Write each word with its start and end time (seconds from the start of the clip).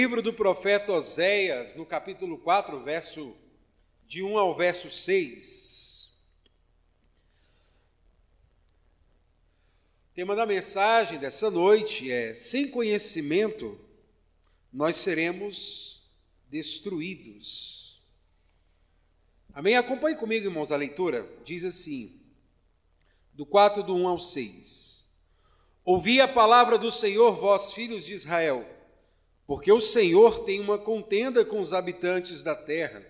Livro 0.00 0.22
do 0.22 0.32
profeta 0.32 0.92
Oséias, 0.92 1.74
no 1.74 1.84
capítulo 1.84 2.38
4, 2.38 2.80
verso 2.80 3.36
de 4.06 4.22
1 4.22 4.38
ao 4.38 4.56
verso 4.56 4.90
6. 4.90 6.18
O 10.10 10.14
tema 10.14 10.34
da 10.34 10.46
mensagem 10.46 11.18
dessa 11.18 11.50
noite 11.50 12.10
é: 12.10 12.32
sem 12.32 12.70
conhecimento 12.70 13.78
nós 14.72 14.96
seremos 14.96 16.10
destruídos. 16.48 18.02
Amém? 19.52 19.76
Acompanhe 19.76 20.16
comigo, 20.16 20.46
irmãos, 20.46 20.72
a 20.72 20.78
leitura. 20.78 21.30
Diz 21.44 21.62
assim, 21.62 22.18
do 23.34 23.44
4, 23.44 23.82
do 23.82 23.94
1 23.94 24.08
ao 24.08 24.18
6. 24.18 25.06
Ouvi 25.84 26.22
a 26.22 26.26
palavra 26.26 26.78
do 26.78 26.90
Senhor, 26.90 27.36
vós 27.36 27.74
filhos 27.74 28.06
de 28.06 28.14
Israel 28.14 28.79
porque 29.50 29.72
o 29.72 29.80
Senhor 29.80 30.44
tem 30.44 30.60
uma 30.60 30.78
contenda 30.78 31.44
com 31.44 31.58
os 31.58 31.72
habitantes 31.72 32.40
da 32.40 32.54
terra, 32.54 33.04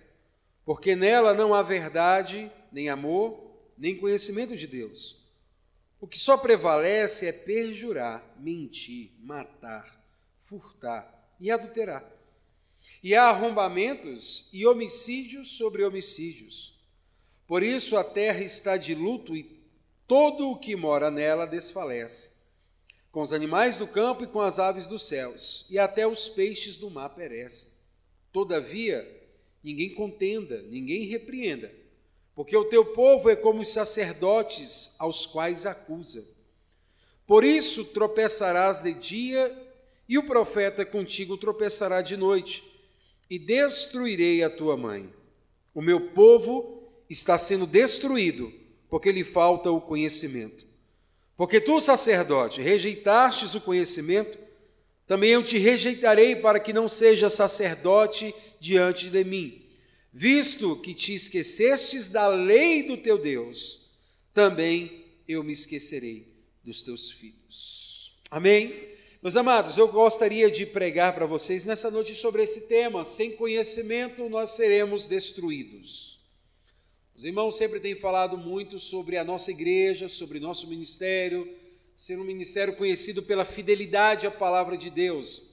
porque 0.65 0.95
nela 0.95 1.35
não 1.35 1.53
há 1.53 1.61
verdade, 1.61 2.51
nem 2.71 2.89
amor, 2.89 3.61
nem 3.77 3.95
conhecimento 3.95 4.57
de 4.57 4.65
Deus. 4.65 5.23
O 5.99 6.07
que 6.07 6.17
só 6.17 6.35
prevalece 6.35 7.27
é 7.27 7.31
perjurar, 7.31 8.35
mentir, 8.39 9.11
matar, 9.19 10.03
furtar 10.43 11.31
e 11.39 11.51
adulterar. 11.51 12.11
E 13.03 13.13
há 13.13 13.25
arrombamentos 13.25 14.49
e 14.51 14.65
homicídios 14.65 15.55
sobre 15.57 15.83
homicídios. 15.83 16.75
Por 17.45 17.61
isso 17.61 17.95
a 17.95 18.03
terra 18.03 18.41
está 18.41 18.77
de 18.77 18.95
luto 18.95 19.35
e 19.35 19.63
todo 20.07 20.49
o 20.49 20.57
que 20.57 20.75
mora 20.75 21.11
nela 21.11 21.45
desfalece 21.45 22.30
com 23.11 23.21
os 23.21 23.33
animais 23.33 23.77
do 23.77 23.85
campo 23.85 24.23
e 24.23 24.27
com 24.27 24.39
as 24.39 24.57
aves 24.57 24.87
dos 24.87 25.03
céus, 25.03 25.65
e 25.69 25.77
até 25.77 26.07
os 26.07 26.29
peixes 26.29 26.77
do 26.77 26.89
mar 26.89 27.09
perecem. 27.09 27.69
Todavia, 28.31 29.05
ninguém 29.61 29.93
contenda, 29.93 30.61
ninguém 30.63 31.05
repreenda, 31.05 31.71
porque 32.33 32.55
o 32.55 32.65
teu 32.65 32.85
povo 32.85 33.29
é 33.29 33.35
como 33.35 33.61
os 33.61 33.69
sacerdotes 33.69 34.95
aos 34.97 35.25
quais 35.25 35.65
acusa. 35.65 36.25
Por 37.27 37.43
isso 37.43 37.85
tropeçarás 37.85 38.81
de 38.81 38.93
dia, 38.93 39.67
e 40.07 40.17
o 40.17 40.23
profeta 40.23 40.85
contigo 40.85 41.37
tropeçará 41.37 42.01
de 42.01 42.15
noite, 42.15 42.63
e 43.29 43.37
destruirei 43.37 44.43
a 44.43 44.49
tua 44.49 44.75
mãe. 44.77 45.13
O 45.73 45.81
meu 45.81 46.09
povo 46.11 46.89
está 47.09 47.37
sendo 47.37 47.65
destruído, 47.65 48.51
porque 48.89 49.11
lhe 49.11 49.23
falta 49.23 49.69
o 49.71 49.81
conhecimento. 49.81 50.70
Porque 51.41 51.59
tu, 51.59 51.81
sacerdote, 51.81 52.61
rejeitastes 52.61 53.55
o 53.55 53.61
conhecimento, 53.61 54.37
também 55.07 55.31
eu 55.31 55.43
te 55.43 55.57
rejeitarei 55.57 56.35
para 56.35 56.59
que 56.59 56.71
não 56.71 56.87
seja 56.87 57.31
sacerdote 57.31 58.31
diante 58.59 59.09
de 59.09 59.23
mim. 59.23 59.65
Visto 60.13 60.75
que 60.75 60.93
te 60.93 61.15
esquecestes 61.15 62.07
da 62.07 62.27
lei 62.27 62.83
do 62.83 62.95
teu 62.95 63.17
Deus, 63.17 63.89
também 64.35 65.03
eu 65.27 65.43
me 65.43 65.51
esquecerei 65.51 66.31
dos 66.63 66.83
teus 66.83 67.09
filhos. 67.09 68.15
Amém? 68.29 68.89
Meus 69.19 69.35
amados, 69.35 69.79
eu 69.79 69.87
gostaria 69.87 70.51
de 70.51 70.63
pregar 70.67 71.15
para 71.15 71.25
vocês 71.25 71.65
nessa 71.65 71.89
noite 71.89 72.13
sobre 72.13 72.43
esse 72.43 72.67
tema. 72.67 73.03
Sem 73.03 73.31
conhecimento 73.31 74.29
nós 74.29 74.51
seremos 74.51 75.07
destruídos. 75.07 76.10
Os 77.21 77.25
irmãos 77.25 77.55
sempre 77.55 77.79
têm 77.79 77.93
falado 77.93 78.35
muito 78.35 78.79
sobre 78.79 79.15
a 79.15 79.23
nossa 79.23 79.51
igreja, 79.51 80.09
sobre 80.09 80.39
nosso 80.39 80.65
ministério, 80.65 81.47
ser 81.95 82.17
um 82.17 82.23
ministério 82.23 82.75
conhecido 82.75 83.21
pela 83.21 83.45
fidelidade 83.45 84.25
à 84.25 84.31
palavra 84.31 84.75
de 84.75 84.89
Deus. 84.89 85.43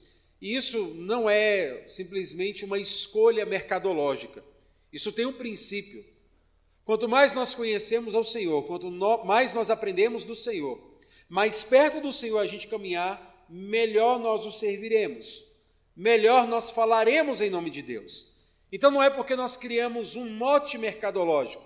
E 0.41 0.55
isso 0.55 0.95
não 0.95 1.29
é 1.29 1.85
simplesmente 1.87 2.65
uma 2.65 2.79
escolha 2.79 3.45
mercadológica. 3.45 4.43
Isso 4.91 5.11
tem 5.11 5.27
um 5.27 5.33
princípio. 5.33 6.03
Quanto 6.83 7.07
mais 7.07 7.35
nós 7.35 7.53
conhecemos 7.53 8.15
ao 8.15 8.23
Senhor, 8.23 8.63
quanto 8.63 8.89
mais 9.23 9.53
nós 9.53 9.69
aprendemos 9.69 10.23
do 10.23 10.33
Senhor, 10.33 10.97
mais 11.29 11.61
perto 11.61 12.01
do 12.01 12.11
Senhor 12.11 12.39
a 12.39 12.47
gente 12.47 12.67
caminhar, 12.67 13.45
melhor 13.47 14.17
nós 14.19 14.43
o 14.43 14.51
serviremos, 14.51 15.45
melhor 15.95 16.47
nós 16.47 16.71
falaremos 16.71 17.41
em 17.41 17.51
nome 17.51 17.69
de 17.69 17.83
Deus. 17.83 18.38
Então 18.71 18.91
não 18.91 19.01
é 19.01 19.09
porque 19.09 19.35
nós 19.35 19.57
criamos 19.57 20.15
um 20.15 20.29
mote 20.29 20.77
mercadológico, 20.77 21.63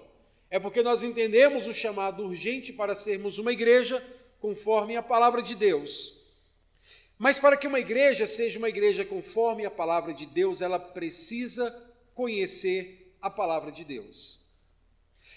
é 0.50 0.59
porque 0.59 0.81
nós 0.81 1.03
entendemos 1.03 1.68
o 1.68 1.74
chamado 1.74 2.24
urgente 2.24 2.72
para 2.72 2.96
sermos 2.96 3.38
uma 3.38 3.52
igreja 3.52 4.03
conforme 4.40 4.96
a 4.96 5.03
palavra 5.03 5.41
de 5.41 5.56
Deus. 5.56 6.22
Mas 7.18 7.40
para 7.40 7.56
que 7.56 7.68
uma 7.68 7.80
igreja 7.80 8.28
seja 8.28 8.59
uma 8.59 8.69
igreja 8.69 9.06
conforme 9.06 9.66
a 9.66 9.72
palavra 9.72 10.14
de 10.14 10.25
Deus, 10.25 10.62
ela 10.62 10.80
precisa 10.80 11.72
conhecer 12.14 13.16
a 13.22 13.30
palavra 13.30 13.72
de 13.72 13.84
Deus. 13.84 14.41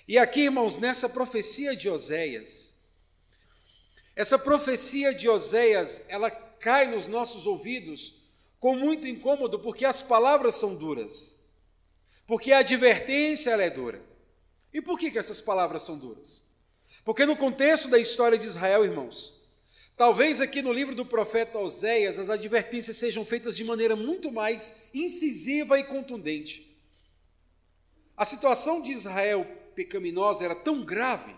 E 0.09 0.19
aqui, 0.19 0.43
irmãos, 0.43 0.78
nessa 0.78 1.09
profecia 1.09 1.75
de 1.75 1.88
Oséias, 1.88 2.77
essa 4.15 4.38
profecia 4.38 5.15
de 5.15 5.28
Oséias, 5.28 6.06
ela 6.09 6.31
cai 6.31 6.87
nos 6.87 7.06
nossos 7.06 7.47
ouvidos 7.47 8.15
com 8.59 8.75
muito 8.75 9.06
incômodo, 9.06 9.59
porque 9.59 9.84
as 9.84 10.03
palavras 10.03 10.54
são 10.54 10.75
duras. 10.75 11.35
Porque 12.26 12.50
a 12.53 12.59
advertência 12.59 13.50
é 13.50 13.70
dura. 13.70 14.03
E 14.72 14.82
por 14.82 14.98
que, 14.98 15.10
que 15.10 15.19
essas 15.19 15.41
palavras 15.41 15.84
são 15.84 15.97
duras? 15.97 16.50
Porque 17.04 17.25
no 17.25 17.37
contexto 17.37 17.88
da 17.88 17.98
história 17.98 18.37
de 18.37 18.47
Israel, 18.47 18.84
irmãos, 18.84 19.48
talvez 19.97 20.41
aqui 20.41 20.60
no 20.60 20.72
livro 20.72 20.94
do 20.94 21.06
profeta 21.06 21.59
Oséias 21.59 22.19
as 22.19 22.28
advertências 22.28 22.97
sejam 22.97 23.25
feitas 23.25 23.56
de 23.56 23.62
maneira 23.62 23.94
muito 23.94 24.32
mais 24.32 24.88
incisiva 24.92 25.78
e 25.78 25.84
contundente. 25.84 26.76
A 28.16 28.25
situação 28.25 28.82
de 28.82 28.91
Israel 28.91 29.47
pecaminosa 29.75 30.44
era 30.44 30.54
tão 30.54 30.84
grave, 30.84 31.34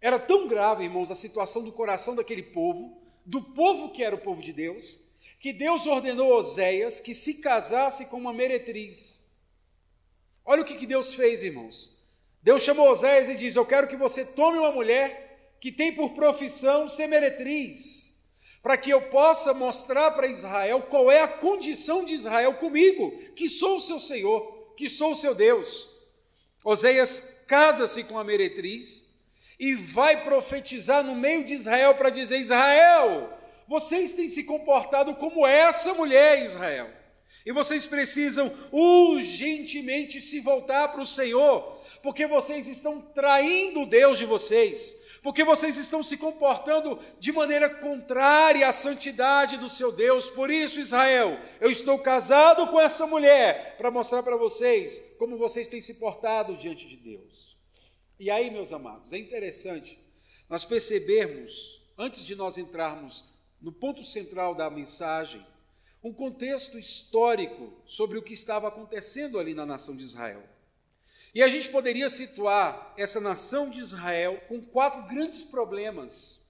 era 0.00 0.18
tão 0.18 0.46
grave, 0.46 0.84
irmãos, 0.84 1.10
a 1.10 1.14
situação 1.14 1.64
do 1.64 1.72
coração 1.72 2.14
daquele 2.14 2.42
povo, 2.42 3.00
do 3.24 3.40
povo 3.40 3.90
que 3.90 4.04
era 4.04 4.14
o 4.14 4.20
povo 4.20 4.42
de 4.42 4.52
Deus, 4.52 4.98
que 5.40 5.50
Deus 5.50 5.86
ordenou 5.86 6.34
a 6.34 6.36
Oséias 6.36 7.00
que 7.00 7.14
se 7.14 7.40
casasse 7.40 8.06
com 8.06 8.18
uma 8.18 8.34
meretriz 8.34 9.23
Olha 10.44 10.62
o 10.62 10.64
que, 10.64 10.76
que 10.76 10.86
Deus 10.86 11.14
fez, 11.14 11.42
irmãos. 11.42 11.96
Deus 12.42 12.62
chamou 12.62 12.90
Oséias 12.90 13.28
e 13.28 13.34
diz: 13.34 13.56
Eu 13.56 13.64
quero 13.64 13.88
que 13.88 13.96
você 13.96 14.24
tome 14.24 14.58
uma 14.58 14.70
mulher 14.70 15.56
que 15.58 15.72
tem 15.72 15.94
por 15.94 16.10
profissão 16.10 16.88
ser 16.88 17.06
meretriz, 17.06 18.22
para 18.62 18.76
que 18.76 18.90
eu 18.90 19.00
possa 19.08 19.54
mostrar 19.54 20.10
para 20.10 20.26
Israel 20.26 20.82
qual 20.82 21.10
é 21.10 21.22
a 21.22 21.28
condição 21.28 22.04
de 22.04 22.12
Israel 22.12 22.54
comigo, 22.54 23.16
que 23.34 23.48
sou 23.48 23.78
o 23.78 23.80
seu 23.80 23.98
Senhor, 23.98 24.74
que 24.76 24.88
sou 24.88 25.12
o 25.12 25.16
seu 25.16 25.34
Deus. 25.34 25.88
Oséias 26.62 27.40
casa-se 27.46 28.04
com 28.04 28.18
a 28.18 28.24
meretriz 28.24 29.14
e 29.58 29.74
vai 29.74 30.22
profetizar 30.22 31.02
no 31.02 31.14
meio 31.14 31.44
de 31.44 31.54
Israel 31.54 31.94
para 31.94 32.10
dizer: 32.10 32.38
Israel, 32.38 33.32
vocês 33.66 34.14
têm 34.14 34.28
se 34.28 34.44
comportado 34.44 35.14
como 35.14 35.46
essa 35.46 35.94
mulher, 35.94 36.42
Israel. 36.42 37.03
E 37.44 37.52
vocês 37.52 37.86
precisam 37.86 38.52
urgentemente 38.72 40.20
se 40.20 40.40
voltar 40.40 40.88
para 40.88 41.02
o 41.02 41.06
Senhor, 41.06 41.78
porque 42.02 42.26
vocês 42.26 42.66
estão 42.66 43.00
traindo 43.00 43.82
o 43.82 43.86
Deus 43.86 44.16
de 44.18 44.24
vocês, 44.24 45.18
porque 45.22 45.44
vocês 45.44 45.76
estão 45.76 46.02
se 46.02 46.16
comportando 46.16 46.98
de 47.18 47.32
maneira 47.32 47.68
contrária 47.68 48.66
à 48.66 48.72
santidade 48.72 49.58
do 49.58 49.68
seu 49.68 49.92
Deus. 49.92 50.30
Por 50.30 50.50
isso, 50.50 50.80
Israel, 50.80 51.38
eu 51.60 51.70
estou 51.70 51.98
casado 51.98 52.66
com 52.68 52.80
essa 52.80 53.06
mulher 53.06 53.76
para 53.76 53.90
mostrar 53.90 54.22
para 54.22 54.36
vocês 54.36 55.14
como 55.18 55.36
vocês 55.36 55.68
têm 55.68 55.82
se 55.82 55.94
portado 55.94 56.56
diante 56.56 56.86
de 56.88 56.96
Deus. 56.96 57.56
E 58.18 58.30
aí, 58.30 58.50
meus 58.50 58.72
amados, 58.72 59.12
é 59.12 59.18
interessante 59.18 60.02
nós 60.48 60.64
percebermos, 60.64 61.82
antes 61.96 62.24
de 62.24 62.36
nós 62.36 62.58
entrarmos 62.58 63.24
no 63.60 63.72
ponto 63.72 64.04
central 64.04 64.54
da 64.54 64.68
mensagem, 64.70 65.44
um 66.04 66.12
contexto 66.12 66.78
histórico 66.78 67.72
sobre 67.86 68.18
o 68.18 68.22
que 68.22 68.34
estava 68.34 68.68
acontecendo 68.68 69.40
ali 69.40 69.54
na 69.54 69.64
nação 69.64 69.96
de 69.96 70.02
Israel. 70.02 70.42
E 71.34 71.42
a 71.42 71.48
gente 71.48 71.70
poderia 71.70 72.10
situar 72.10 72.92
essa 72.96 73.20
nação 73.20 73.70
de 73.70 73.80
Israel 73.80 74.38
com 74.46 74.60
quatro 74.60 75.02
grandes 75.04 75.42
problemas. 75.42 76.44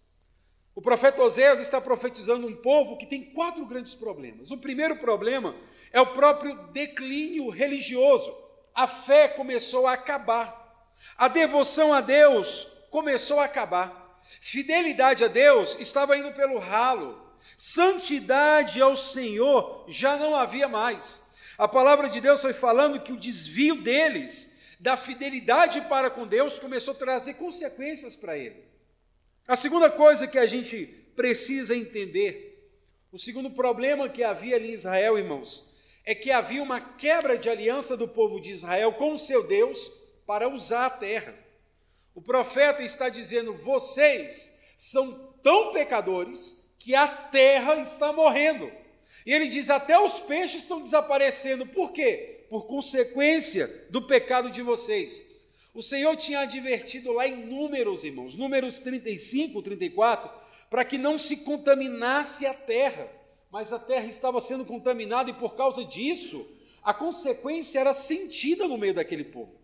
O 0.75 0.83
profeta 0.83 1.23
Oséias 1.23 1.61
está 1.61 1.81
profetizando 1.81 2.49
um 2.49 2.56
povo 2.56 2.99
que 2.99 3.06
tem 3.06 3.33
quatro 3.33 3.65
grandes 3.65 3.95
problemas. 3.95 4.51
O 4.51 4.59
primeiro 4.59 4.97
problema 4.97 5.55
é 5.93 6.01
o 6.01 6.12
próprio 6.12 6.56
declínio 6.73 7.49
religioso. 7.49 8.37
A 8.75 8.89
fé 8.89 9.29
começou 9.29 9.87
a 9.87 9.93
acabar. 9.93 10.93
A 11.17 11.29
devoção 11.29 11.95
a 11.95 12.01
Deus 12.01 12.67
começou 12.91 13.39
a 13.39 13.45
acabar. 13.45 14.21
Fidelidade 14.41 15.23
a 15.23 15.29
Deus 15.29 15.79
estava 15.79 16.19
indo 16.19 16.33
pelo 16.33 16.59
ralo. 16.59 17.24
Santidade 17.56 18.81
ao 18.81 18.96
Senhor 18.96 19.85
já 19.88 20.17
não 20.17 20.35
havia 20.35 20.69
mais. 20.69 21.31
A 21.56 21.69
palavra 21.69 22.08
de 22.08 22.20
Deus 22.20 22.41
foi 22.41 22.52
falando 22.52 23.00
que 23.00 23.12
o 23.12 23.17
desvio 23.17 23.81
deles 23.81 24.76
da 24.81 24.96
fidelidade 24.96 25.81
para 25.82 26.11
com 26.11 26.26
Deus 26.26 26.58
começou 26.58 26.93
a 26.93 26.96
trazer 26.96 27.35
consequências 27.35 28.17
para 28.17 28.37
ele. 28.37 28.64
A 29.46 29.56
segunda 29.56 29.91
coisa 29.91 30.26
que 30.26 30.38
a 30.38 30.46
gente 30.46 30.87
precisa 31.14 31.76
entender, 31.76 32.50
O 33.14 33.19
segundo 33.19 33.49
problema 33.49 34.08
que 34.08 34.25
havia 34.25 34.56
ali 34.56 34.70
em 34.70 34.73
Israel, 34.73 35.17
irmãos, 35.17 35.73
é 36.05 36.17
que 36.17 36.32
havia 36.32 36.61
uma 36.61 36.81
quebra 36.81 37.38
de 37.38 37.49
aliança 37.49 37.96
do 37.96 38.08
povo 38.08 38.41
de 38.41 38.50
Israel 38.50 38.93
com 38.94 39.12
o 39.12 39.17
seu 39.17 39.46
Deus 39.46 39.88
para 40.26 40.49
usar 40.49 40.87
a 40.87 40.91
terra. 40.91 41.32
O 42.12 42.20
profeta 42.20 42.82
está 42.82 43.08
dizendo: 43.08 43.55
vocês 43.55 44.58
são 44.76 45.32
tão 45.44 45.73
pecadores 45.73 46.63
que 46.84 46.94
a 46.94 47.08
terra 47.08 47.76
está 47.81 48.12
morrendo. 48.12 48.70
E 49.25 49.32
ele 49.32 49.48
diz: 49.48 49.70
até 49.70 49.98
os 49.98 50.20
peixes 50.20 50.62
estão 50.62 50.82
desaparecendo. 50.82 51.64
Por 51.64 51.92
quê? 51.92 52.44
Por 52.50 52.66
consequência 52.66 53.86
do 53.88 54.02
pecado 54.02 54.50
de 54.50 54.60
vocês. 54.60 55.34
O 55.75 55.81
Senhor 55.81 56.14
tinha 56.14 56.40
advertido 56.40 57.10
lá 57.10 57.26
em 57.26 57.46
Números, 57.46 58.04
irmãos, 58.04 58.34
Números 58.34 58.81
35, 58.81 59.62
34, 59.62 60.31
para 60.69 60.84
que 60.84 60.98
não 60.98 61.19
se 61.19 61.38
contaminasse 61.38 62.44
a 62.44 62.52
terra. 62.52 63.10
Mas 63.50 63.72
a 63.72 63.78
terra 63.78 64.06
estava 64.06 64.38
sendo 64.38 64.66
contaminada 64.66 65.31
e 65.31 65.34
por 65.34 65.54
causa 65.54 65.84
disso, 65.84 66.46
a 66.82 66.92
consequência 66.92 67.78
era 67.78 67.94
sentida 67.94 68.69
no 68.69 68.76
meio 68.76 68.92
daquele 68.92 69.25
povo. 69.25 69.54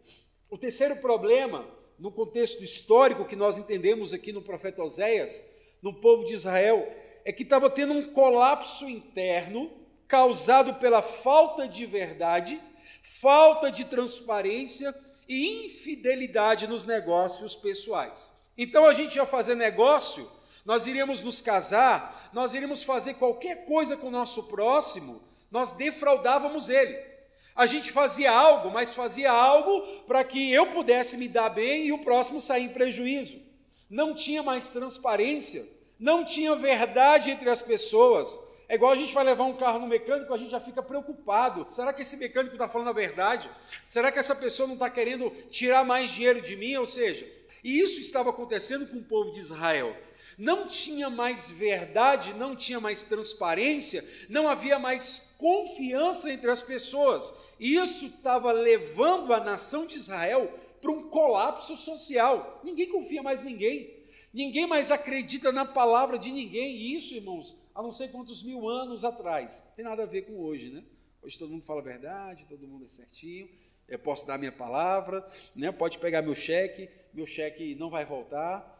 O 0.48 0.56
terceiro 0.56 0.96
problema, 0.96 1.68
no 1.98 2.10
contexto 2.10 2.64
histórico 2.64 3.26
que 3.26 3.36
nós 3.36 3.58
entendemos 3.58 4.14
aqui 4.14 4.32
no 4.32 4.40
profeta 4.40 4.82
Oséias, 4.82 5.48
no 5.82 5.92
povo 5.92 6.24
de 6.24 6.34
Israel, 6.34 6.88
é 7.24 7.32
que 7.32 7.42
estava 7.42 7.68
tendo 7.68 7.92
um 7.92 8.12
colapso 8.12 8.88
interno 8.88 9.70
causado 10.06 10.74
pela 10.74 11.02
falta 11.02 11.68
de 11.68 11.86
verdade, 11.86 12.60
falta 13.02 13.70
de 13.70 13.84
transparência 13.84 14.94
e 15.28 15.66
infidelidade 15.66 16.66
nos 16.66 16.84
negócios 16.84 17.54
pessoais. 17.54 18.32
Então 18.58 18.84
a 18.84 18.92
gente 18.92 19.14
ia 19.14 19.24
fazer 19.24 19.54
negócio, 19.54 20.30
nós 20.64 20.86
iríamos 20.86 21.22
nos 21.22 21.40
casar, 21.40 22.30
nós 22.32 22.54
iríamos 22.54 22.82
fazer 22.82 23.14
qualquer 23.14 23.64
coisa 23.64 23.96
com 23.96 24.08
o 24.08 24.10
nosso 24.10 24.44
próximo, 24.48 25.22
nós 25.50 25.72
defraudávamos 25.72 26.68
ele. 26.68 27.10
A 27.54 27.66
gente 27.66 27.92
fazia 27.92 28.32
algo, 28.32 28.70
mas 28.70 28.92
fazia 28.92 29.30
algo 29.30 30.04
para 30.06 30.24
que 30.24 30.52
eu 30.52 30.66
pudesse 30.66 31.16
me 31.16 31.28
dar 31.28 31.50
bem 31.50 31.86
e 31.86 31.92
o 31.92 31.98
próximo 31.98 32.40
sair 32.40 32.64
em 32.64 32.68
prejuízo. 32.68 33.40
Não 33.88 34.14
tinha 34.14 34.42
mais 34.42 34.70
transparência, 34.70 35.66
não 36.00 36.24
tinha 36.24 36.56
verdade 36.56 37.30
entre 37.30 37.50
as 37.50 37.60
pessoas. 37.60 38.48
É 38.66 38.76
igual 38.76 38.92
a 38.92 38.96
gente 38.96 39.12
vai 39.12 39.22
levar 39.22 39.44
um 39.44 39.56
carro 39.56 39.78
no 39.78 39.86
mecânico, 39.86 40.32
a 40.32 40.38
gente 40.38 40.50
já 40.50 40.60
fica 40.60 40.82
preocupado. 40.82 41.66
Será 41.68 41.92
que 41.92 42.00
esse 42.00 42.16
mecânico 42.16 42.54
está 42.54 42.68
falando 42.68 42.88
a 42.88 42.92
verdade? 42.92 43.50
Será 43.84 44.10
que 44.10 44.18
essa 44.18 44.34
pessoa 44.34 44.66
não 44.66 44.74
está 44.74 44.88
querendo 44.88 45.28
tirar 45.50 45.84
mais 45.84 46.10
dinheiro 46.10 46.40
de 46.40 46.56
mim? 46.56 46.74
Ou 46.76 46.86
seja, 46.86 47.28
e 47.62 47.78
isso 47.78 48.00
estava 48.00 48.30
acontecendo 48.30 48.86
com 48.86 48.98
o 48.98 49.04
povo 49.04 49.30
de 49.32 49.40
Israel. 49.40 49.94
Não 50.38 50.66
tinha 50.66 51.10
mais 51.10 51.50
verdade, 51.50 52.32
não 52.32 52.56
tinha 52.56 52.80
mais 52.80 53.04
transparência, 53.04 54.02
não 54.28 54.48
havia 54.48 54.78
mais 54.78 55.34
confiança 55.36 56.32
entre 56.32 56.50
as 56.50 56.62
pessoas. 56.62 57.34
E 57.58 57.74
isso 57.74 58.06
estava 58.06 58.52
levando 58.52 59.34
a 59.34 59.40
nação 59.40 59.86
de 59.86 59.96
Israel 59.96 60.50
para 60.80 60.90
um 60.90 61.10
colapso 61.10 61.76
social. 61.76 62.60
Ninguém 62.64 62.88
confia 62.88 63.22
mais 63.22 63.42
em 63.42 63.48
ninguém. 63.48 63.99
Ninguém 64.32 64.66
mais 64.66 64.90
acredita 64.90 65.50
na 65.50 65.64
palavra 65.64 66.18
de 66.18 66.30
ninguém. 66.30 66.76
E 66.76 66.94
isso, 66.94 67.14
irmãos, 67.14 67.56
há 67.74 67.82
não 67.82 67.92
sei 67.92 68.08
quantos 68.08 68.42
mil 68.42 68.68
anos 68.68 69.04
atrás. 69.04 69.72
Tem 69.74 69.84
nada 69.84 70.04
a 70.04 70.06
ver 70.06 70.22
com 70.22 70.40
hoje, 70.40 70.70
né? 70.70 70.84
Hoje 71.22 71.38
todo 71.38 71.50
mundo 71.50 71.64
fala 71.64 71.80
a 71.80 71.84
verdade, 71.84 72.46
todo 72.46 72.66
mundo 72.66 72.84
é 72.84 72.88
certinho. 72.88 73.48
Eu 73.88 73.98
posso 73.98 74.26
dar 74.26 74.38
minha 74.38 74.52
palavra, 74.52 75.26
né? 75.54 75.72
pode 75.72 75.98
pegar 75.98 76.22
meu 76.22 76.34
cheque, 76.34 76.88
meu 77.12 77.26
cheque 77.26 77.74
não 77.74 77.90
vai 77.90 78.04
voltar. 78.04 78.78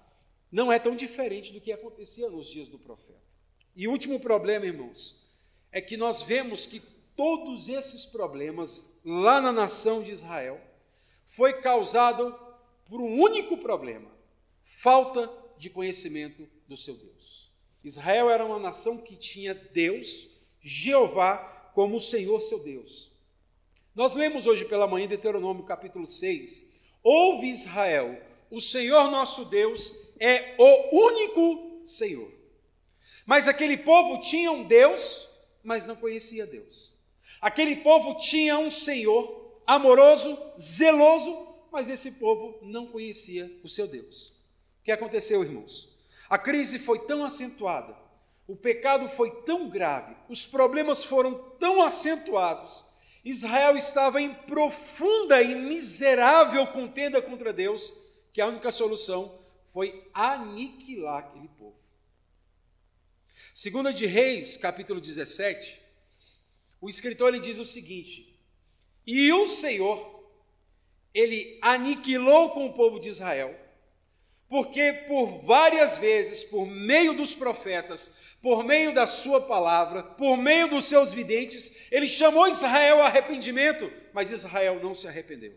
Não 0.53 0.73
é 0.73 0.79
tão 0.79 0.95
diferente 0.95 1.53
do 1.53 1.61
que 1.61 1.73
acontecia 1.73 2.31
nos 2.31 2.49
dias 2.49 2.69
do 2.69 2.79
profeta. 2.79 3.21
E 3.75 3.89
último 3.89 4.21
problema, 4.21 4.67
irmãos, 4.67 5.21
é 5.73 5.81
que 5.81 5.97
nós 5.97 6.23
vemos 6.23 6.67
que 6.67 6.81
todos 7.17 7.69
esses 7.69 8.07
problemas 8.07 9.01
lá 9.05 9.41
na 9.41 9.53
nação 9.53 10.03
de 10.03 10.11
Israel 10.11 10.61
foi 11.27 11.61
causado 11.61 12.35
por 12.89 13.01
um 13.01 13.21
único 13.21 13.57
problema: 13.59 14.11
falta 14.63 15.29
de 15.61 15.69
conhecimento 15.69 16.49
do 16.67 16.75
seu 16.75 16.95
Deus. 16.95 17.51
Israel 17.85 18.31
era 18.31 18.45
uma 18.45 18.59
nação 18.59 18.97
que 18.97 19.15
tinha 19.15 19.55
Deus, 19.55 20.29
Jeová, 20.63 21.37
como 21.75 21.99
o 21.99 22.01
Senhor 22.01 22.41
seu 22.41 22.61
Deus. 22.61 23.11
Nós 23.95 24.15
lemos 24.15 24.47
hoje 24.47 24.65
pela 24.65 24.89
manhã 24.89 25.07
Deuteronômio 25.07 25.63
capítulo 25.65 26.07
6. 26.07 26.71
Ouve 27.03 27.49
Israel, 27.49 28.19
o 28.51 28.59
Senhor 28.59 29.11
nosso 29.11 29.45
Deus 29.45 30.09
é 30.19 30.55
o 30.59 30.97
único 30.97 31.83
Senhor. 31.85 32.33
Mas 33.27 33.47
aquele 33.47 33.77
povo 33.77 34.19
tinha 34.19 34.51
um 34.51 34.65
Deus, 34.65 35.29
mas 35.63 35.87
não 35.87 35.95
conhecia 35.95 36.47
Deus. 36.47 36.91
Aquele 37.39 37.77
povo 37.77 38.15
tinha 38.15 38.59
um 38.59 38.71
Senhor 38.71 39.61
amoroso, 39.67 40.39
zeloso, 40.59 41.49
mas 41.71 41.91
esse 41.91 42.13
povo 42.13 42.59
não 42.63 42.87
conhecia 42.87 43.61
o 43.63 43.69
seu 43.69 43.87
Deus. 43.87 44.30
Que 44.91 44.95
aconteceu, 44.95 45.45
irmãos? 45.45 45.89
A 46.29 46.37
crise 46.37 46.77
foi 46.77 46.99
tão 46.99 47.25
acentuada, 47.25 47.97
o 48.45 48.57
pecado 48.57 49.09
foi 49.09 49.31
tão 49.43 49.69
grave, 49.69 50.17
os 50.29 50.45
problemas 50.45 51.05
foram 51.05 51.33
tão 51.61 51.81
acentuados. 51.81 52.85
Israel 53.25 53.77
estava 53.77 54.21
em 54.21 54.35
profunda 54.35 55.41
e 55.41 55.55
miserável 55.55 56.67
contenda 56.73 57.23
contra 57.23 57.53
Deus, 57.53 58.03
que 58.33 58.41
a 58.41 58.49
única 58.49 58.73
solução 58.73 59.39
foi 59.73 60.11
aniquilar 60.13 61.19
aquele 61.19 61.47
povo. 61.51 61.79
Segunda 63.55 63.93
de 63.93 64.07
Reis, 64.07 64.57
capítulo 64.57 65.01
17, 65.01 65.81
o 66.81 66.89
escritor 66.89 67.29
ele 67.29 67.39
diz 67.39 67.59
o 67.59 67.65
seguinte: 67.65 68.37
E 69.07 69.33
o 69.33 69.47
Senhor 69.47 70.29
ele 71.15 71.61
aniquilou 71.63 72.51
com 72.51 72.67
o 72.67 72.73
povo 72.73 72.99
de 72.99 73.09
Israel 73.09 73.70
porque 74.51 74.93
por 75.07 75.45
várias 75.45 75.97
vezes, 75.97 76.43
por 76.43 76.67
meio 76.67 77.15
dos 77.15 77.33
profetas, 77.33 78.35
por 78.43 78.65
meio 78.65 78.93
da 78.93 79.07
sua 79.07 79.41
palavra, 79.41 80.03
por 80.03 80.37
meio 80.37 80.67
dos 80.67 80.87
seus 80.87 81.13
videntes, 81.13 81.87
ele 81.89 82.09
chamou 82.09 82.49
Israel 82.49 82.97
ao 82.97 83.07
arrependimento, 83.07 83.91
mas 84.13 84.33
Israel 84.33 84.81
não 84.83 84.93
se 84.93 85.07
arrependeu. 85.07 85.55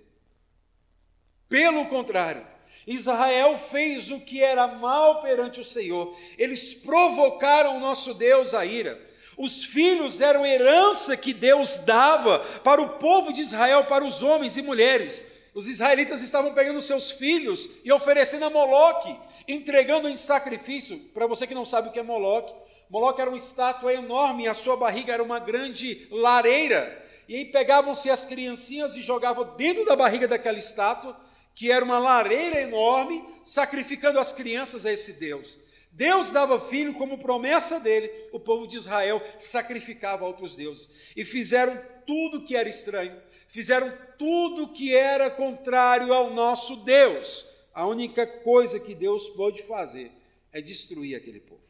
Pelo 1.50 1.88
contrário, 1.88 2.45
Israel 2.85 3.57
fez 3.57 4.12
o 4.12 4.19
que 4.19 4.43
era 4.43 4.67
mal 4.67 5.23
perante 5.23 5.59
o 5.59 5.65
Senhor, 5.65 6.15
eles 6.38 6.75
provocaram 6.75 7.77
o 7.77 7.79
nosso 7.79 8.13
Deus 8.13 8.53
a 8.53 8.63
ira. 8.63 9.01
Os 9.35 9.63
filhos 9.63 10.21
eram 10.21 10.45
herança 10.45 11.17
que 11.17 11.33
Deus 11.33 11.77
dava 11.79 12.38
para 12.63 12.79
o 12.79 12.89
povo 13.00 13.33
de 13.33 13.41
Israel, 13.41 13.85
para 13.85 14.05
os 14.05 14.21
homens 14.21 14.55
e 14.55 14.62
mulheres. 14.62 15.32
Os 15.53 15.67
israelitas 15.67 16.22
estavam 16.22 16.53
pegando 16.53 16.81
seus 16.81 17.12
filhos 17.12 17.77
e 17.83 17.91
oferecendo 17.91 18.45
a 18.45 18.50
Moloque, 18.50 19.15
entregando 19.48 20.10
em 20.10 20.17
sacrifício. 20.17 20.98
Para 21.13 21.27
você 21.27 21.45
que 21.45 21.53
não 21.53 21.65
sabe 21.65 21.89
o 21.89 21.91
que 21.91 22.00
é 22.00 22.03
Moloque, 22.03 22.53
Moloque 22.89 23.22
era 23.22 23.29
uma 23.29 23.38
estátua 23.38 23.93
enorme, 23.93 24.48
a 24.48 24.53
sua 24.53 24.75
barriga 24.75 25.13
era 25.13 25.22
uma 25.22 25.39
grande 25.39 26.07
lareira. 26.10 27.01
E 27.27 27.36
aí 27.36 27.45
pegavam-se 27.45 28.10
as 28.10 28.25
criancinhas 28.25 28.95
e 28.95 29.01
jogavam 29.01 29.55
dentro 29.55 29.86
da 29.86 29.95
barriga 29.95 30.27
daquela 30.27 30.57
estátua, 30.57 31.15
que 31.53 31.72
era 31.72 31.86
uma 31.86 32.00
lareira 32.00 32.60
enorme, 32.60 33.24
sacrificando 33.43 34.19
as 34.19 34.33
crianças 34.33 34.88
a 34.88 34.91
esse 34.91 35.19
Deus. 35.19 35.60
Deus 35.91 36.31
dava 36.31 36.60
filho 36.60 36.95
como 36.95 37.19
promessa 37.19 37.79
dele, 37.79 38.12
o 38.31 38.39
povo 38.39 38.67
de 38.67 38.77
Israel 38.77 39.22
sacrificava 39.38 40.25
outros 40.25 40.55
deuses. 40.55 41.12
E 41.15 41.24
fizeram 41.24 41.79
tudo 42.07 42.43
que 42.43 42.55
era 42.55 42.67
estranho 42.67 43.22
fizeram 43.53 43.93
tudo 44.23 44.69
que 44.69 44.95
era 44.95 45.29
contrário 45.29 46.13
ao 46.13 46.29
nosso 46.29 46.77
Deus. 46.77 47.45
A 47.73 47.85
única 47.85 48.25
coisa 48.25 48.79
que 48.79 48.95
Deus 48.95 49.27
pôde 49.27 49.61
fazer 49.63 50.13
é 50.49 50.61
destruir 50.61 51.17
aquele 51.17 51.41
povo. 51.41 51.61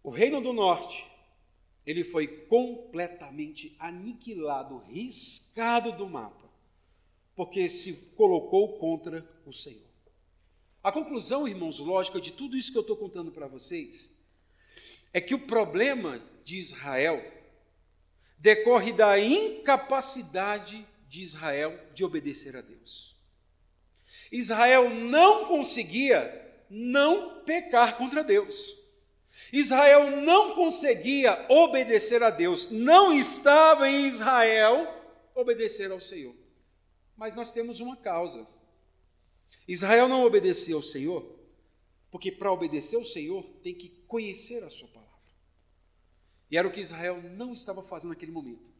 O 0.00 0.10
reino 0.10 0.40
do 0.40 0.52
norte, 0.52 1.04
ele 1.84 2.04
foi 2.04 2.28
completamente 2.28 3.74
aniquilado, 3.80 4.78
riscado 4.78 5.90
do 5.90 6.08
mapa, 6.08 6.48
porque 7.34 7.68
se 7.68 7.94
colocou 8.14 8.78
contra 8.78 9.28
o 9.44 9.52
Senhor. 9.52 9.90
A 10.84 10.92
conclusão, 10.92 11.48
irmãos, 11.48 11.80
lógica 11.80 12.20
de 12.20 12.32
tudo 12.32 12.56
isso 12.56 12.70
que 12.70 12.78
eu 12.78 12.82
estou 12.82 12.96
contando 12.96 13.32
para 13.32 13.48
vocês, 13.48 14.08
é 15.12 15.20
que 15.20 15.34
o 15.34 15.46
problema 15.48 16.22
de 16.44 16.58
Israel 16.58 17.20
decorre 18.38 18.92
da 18.92 19.18
incapacidade 19.18 20.86
de 21.12 21.20
Israel 21.20 21.78
de 21.92 22.02
obedecer 22.02 22.56
a 22.56 22.62
Deus. 22.62 23.14
Israel 24.32 24.88
não 24.88 25.44
conseguia 25.44 26.40
não 26.70 27.44
pecar 27.44 27.98
contra 27.98 28.24
Deus. 28.24 28.78
Israel 29.52 30.22
não 30.22 30.54
conseguia 30.54 31.44
obedecer 31.50 32.22
a 32.22 32.30
Deus. 32.30 32.70
Não 32.70 33.12
estava 33.12 33.90
em 33.90 34.06
Israel 34.06 34.88
obedecer 35.34 35.90
ao 35.90 36.00
Senhor. 36.00 36.34
Mas 37.14 37.36
nós 37.36 37.52
temos 37.52 37.78
uma 37.78 37.94
causa. 37.94 38.48
Israel 39.68 40.08
não 40.08 40.24
obedecia 40.24 40.74
ao 40.74 40.82
Senhor, 40.82 41.30
porque 42.10 42.32
para 42.32 42.50
obedecer 42.50 42.96
ao 42.96 43.04
Senhor 43.04 43.44
tem 43.62 43.74
que 43.74 43.90
conhecer 44.08 44.64
a 44.64 44.70
sua 44.70 44.88
palavra. 44.88 45.12
E 46.50 46.56
era 46.56 46.66
o 46.66 46.72
que 46.72 46.80
Israel 46.80 47.22
não 47.22 47.52
estava 47.52 47.82
fazendo 47.82 48.12
naquele 48.12 48.32
momento. 48.32 48.72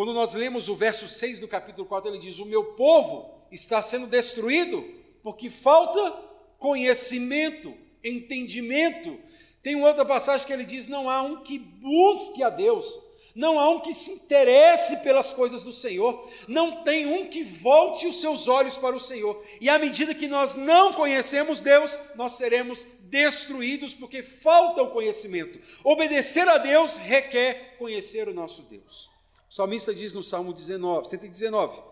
Quando 0.00 0.14
nós 0.14 0.32
lemos 0.32 0.66
o 0.66 0.74
verso 0.74 1.06
6 1.06 1.40
do 1.40 1.46
capítulo 1.46 1.86
4, 1.86 2.10
ele 2.10 2.16
diz: 2.16 2.38
O 2.38 2.46
meu 2.46 2.64
povo 2.72 3.44
está 3.52 3.82
sendo 3.82 4.06
destruído 4.06 4.82
porque 5.22 5.50
falta 5.50 6.18
conhecimento, 6.58 7.74
entendimento. 8.02 9.20
Tem 9.62 9.76
outra 9.76 10.06
passagem 10.06 10.46
que 10.46 10.54
ele 10.54 10.64
diz: 10.64 10.88
Não 10.88 11.10
há 11.10 11.20
um 11.20 11.42
que 11.42 11.58
busque 11.58 12.42
a 12.42 12.48
Deus. 12.48 12.86
Não 13.34 13.60
há 13.60 13.68
um 13.68 13.80
que 13.80 13.92
se 13.92 14.12
interesse 14.12 14.96
pelas 15.02 15.34
coisas 15.34 15.64
do 15.64 15.72
Senhor, 15.72 16.26
não 16.48 16.82
tem 16.82 17.04
um 17.04 17.26
que 17.26 17.44
volte 17.44 18.06
os 18.06 18.22
seus 18.22 18.48
olhos 18.48 18.78
para 18.78 18.96
o 18.96 19.00
Senhor. 19.00 19.44
E 19.60 19.68
à 19.68 19.78
medida 19.78 20.14
que 20.14 20.28
nós 20.28 20.54
não 20.54 20.94
conhecemos 20.94 21.60
Deus, 21.60 21.98
nós 22.16 22.38
seremos 22.38 22.84
destruídos 23.02 23.92
porque 23.92 24.22
falta 24.22 24.82
o 24.82 24.92
conhecimento. 24.92 25.60
Obedecer 25.84 26.48
a 26.48 26.56
Deus 26.56 26.96
requer 26.96 27.76
conhecer 27.76 28.28
o 28.28 28.34
nosso 28.34 28.62
Deus. 28.62 29.09
O 29.50 29.52
salmista 29.52 29.92
diz 29.92 30.14
no 30.14 30.22
Salmo 30.22 30.52
19, 30.52 31.08
119: 31.08 31.82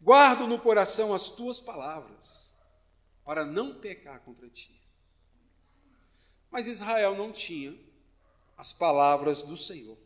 Guardo 0.00 0.46
no 0.46 0.58
coração 0.58 1.12
as 1.12 1.28
tuas 1.28 1.60
palavras, 1.60 2.56
para 3.22 3.44
não 3.44 3.74
pecar 3.74 4.20
contra 4.20 4.48
ti. 4.48 4.80
Mas 6.50 6.66
Israel 6.66 7.14
não 7.14 7.30
tinha 7.30 7.78
as 8.56 8.72
palavras 8.72 9.44
do 9.44 9.58
Senhor 9.58 9.98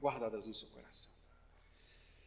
guardadas 0.00 0.46
no 0.46 0.54
seu 0.54 0.68
coração. 0.68 1.12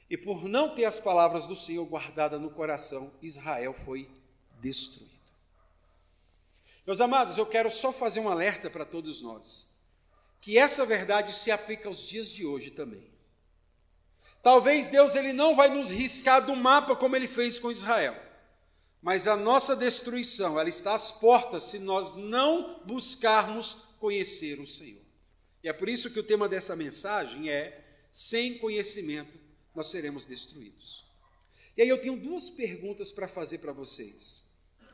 E 0.08 0.16
por 0.16 0.48
não 0.48 0.76
ter 0.76 0.86
as 0.86 1.00
palavras 1.00 1.48
do 1.48 1.56
Senhor 1.56 1.86
guardadas 1.86 2.40
no 2.40 2.52
coração, 2.52 3.12
Israel 3.24 3.74
foi 3.74 4.10
destruído. 4.60 5.10
Meus 6.86 7.02
amados, 7.02 7.38
eu 7.38 7.46
quero 7.48 7.72
só 7.72 7.92
fazer 7.92 8.20
um 8.20 8.30
alerta 8.30 8.70
para 8.70 8.86
todos 8.86 9.22
nós, 9.22 9.76
que 10.40 10.58
essa 10.58 10.86
verdade 10.86 11.34
se 11.34 11.50
aplica 11.50 11.88
aos 11.88 12.08
dias 12.08 12.30
de 12.30 12.46
hoje 12.46 12.70
também. 12.70 13.19
Talvez 14.42 14.88
Deus 14.88 15.16
ele 15.16 15.34
não 15.34 15.56
vai 15.56 15.70
nos 15.70 15.90
riscar 15.90 16.46
do 16.46 16.56
mapa 16.56 16.96
como 16.96 17.16
ele 17.16 17.28
fez 17.28 17.60
com 17.60 17.72
Israel. 17.72 18.16
Mas 19.02 19.28
a 19.28 19.36
nossa 19.36 19.76
destruição, 19.76 20.60
ela 20.60 20.70
está 20.70 20.94
às 20.94 21.12
portas 21.12 21.66
se 21.66 21.80
nós 21.80 22.16
não 22.16 22.82
buscarmos 22.86 23.90
conhecer 24.00 24.60
o 24.60 24.68
Senhor. 24.68 25.02
E 25.64 25.70
é 25.70 25.74
por 25.74 25.90
isso 25.90 26.10
que 26.10 26.20
o 26.20 26.24
tema 26.24 26.48
dessa 26.48 26.76
mensagem 26.76 27.50
é: 27.50 27.86
sem 28.12 28.58
conhecimento 28.58 29.38
nós 29.74 29.88
seremos 29.88 30.26
destruídos. 30.26 31.06
E 31.78 31.82
aí 31.82 31.90
eu 31.90 32.02
tenho 32.02 32.18
duas 32.18 32.50
perguntas 32.50 33.12
para 33.12 33.28
fazer 33.28 33.60
para 33.60 33.72
vocês, 33.72 34.50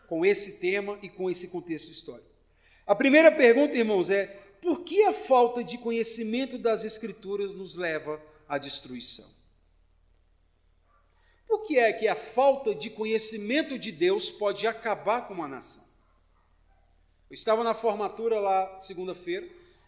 com 0.08 0.26
esse 0.26 0.60
tema 0.60 1.00
e 1.02 1.10
com 1.10 1.30
esse 1.30 1.48
contexto 1.48 1.92
histórico. 1.92 2.30
A 2.86 2.94
primeira 2.94 3.32
pergunta, 3.32 3.76
irmãos, 3.76 4.10
é: 4.10 4.28
por 4.62 4.84
que 4.84 5.04
a 5.04 5.14
falta 5.14 5.64
de 5.64 5.78
conhecimento 5.78 6.58
das 6.58 6.84
Escrituras 6.84 7.56
nos 7.56 7.76
leva 7.76 8.22
à 8.48 8.60
destruição? 8.60 9.35
Por 11.56 11.64
que 11.64 11.80
é 11.80 11.94
que 11.94 12.06
a 12.06 12.18
falta 12.18 12.76
de 12.76 12.90
conhecimento 12.90 13.80
de 13.80 13.90
Deus 13.90 14.30
pode 14.30 14.68
acabar 14.68 15.26
com 15.26 15.34
uma 15.34 15.48
nação? 15.48 15.86
Eu 17.30 17.34
estava 17.34 17.64
na 17.64 17.74
formatura 17.74 18.42
lá 18.42 18.78
segunda-feira 18.78 19.48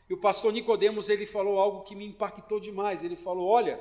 e 0.10 0.14
o 0.14 0.18
pastor 0.18 0.54
Nicodemos 0.54 1.10
ele 1.10 1.26
falou 1.26 1.60
algo 1.60 1.84
que 1.84 1.94
me 1.94 2.06
impactou 2.06 2.62
demais. 2.62 3.04
Ele 3.04 3.18
falou: 3.18 3.50
"Olha, 3.50 3.78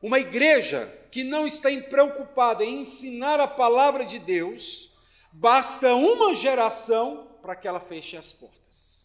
uma 0.00 0.18
igreja 0.18 0.90
que 1.10 1.22
não 1.22 1.46
está 1.46 1.68
preocupada 1.90 2.64
em 2.64 2.80
ensinar 2.80 3.38
a 3.38 3.46
palavra 3.46 4.06
de 4.06 4.18
Deus, 4.18 4.96
basta 5.30 5.94
uma 5.94 6.34
geração 6.34 7.28
para 7.42 7.54
que 7.54 7.68
ela 7.68 7.80
feche 7.80 8.16
as 8.16 8.32
portas. 8.32 9.03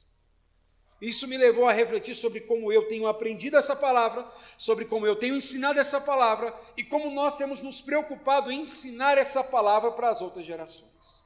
Isso 1.01 1.27
me 1.27 1.37
levou 1.37 1.65
a 1.65 1.71
refletir 1.71 2.13
sobre 2.13 2.41
como 2.41 2.71
eu 2.71 2.87
tenho 2.87 3.07
aprendido 3.07 3.55
essa 3.55 3.75
palavra, 3.75 4.29
sobre 4.57 4.83
como 4.83 5.07
eu 5.07 5.15
tenho 5.15 5.35
ensinado 5.35 5.79
essa 5.79 6.01
palavra 6.01 6.53
e 6.75 6.83
como 6.83 7.09
nós 7.09 7.37
temos 7.37 7.61
nos 7.61 7.79
preocupado 7.81 8.51
em 8.51 8.63
ensinar 8.63 9.17
essa 9.17 9.43
palavra 9.43 9.91
para 9.91 10.09
as 10.09 10.19
outras 10.19 10.45
gerações. 10.45 11.23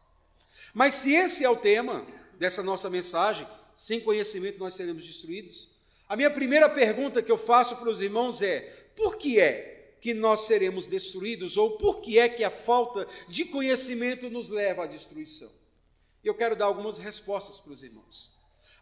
Mas 0.74 0.96
se 0.96 1.13
esse 1.13 1.44
é 1.44 1.50
o 1.50 1.56
tema 1.56 2.06
dessa 2.38 2.62
nossa 2.62 2.89
mensagem, 2.89 3.48
sem 3.75 4.00
conhecimento 4.00 4.60
nós 4.60 4.75
seremos 4.75 5.06
destruídos. 5.06 5.70
A 6.08 6.15
minha 6.15 6.30
primeira 6.30 6.70
pergunta 6.70 7.24
que 7.24 7.32
eu 7.32 7.38
faço 7.38 7.77
para 7.77 7.89
os 7.89 8.01
irmãos 8.01 8.42
é: 8.42 8.62
por 8.96 9.18
que 9.18 9.39
é 9.39 9.96
que 10.00 10.13
nós 10.13 10.42
seremos 10.42 10.86
destruídos? 10.86 11.58
Ou 11.58 11.77
por 11.77 12.01
que 12.01 12.20
é 12.20 12.30
que 12.30 12.44
a 12.44 12.51
falta 12.51 13.08
de 13.27 13.46
conhecimento 13.46 14.30
nos 14.30 14.50
leva 14.50 14.84
à 14.84 14.88
destruição? 14.88 15.50
E 16.24 16.27
eu 16.27 16.36
quero 16.36 16.56
dar 16.56 16.65
algumas 16.65 16.98
respostas 16.98 17.60
para 17.60 17.74
os 17.74 17.84
irmãos. 17.84 18.33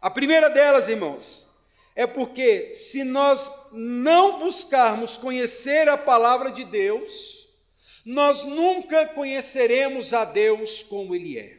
A 0.02 0.10
primeira 0.10 0.50
delas, 0.50 0.88
irmãos, 0.88 1.46
é 1.94 2.08
porque 2.08 2.74
se 2.74 3.04
nós 3.04 3.68
não 3.70 4.40
buscarmos 4.40 5.16
conhecer 5.16 5.88
a 5.88 5.96
palavra 5.96 6.50
de 6.50 6.64
Deus, 6.64 7.48
nós 8.04 8.42
nunca 8.42 9.06
conheceremos 9.06 10.12
a 10.12 10.24
Deus 10.24 10.82
como 10.82 11.14
Ele 11.14 11.38
é. 11.38 11.56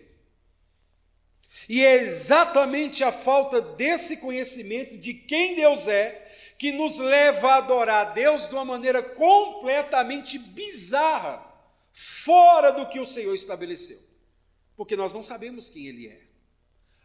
E 1.69 1.85
é 1.85 1.95
exatamente 1.95 3.01
a 3.01 3.13
falta 3.13 3.61
desse 3.61 4.17
conhecimento 4.17 4.97
de 4.97 5.13
quem 5.13 5.55
Deus 5.55 5.87
é 5.87 6.19
que 6.57 6.73
nos 6.73 6.99
leva 6.99 7.51
a 7.51 7.57
adorar 7.59 8.07
a 8.07 8.09
Deus 8.11 8.49
de 8.49 8.55
uma 8.55 8.65
maneira 8.65 9.01
completamente 9.01 10.37
bizarra, 10.37 11.41
fora 11.93 12.71
do 12.71 12.87
que 12.89 12.99
o 12.99 13.05
Senhor 13.05 13.33
estabeleceu. 13.33 13.99
Porque 14.75 14.97
nós 14.97 15.13
não 15.13 15.23
sabemos 15.23 15.69
quem 15.69 15.87
Ele 15.87 16.07
é. 16.07 16.22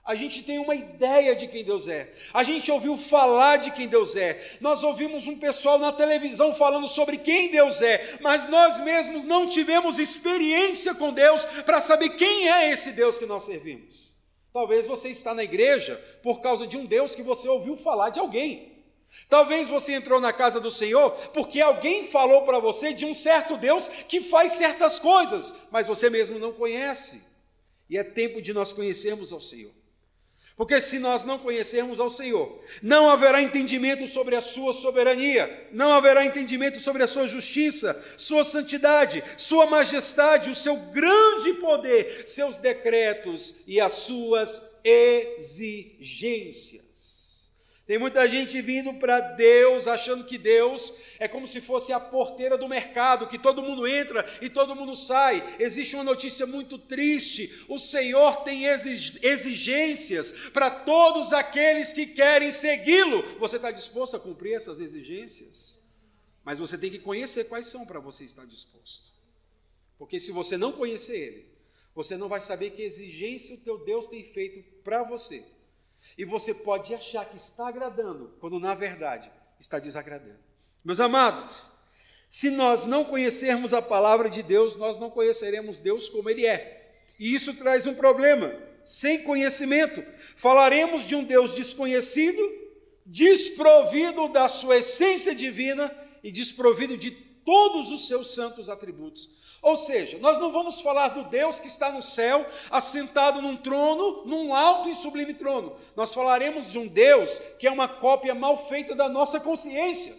A 0.08 0.14
gente 0.14 0.42
tem 0.42 0.58
uma 0.58 0.74
ideia 0.74 1.36
de 1.36 1.46
quem 1.46 1.62
Deus 1.62 1.86
é. 1.86 2.10
A 2.32 2.42
gente 2.42 2.72
ouviu 2.72 2.96
falar 2.96 3.58
de 3.58 3.70
quem 3.70 3.86
Deus 3.86 4.16
é. 4.16 4.42
Nós 4.58 4.82
ouvimos 4.82 5.26
um 5.26 5.38
pessoal 5.38 5.78
na 5.78 5.92
televisão 5.92 6.54
falando 6.54 6.88
sobre 6.88 7.18
quem 7.18 7.50
Deus 7.50 7.82
é, 7.82 8.16
mas 8.22 8.48
nós 8.48 8.80
mesmos 8.80 9.22
não 9.22 9.46
tivemos 9.46 9.98
experiência 9.98 10.94
com 10.94 11.12
Deus 11.12 11.44
para 11.44 11.78
saber 11.78 12.08
quem 12.16 12.48
é 12.48 12.70
esse 12.70 12.92
Deus 12.92 13.18
que 13.18 13.26
nós 13.26 13.44
servimos. 13.44 14.14
Talvez 14.50 14.86
você 14.86 15.10
está 15.10 15.34
na 15.34 15.44
igreja 15.44 15.94
por 16.22 16.40
causa 16.40 16.66
de 16.66 16.78
um 16.78 16.86
Deus 16.86 17.14
que 17.14 17.22
você 17.22 17.46
ouviu 17.46 17.76
falar 17.76 18.08
de 18.08 18.18
alguém. 18.18 18.82
Talvez 19.28 19.68
você 19.68 19.92
entrou 19.92 20.22
na 20.22 20.32
casa 20.32 20.58
do 20.58 20.70
Senhor 20.70 21.10
porque 21.34 21.60
alguém 21.60 22.04
falou 22.04 22.46
para 22.46 22.58
você 22.58 22.94
de 22.94 23.04
um 23.04 23.12
certo 23.12 23.58
Deus 23.58 23.88
que 24.08 24.22
faz 24.22 24.52
certas 24.52 24.98
coisas, 24.98 25.52
mas 25.70 25.86
você 25.86 26.08
mesmo 26.08 26.38
não 26.38 26.54
conhece. 26.54 27.20
E 27.90 27.98
é 27.98 28.02
tempo 28.02 28.40
de 28.40 28.54
nós 28.54 28.72
conhecermos 28.72 29.34
ao 29.34 29.40
Senhor. 29.42 29.77
Porque 30.58 30.78
se 30.80 30.98
nós 30.98 31.24
não 31.24 31.38
conhecermos 31.38 32.00
ao 32.00 32.10
Senhor, 32.10 32.60
não 32.82 33.08
haverá 33.08 33.40
entendimento 33.40 34.04
sobre 34.08 34.34
a 34.34 34.40
sua 34.40 34.72
soberania, 34.72 35.68
não 35.70 35.92
haverá 35.92 36.26
entendimento 36.26 36.80
sobre 36.80 37.04
a 37.04 37.06
sua 37.06 37.28
justiça, 37.28 38.04
sua 38.16 38.42
santidade, 38.42 39.22
sua 39.36 39.66
majestade, 39.66 40.50
o 40.50 40.56
seu 40.56 40.74
grande 40.76 41.52
poder, 41.54 42.24
seus 42.26 42.58
decretos 42.58 43.60
e 43.68 43.80
as 43.80 43.92
suas 43.92 44.80
exigências. 44.82 47.17
Tem 47.88 47.96
muita 47.96 48.28
gente 48.28 48.60
vindo 48.60 48.92
para 48.92 49.18
Deus 49.18 49.88
achando 49.88 50.26
que 50.26 50.36
Deus 50.36 50.92
é 51.18 51.26
como 51.26 51.48
se 51.48 51.58
fosse 51.58 51.90
a 51.90 51.98
porteira 51.98 52.58
do 52.58 52.68
mercado, 52.68 53.26
que 53.26 53.38
todo 53.38 53.62
mundo 53.62 53.88
entra 53.88 54.28
e 54.42 54.50
todo 54.50 54.76
mundo 54.76 54.94
sai. 54.94 55.42
Existe 55.58 55.94
uma 55.94 56.04
notícia 56.04 56.44
muito 56.44 56.78
triste: 56.78 57.64
o 57.66 57.78
Senhor 57.78 58.44
tem 58.44 58.66
exigências 58.66 60.50
para 60.52 60.70
todos 60.70 61.32
aqueles 61.32 61.94
que 61.94 62.04
querem 62.04 62.52
segui-lo. 62.52 63.22
Você 63.38 63.56
está 63.56 63.70
disposto 63.70 64.18
a 64.18 64.20
cumprir 64.20 64.52
essas 64.52 64.80
exigências? 64.80 65.88
Mas 66.44 66.58
você 66.58 66.76
tem 66.76 66.90
que 66.90 66.98
conhecer 66.98 67.44
quais 67.44 67.68
são 67.68 67.86
para 67.86 68.00
você 68.00 68.22
estar 68.22 68.44
disposto. 68.44 69.10
Porque 69.96 70.20
se 70.20 70.30
você 70.30 70.58
não 70.58 70.72
conhecer 70.72 71.16
Ele, 71.16 71.46
você 71.94 72.18
não 72.18 72.28
vai 72.28 72.42
saber 72.42 72.72
que 72.72 72.82
exigência 72.82 73.54
o 73.54 73.60
teu 73.60 73.78
Deus 73.82 74.08
tem 74.08 74.22
feito 74.22 74.62
para 74.84 75.02
você 75.02 75.42
e 76.18 76.24
você 76.24 76.52
pode 76.52 76.92
achar 76.92 77.24
que 77.24 77.36
está 77.36 77.68
agradando, 77.68 78.34
quando 78.40 78.58
na 78.58 78.74
verdade 78.74 79.30
está 79.58 79.78
desagradando. 79.78 80.40
Meus 80.84 80.98
amados, 80.98 81.66
se 82.28 82.50
nós 82.50 82.84
não 82.84 83.04
conhecermos 83.04 83.72
a 83.72 83.80
palavra 83.80 84.28
de 84.28 84.42
Deus, 84.42 84.76
nós 84.76 84.98
não 84.98 85.10
conheceremos 85.10 85.78
Deus 85.78 86.08
como 86.08 86.28
Ele 86.28 86.44
é. 86.44 86.92
E 87.20 87.32
isso 87.32 87.54
traz 87.54 87.86
um 87.86 87.94
problema. 87.94 88.52
Sem 88.84 89.22
conhecimento, 89.22 90.04
falaremos 90.36 91.04
de 91.04 91.14
um 91.14 91.22
Deus 91.22 91.54
desconhecido, 91.54 92.40
desprovido 93.06 94.28
da 94.28 94.48
sua 94.48 94.78
essência 94.78 95.34
divina 95.34 95.94
e 96.24 96.32
desprovido 96.32 96.96
de 96.96 97.12
todos 97.12 97.90
os 97.90 98.08
seus 98.08 98.34
santos 98.34 98.68
atributos. 98.68 99.37
Ou 99.60 99.76
seja, 99.76 100.18
nós 100.18 100.38
não 100.38 100.52
vamos 100.52 100.80
falar 100.80 101.08
do 101.08 101.24
Deus 101.24 101.58
que 101.58 101.66
está 101.66 101.90
no 101.90 102.02
céu, 102.02 102.46
assentado 102.70 103.42
num 103.42 103.56
trono, 103.56 104.24
num 104.24 104.54
alto 104.54 104.88
e 104.88 104.94
sublime 104.94 105.34
trono. 105.34 105.76
Nós 105.96 106.14
falaremos 106.14 106.70
de 106.70 106.78
um 106.78 106.86
Deus 106.86 107.40
que 107.58 107.66
é 107.66 107.70
uma 107.70 107.88
cópia 107.88 108.34
mal 108.34 108.68
feita 108.68 108.94
da 108.94 109.08
nossa 109.08 109.40
consciência. 109.40 110.16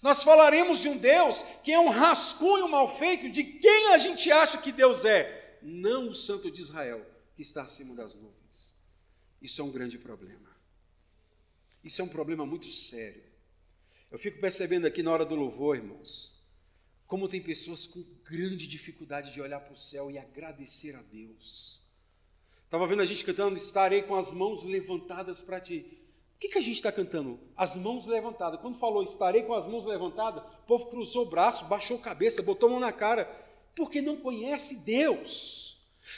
Nós 0.00 0.22
falaremos 0.22 0.80
de 0.80 0.88
um 0.88 0.96
Deus 0.96 1.44
que 1.62 1.72
é 1.72 1.78
um 1.78 1.90
rascunho 1.90 2.68
mal 2.68 2.96
feito 2.96 3.28
de 3.28 3.44
quem 3.44 3.88
a 3.92 3.98
gente 3.98 4.30
acha 4.32 4.58
que 4.58 4.72
Deus 4.72 5.04
é, 5.04 5.58
não 5.60 6.08
o 6.08 6.14
Santo 6.14 6.50
de 6.50 6.62
Israel, 6.62 7.04
que 7.36 7.42
está 7.42 7.62
acima 7.62 7.94
das 7.94 8.14
nuvens. 8.14 8.74
Isso 9.42 9.60
é 9.60 9.64
um 9.64 9.70
grande 9.70 9.98
problema. 9.98 10.48
Isso 11.84 12.00
é 12.00 12.04
um 12.04 12.08
problema 12.08 12.46
muito 12.46 12.66
sério. 12.66 13.22
Eu 14.10 14.18
fico 14.18 14.40
percebendo 14.40 14.86
aqui 14.86 15.02
na 15.02 15.12
hora 15.12 15.24
do 15.24 15.34
louvor, 15.34 15.76
irmãos, 15.76 16.37
como 17.08 17.26
tem 17.26 17.40
pessoas 17.40 17.86
com 17.86 18.04
grande 18.22 18.66
dificuldade 18.66 19.32
de 19.32 19.40
olhar 19.40 19.60
para 19.60 19.72
o 19.72 19.76
céu 19.76 20.10
e 20.10 20.18
agradecer 20.18 20.94
a 20.94 21.00
Deus. 21.00 21.80
Estava 22.66 22.86
vendo 22.86 23.00
a 23.00 23.06
gente 23.06 23.24
cantando, 23.24 23.56
estarei 23.56 24.02
com 24.02 24.14
as 24.14 24.30
mãos 24.30 24.62
levantadas 24.62 25.40
para 25.40 25.58
ti. 25.58 25.86
O 26.36 26.38
que, 26.38 26.50
que 26.50 26.58
a 26.58 26.60
gente 26.62 26.76
está 26.76 26.92
cantando? 26.92 27.40
As 27.56 27.74
mãos 27.74 28.06
levantadas. 28.06 28.60
Quando 28.60 28.78
falou 28.78 29.02
estarei 29.02 29.42
com 29.42 29.54
as 29.54 29.64
mãos 29.64 29.86
levantadas, 29.86 30.44
o 30.44 30.66
povo 30.66 30.86
cruzou 30.90 31.24
o 31.24 31.30
braço, 31.30 31.64
baixou 31.64 31.96
a 31.96 32.00
cabeça, 32.00 32.42
botou 32.42 32.68
a 32.68 32.72
mão 32.72 32.80
na 32.80 32.92
cara, 32.92 33.24
porque 33.74 34.02
não 34.02 34.18
conhece 34.18 34.76
Deus. 34.76 35.67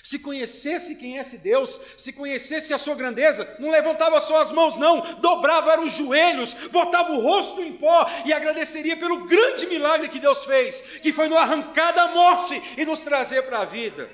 Se 0.03 0.21
conhecesse 0.21 0.95
quem 0.95 1.19
é 1.19 1.21
esse 1.21 1.39
Deus, 1.39 1.81
se 1.97 2.13
conhecesse 2.13 2.73
a 2.73 2.79
sua 2.79 2.95
grandeza, 2.95 3.57
não 3.59 3.71
levantava 3.71 4.21
só 4.21 4.41
as 4.41 4.51
mãos, 4.51 4.77
não, 4.77 5.01
dobrava 5.21 5.81
os 5.81 5.93
joelhos, 5.93 6.55
botava 6.71 7.13
o 7.13 7.21
rosto 7.21 7.61
em 7.61 7.73
pó 7.73 8.09
e 8.25 8.33
agradeceria 8.33 8.97
pelo 8.97 9.25
grande 9.27 9.67
milagre 9.67 10.09
que 10.09 10.19
Deus 10.21 10.45
fez, 10.45 10.81
que 11.03 11.13
foi 11.13 11.29
nos 11.29 11.39
arrancar 11.39 11.93
da 11.93 12.09
morte 12.09 12.63
e 12.77 12.85
nos 12.85 13.03
trazer 13.03 13.43
para 13.43 13.61
a 13.61 13.65
vida. 13.65 14.09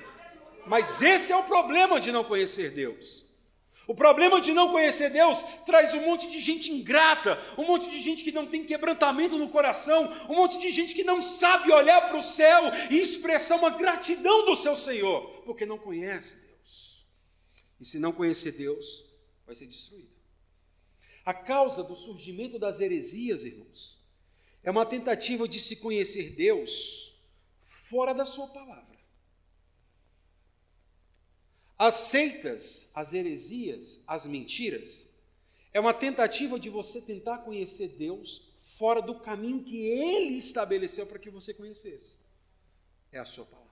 Mas 0.65 1.01
esse 1.01 1.31
é 1.31 1.35
o 1.35 1.43
problema 1.43 1.99
de 1.99 2.11
não 2.11 2.23
conhecer 2.23 2.71
Deus. 2.71 3.26
O 3.87 3.95
problema 3.95 4.41
de 4.41 4.51
não 4.51 4.69
conhecer 4.69 5.09
Deus 5.09 5.41
traz 5.65 5.93
um 5.93 6.01
monte 6.01 6.29
de 6.29 6.41
gente 6.41 6.69
ingrata, 6.69 7.41
um 7.57 7.63
monte 7.63 7.89
de 7.89 8.01
gente 8.01 8.21
que 8.21 8.33
não 8.33 8.45
tem 8.45 8.65
quebrantamento 8.65 9.37
no 9.37 9.47
coração, 9.47 10.11
um 10.27 10.35
monte 10.35 10.59
de 10.59 10.69
gente 10.71 10.93
que 10.93 11.05
não 11.05 11.23
sabe 11.23 11.71
olhar 11.71 12.01
para 12.01 12.17
o 12.17 12.21
céu 12.21 12.63
e 12.91 12.99
expressar 12.99 13.55
uma 13.55 13.69
gratidão 13.69 14.45
do 14.45 14.57
seu 14.57 14.75
Senhor, 14.75 15.41
porque 15.45 15.65
não 15.65 15.77
conhece 15.77 16.45
Deus. 16.45 17.05
E 17.79 17.85
se 17.85 17.97
não 17.97 18.11
conhecer 18.11 18.51
Deus, 18.51 19.05
vai 19.45 19.55
ser 19.55 19.67
destruído. 19.67 20.11
A 21.23 21.33
causa 21.33 21.81
do 21.81 21.95
surgimento 21.95 22.59
das 22.59 22.81
heresias, 22.81 23.45
irmãos, 23.45 23.97
é 24.63 24.69
uma 24.69 24.85
tentativa 24.85 25.47
de 25.47 25.61
se 25.61 25.77
conhecer 25.77 26.31
Deus 26.31 27.17
fora 27.89 28.13
da 28.13 28.25
Sua 28.25 28.47
palavra. 28.47 28.96
As 31.77 31.93
seitas, 31.93 32.89
as 32.93 33.13
heresias, 33.13 34.01
as 34.07 34.25
mentiras, 34.25 35.09
é 35.71 35.79
uma 35.79 35.93
tentativa 35.93 36.59
de 36.59 36.69
você 36.69 36.99
tentar 36.99 37.39
conhecer 37.39 37.89
Deus 37.89 38.53
fora 38.77 39.01
do 39.01 39.19
caminho 39.19 39.63
que 39.63 39.77
Ele 39.77 40.37
estabeleceu 40.37 41.05
para 41.05 41.19
que 41.19 41.29
você 41.29 41.53
conhecesse. 41.53 42.17
É 43.11 43.19
a 43.19 43.25
Sua 43.25 43.45
palavra. 43.45 43.67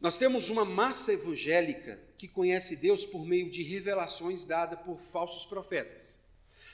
Nós 0.00 0.18
temos 0.18 0.50
uma 0.50 0.64
massa 0.64 1.12
evangélica 1.12 2.00
que 2.18 2.26
conhece 2.26 2.76
Deus 2.76 3.06
por 3.06 3.24
meio 3.24 3.48
de 3.50 3.62
revelações 3.62 4.44
dadas 4.44 4.80
por 4.80 5.00
falsos 5.00 5.46
profetas. 5.46 6.18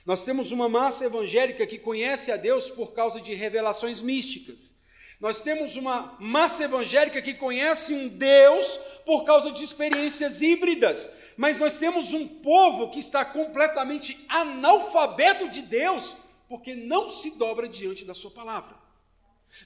Nós 0.07 0.25
temos 0.25 0.51
uma 0.51 0.69
massa 0.69 1.05
evangélica 1.05 1.67
que 1.67 1.79
conhece 1.79 2.33
a 2.33 2.37
Deus 2.37 2.71
por 2.71 2.93
causa 2.93 3.21
de 3.21 3.35
revelações 3.35 4.01
místicas. 4.01 4.75
Nós 5.21 5.43
temos 5.43 5.77
uma 5.77 6.17
massa 6.19 6.65
evangélica 6.65 7.21
que 7.21 7.35
conhece 7.35 7.93
um 7.93 8.09
Deus 8.09 8.67
por 9.05 9.25
causa 9.25 9.53
de 9.53 9.63
experiências 9.63 10.41
híbridas, 10.41 11.11
mas 11.37 11.59
nós 11.59 11.77
temos 11.77 12.15
um 12.15 12.27
povo 12.27 12.89
que 12.89 12.99
está 12.99 13.25
completamente 13.25 14.25
analfabeto 14.29 15.49
de 15.51 15.61
Deus, 15.61 16.17
porque 16.49 16.75
não 16.75 17.11
se 17.11 17.33
dobra 17.33 17.69
diante 17.69 18.05
da 18.05 18.15
Sua 18.15 18.31
palavra 18.31 18.80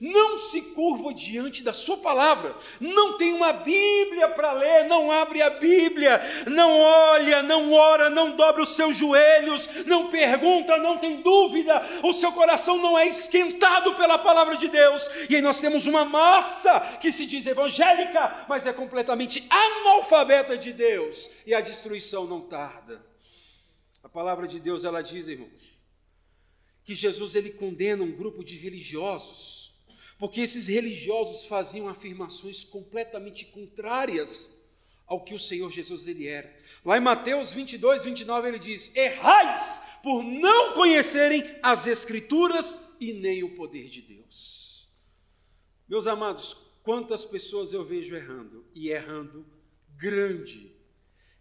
não 0.01 0.39
se 0.39 0.61
curva 0.61 1.13
diante 1.13 1.63
da 1.63 1.73
Sua 1.73 1.97
palavra, 1.97 2.57
não 2.81 3.17
tem 3.17 3.33
uma 3.33 3.53
Bíblia 3.53 4.29
para 4.29 4.53
ler, 4.53 4.85
não 4.85 5.11
abre 5.11 5.43
a 5.43 5.51
Bíblia, 5.51 6.21
não 6.51 6.81
olha, 6.81 7.43
não 7.43 7.73
ora, 7.73 8.11
não 8.11 8.35
dobra 8.35 8.63
os 8.63 8.75
seus 8.75 8.97
joelhos, 8.97 9.69
não 9.87 10.11
pergunta, 10.11 10.79
não 10.79 10.99
tem 10.99 11.21
dúvida, 11.21 11.83
o 12.03 12.13
seu 12.13 12.33
coração 12.33 12.79
não 12.79 12.99
é 12.99 13.07
esquentado 13.07 13.95
pela 13.95 14.19
palavra 14.19 14.57
de 14.57 14.69
Deus, 14.69 15.09
e 15.29 15.37
aí 15.37 15.43
nós 15.43 15.61
temos 15.61 15.87
uma 15.87 16.05
massa 16.05 16.81
que 17.01 17.13
se 17.13 17.27
diz 17.27 17.47
evangélica, 17.47 18.47
mas 18.49 18.67
é 18.67 18.73
completamente 18.73 19.47
analfabeta 19.51 20.57
de 20.57 20.73
Deus, 20.73 21.31
e 21.47 21.55
a 21.55 21.61
destruição 21.61 22.25
não 22.25 22.41
tarda. 22.41 23.05
A 24.03 24.09
palavra 24.09 24.47
de 24.47 24.61
Deus, 24.61 24.85
ela 24.85 25.03
diz, 25.03 25.29
irmãos, 25.29 25.75
que 26.85 26.95
Jesus 26.95 27.35
ele 27.35 27.51
condena 27.51 28.03
um 28.03 28.13
grupo 28.13 28.45
de 28.45 28.57
religiosos 28.57 29.64
porque 30.19 30.41
esses 30.41 30.69
religiosos 30.69 31.47
faziam 31.47 31.89
afirmações 31.89 32.65
completamente 32.65 33.47
contrárias 33.47 34.63
ao 35.07 35.23
que 35.23 35.35
o 35.35 35.39
Senhor 35.39 35.71
Jesus 35.71 36.07
ele 36.07 36.27
era. 36.27 36.55
Lá 36.85 36.97
em 36.97 37.01
Mateus 37.01 37.53
22, 37.53 38.05
29 38.05 38.49
ele 38.49 38.59
diz: 38.59 38.95
"Errais 38.95 39.81
por 40.03 40.23
não 40.23 40.75
conhecerem 40.75 41.59
as 41.63 41.87
escrituras 41.87 42.91
e 43.01 43.13
nem 43.15 43.43
o 43.43 43.55
poder 43.55 43.89
de 43.89 44.03
Deus". 44.03 44.89
Meus 45.89 46.07
amados, 46.07 46.57
quantas 46.83 47.25
pessoas 47.25 47.73
eu 47.73 47.85
vejo 47.85 48.15
errando 48.15 48.65
e 48.75 48.91
errando 48.91 49.47
grande, 49.97 50.73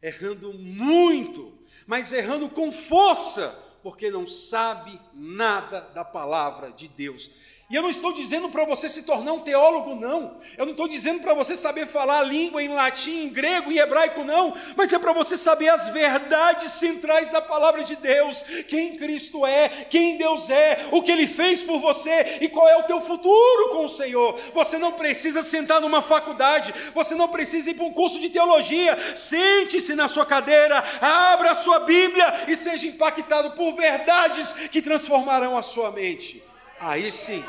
errando 0.01 0.53
muito, 0.53 1.57
mas 1.87 2.11
errando 2.11 2.49
com 2.49 2.71
força, 2.71 3.49
porque 3.81 4.09
não 4.09 4.25
sabe 4.25 4.99
nada 5.13 5.81
da 5.81 6.05
palavra 6.05 6.71
de 6.71 6.87
Deus. 6.87 7.29
E 7.69 7.75
eu 7.75 7.81
não 7.81 7.89
estou 7.89 8.13
dizendo 8.13 8.49
para 8.49 8.65
você 8.65 8.89
se 8.89 9.03
tornar 9.03 9.31
um 9.31 9.39
teólogo, 9.39 9.95
não. 9.95 10.37
Eu 10.57 10.65
não 10.65 10.73
estou 10.73 10.87
dizendo 10.87 11.21
para 11.21 11.33
você 11.33 11.55
saber 11.55 11.87
falar 11.87 12.19
a 12.19 12.23
língua 12.23 12.61
em 12.61 12.67
latim, 12.67 13.23
em 13.23 13.29
grego, 13.29 13.71
em 13.71 13.77
hebraico, 13.77 14.23
não. 14.23 14.53
Mas 14.75 14.91
é 14.91 14.99
para 14.99 15.13
você 15.13 15.37
saber 15.37 15.69
as 15.69 15.87
verdades 15.87 16.73
centrais 16.73 17.31
da 17.31 17.41
palavra 17.41 17.83
de 17.83 17.95
Deus. 17.95 18.43
Quem 18.67 18.97
Cristo 18.97 19.45
é, 19.45 19.69
quem 19.89 20.17
Deus 20.17 20.49
é, 20.49 20.87
o 20.91 21.01
que 21.01 21.11
Ele 21.11 21.25
fez 21.25 21.61
por 21.61 21.79
você 21.79 22.39
e 22.41 22.49
qual 22.49 22.67
é 22.67 22.77
o 22.77 22.83
teu 22.83 22.99
futuro 22.99 23.69
com 23.69 23.85
o 23.85 23.89
Senhor. 23.89 24.37
Você 24.53 24.77
não 24.77 24.91
precisa 24.91 25.41
sentar 25.41 25.79
numa 25.79 26.01
faculdade, 26.01 26.73
você 26.93 27.15
não 27.15 27.29
precisa 27.29 27.71
ir 27.71 27.75
para 27.75 27.85
um 27.85 27.93
curso 27.93 28.19
de 28.19 28.29
teologia. 28.29 28.95
Sente-se 29.15 29.95
na 29.95 30.09
sua 30.09 30.25
cadeira, 30.25 30.83
abra 31.01 31.51
a 31.51 31.55
sua 31.55 31.79
Bíblia 31.79 32.45
e 32.47 32.57
seja 32.57 32.85
impactado 32.85 33.51
por 33.51 33.73
verdades 33.73 34.53
que 34.69 34.81
transformarão 34.81 35.57
a 35.57 35.61
sua 35.61 35.89
mente. 35.89 36.52
Aí 36.85 37.09
sim 37.13 37.41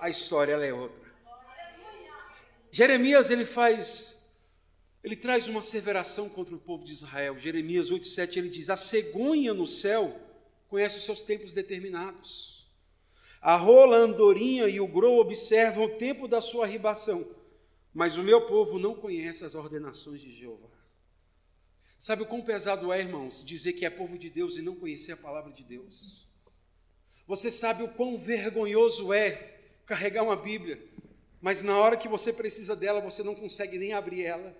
a 0.00 0.08
história 0.08 0.52
é 0.52 0.72
outra. 0.72 1.06
Jeremias 2.70 3.28
ele 3.28 3.44
faz, 3.44 4.26
ele 5.04 5.16
traz 5.16 5.48
uma 5.48 5.60
asseveração 5.60 6.28
contra 6.28 6.54
o 6.54 6.58
povo 6.58 6.82
de 6.82 6.92
Israel. 6.92 7.38
Jeremias 7.38 7.90
8,7 7.90 8.36
ele 8.38 8.48
diz: 8.48 8.70
A 8.70 8.76
cegonha 8.76 9.52
no 9.52 9.66
céu 9.66 10.18
conhece 10.66 10.96
os 10.96 11.04
seus 11.04 11.22
tempos 11.22 11.52
determinados. 11.52 12.66
A 13.40 13.54
rola, 13.54 13.98
a 13.98 14.00
andorinha 14.00 14.66
e 14.66 14.80
o 14.80 14.88
grou 14.88 15.20
observam 15.20 15.84
o 15.84 15.98
tempo 15.98 16.26
da 16.26 16.40
sua 16.40 16.66
ribação, 16.66 17.28
mas 17.92 18.16
o 18.16 18.22
meu 18.22 18.46
povo 18.46 18.78
não 18.78 18.94
conhece 18.94 19.44
as 19.44 19.54
ordenações 19.54 20.22
de 20.22 20.32
Jeová. 20.32 20.70
Sabe 21.98 22.22
o 22.22 22.26
quão 22.26 22.40
pesado 22.40 22.90
é, 22.92 22.98
irmãos, 23.00 23.44
dizer 23.44 23.74
que 23.74 23.84
é 23.84 23.90
povo 23.90 24.18
de 24.18 24.30
Deus 24.30 24.56
e 24.56 24.62
não 24.62 24.74
conhecer 24.74 25.12
a 25.12 25.16
palavra 25.16 25.52
de 25.52 25.64
Deus? 25.64 26.25
Você 27.26 27.50
sabe 27.50 27.82
o 27.82 27.88
quão 27.88 28.16
vergonhoso 28.16 29.12
é 29.12 29.56
carregar 29.84 30.22
uma 30.22 30.36
Bíblia, 30.36 30.80
mas 31.40 31.62
na 31.62 31.76
hora 31.76 31.96
que 31.96 32.08
você 32.08 32.32
precisa 32.32 32.76
dela, 32.76 33.00
você 33.00 33.22
não 33.22 33.34
consegue 33.34 33.78
nem 33.78 33.92
abrir 33.92 34.24
ela. 34.24 34.56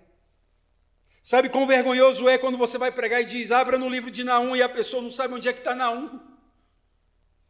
Sabe 1.21 1.49
quão 1.49 1.67
vergonhoso 1.67 2.27
é 2.29 2.37
quando 2.37 2.57
você 2.57 2.77
vai 2.77 2.91
pregar 2.91 3.21
e 3.21 3.25
diz, 3.25 3.51
abra 3.51 3.77
no 3.77 3.89
livro 3.89 4.09
de 4.09 4.23
Naum, 4.23 4.55
e 4.55 4.61
a 4.61 4.69
pessoa 4.69 5.01
não 5.01 5.11
sabe 5.11 5.33
onde 5.33 5.47
é 5.47 5.53
que 5.53 5.59
está 5.59 5.75
Naum. 5.75 6.19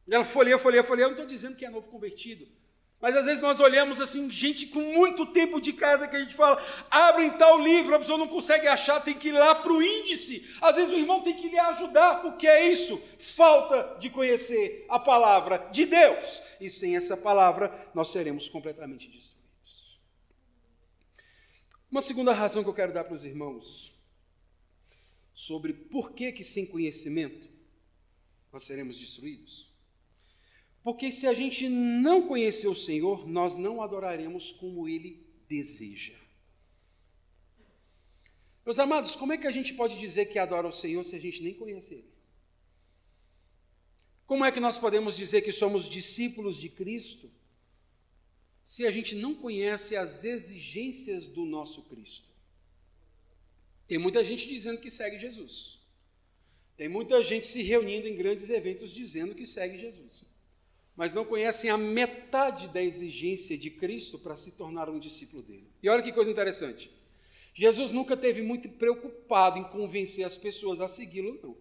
E 0.08 0.16
ela 0.16 0.24
folheia, 0.24 0.58
folheia, 0.58 0.84
folheia. 0.84 1.06
Eu 1.06 1.10
não 1.10 1.16
estou 1.16 1.28
dizendo 1.28 1.56
que 1.56 1.66
é 1.66 1.70
novo 1.70 1.88
convertido. 1.88 2.48
Mas 3.00 3.16
às 3.16 3.26
vezes 3.26 3.44
nós 3.44 3.60
olhamos 3.60 4.02
assim, 4.02 4.32
gente 4.32 4.68
com 4.68 4.82
muito 4.82 5.28
tempo 5.28 5.62
de 5.62 5.72
casa 5.72 6.08
que 6.08 6.16
a 6.16 6.20
gente 6.20 6.34
fala, 6.34 6.60
abre 6.90 7.26
em 7.26 7.38
tal 7.38 7.62
livro, 7.62 7.94
a 7.94 8.00
pessoa 8.00 8.18
não 8.18 8.28
consegue 8.28 8.68
achar, 8.68 9.00
tem 9.00 9.14
que 9.14 9.28
ir 9.28 9.34
lá 9.34 9.54
para 9.54 9.72
o 9.72 9.84
índice. 9.84 10.44
Às 10.60 10.78
vezes 10.78 10.92
o 10.92 10.98
irmão 10.98 11.22
tem 11.22 11.36
que 11.36 11.48
lhe 11.48 11.60
ajudar, 11.60 12.26
o 12.26 12.38
que 12.38 12.48
é 12.48 12.72
isso? 12.72 13.00
Falta 13.20 14.00
de 14.00 14.10
conhecer 14.10 14.86
a 14.90 14.98
palavra 14.98 15.70
de 15.72 15.86
Deus. 15.86 16.42
E 16.60 16.72
sem 16.72 16.98
essa 16.98 17.16
palavra 17.16 17.72
nós 17.94 18.10
seremos 18.10 18.50
completamente 18.50 19.08
destruídos. 19.08 20.00
Uma 21.92 22.02
segunda 22.02 22.34
razão 22.34 22.64
que 22.64 22.70
eu 22.70 22.74
quero 22.74 22.94
dar 22.94 23.04
para 23.04 23.16
os 23.16 23.24
irmãos 23.24 23.96
sobre 25.36 25.72
por 25.72 26.14
que 26.14 26.32
que 26.32 26.44
sem 26.44 26.66
conhecimento 26.66 27.48
nós 28.52 28.64
seremos 28.64 29.00
destruídos. 29.00 29.67
Porque 30.88 31.12
se 31.12 31.28
a 31.28 31.34
gente 31.34 31.68
não 31.68 32.26
conhecer 32.26 32.70
o 32.70 32.74
Senhor, 32.74 33.28
nós 33.28 33.58
não 33.58 33.82
adoraremos 33.82 34.54
como 34.54 34.88
Ele 34.88 35.22
deseja. 35.46 36.14
Meus 38.66 38.80
amados, 38.80 39.14
como 39.14 39.34
é 39.34 39.38
que 39.38 39.48
a 39.48 39.52
gente 39.52 39.74
pode 39.74 40.00
dizer 40.00 40.28
que 40.28 40.40
adora 40.40 40.66
o 40.66 40.72
Senhor 40.72 41.04
se 41.04 41.14
a 41.14 41.20
gente 41.20 41.44
nem 41.44 41.54
conhece 41.54 41.96
Ele? 41.96 42.10
Como 44.26 44.46
é 44.46 44.50
que 44.50 44.62
nós 44.62 44.78
podemos 44.78 45.18
dizer 45.18 45.42
que 45.42 45.52
somos 45.52 45.90
discípulos 45.90 46.56
de 46.56 46.70
Cristo 46.70 47.30
se 48.64 48.88
a 48.88 48.92
gente 48.92 49.14
não 49.14 49.36
conhece 49.36 49.98
as 49.98 50.24
exigências 50.24 51.28
do 51.28 51.44
nosso 51.46 51.84
Cristo? 51.90 52.32
Tem 53.90 53.98
muita 53.98 54.24
gente 54.24 54.48
dizendo 54.48 54.80
que 54.80 54.90
segue 54.90 55.20
Jesus. 55.20 55.82
Tem 56.78 56.88
muita 56.88 57.22
gente 57.22 57.46
se 57.46 57.62
reunindo 57.62 58.08
em 58.08 58.16
grandes 58.16 58.50
eventos 58.50 58.90
dizendo 58.90 59.36
que 59.36 59.46
segue 59.46 59.78
Jesus, 59.78 60.27
mas 60.98 61.14
não 61.14 61.24
conhecem 61.24 61.70
a 61.70 61.78
metade 61.78 62.70
da 62.70 62.82
exigência 62.82 63.56
de 63.56 63.70
Cristo 63.70 64.18
para 64.18 64.36
se 64.36 64.54
tornar 64.54 64.90
um 64.90 64.98
discípulo 64.98 65.44
dele. 65.44 65.68
E 65.82 65.88
olha 65.88 66.02
que 66.02 66.12
coisa 66.12 66.32
interessante. 66.32 66.92
Jesus 67.54 67.92
nunca 67.92 68.18
teve 68.18 68.42
muito 68.42 68.68
preocupado 68.68 69.60
em 69.60 69.64
convencer 69.66 70.26
as 70.26 70.36
pessoas 70.36 70.82
a 70.82 70.88
segui-lo, 70.88 71.40
não. 71.44 71.56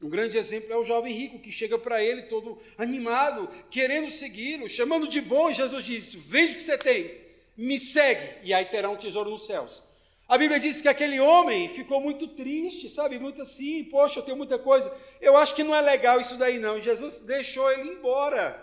Um 0.00 0.08
grande 0.08 0.36
exemplo 0.36 0.72
é 0.72 0.76
o 0.76 0.84
jovem 0.84 1.14
rico 1.14 1.38
que 1.38 1.52
chega 1.52 1.78
para 1.78 2.02
ele 2.02 2.22
todo 2.22 2.58
animado, 2.76 3.48
querendo 3.70 4.10
segui-lo, 4.10 4.68
chamando 4.68 5.08
de 5.08 5.20
bom, 5.20 5.50
e 5.50 5.54
Jesus 5.54 5.84
diz: 5.84 6.14
Vende 6.14 6.54
o 6.54 6.56
que 6.56 6.62
você 6.62 6.76
tem, 6.76 7.18
me 7.56 7.78
segue, 7.78 8.46
e 8.46 8.52
aí 8.52 8.64
terá 8.66 8.90
um 8.90 8.96
tesouro 8.96 9.30
nos 9.30 9.46
céus. 9.46 9.82
A 10.28 10.36
Bíblia 10.36 10.58
diz 10.58 10.80
que 10.80 10.88
aquele 10.88 11.20
homem 11.20 11.68
ficou 11.68 12.00
muito 12.00 12.26
triste, 12.28 12.90
sabe? 12.90 13.18
Muito 13.18 13.42
assim, 13.42 13.84
poxa, 13.84 14.18
eu 14.18 14.24
tenho 14.24 14.36
muita 14.36 14.58
coisa. 14.58 14.92
Eu 15.20 15.36
acho 15.36 15.54
que 15.54 15.62
não 15.62 15.74
é 15.74 15.80
legal 15.80 16.20
isso 16.20 16.36
daí, 16.36 16.58
não. 16.58 16.80
Jesus 16.80 17.18
deixou 17.18 17.70
ele 17.70 17.90
embora. 17.90 18.62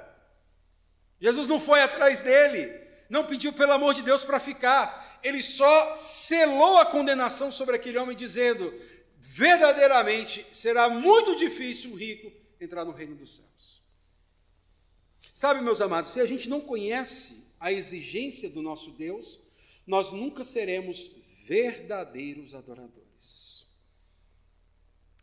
Jesus 1.22 1.48
não 1.48 1.62
foi 1.62 1.80
atrás 1.82 2.20
dele, 2.20 2.70
não 3.10 3.26
pediu 3.26 3.54
pelo 3.54 3.72
amor 3.72 3.94
de 3.94 4.02
Deus 4.02 4.26
para 4.26 4.42
ficar. 4.42 5.20
Ele 5.24 5.42
só 5.42 5.96
selou 5.96 6.78
a 6.80 6.86
condenação 6.86 7.50
sobre 7.50 7.78
aquele 7.78 7.98
homem, 7.98 8.14
dizendo: 8.14 8.74
verdadeiramente 9.18 10.46
será 10.52 10.90
muito 10.90 11.34
difícil 11.38 11.92
um 11.92 11.96
rico 11.96 12.30
entrar 12.60 12.84
no 12.84 12.92
reino 12.92 13.16
dos 13.16 13.38
céus. 13.38 13.82
Sabe, 15.34 15.62
meus 15.62 15.80
amados, 15.80 16.12
se 16.12 16.20
a 16.20 16.26
gente 16.26 16.50
não 16.50 16.60
conhece 16.60 17.48
a 17.58 17.72
exigência 17.72 18.50
do 18.50 18.62
nosso 18.62 18.92
Deus, 18.92 19.40
nós 19.88 20.12
nunca 20.12 20.44
seremos 20.44 21.23
verdadeiros 21.46 22.56
adoradores. 22.56 23.66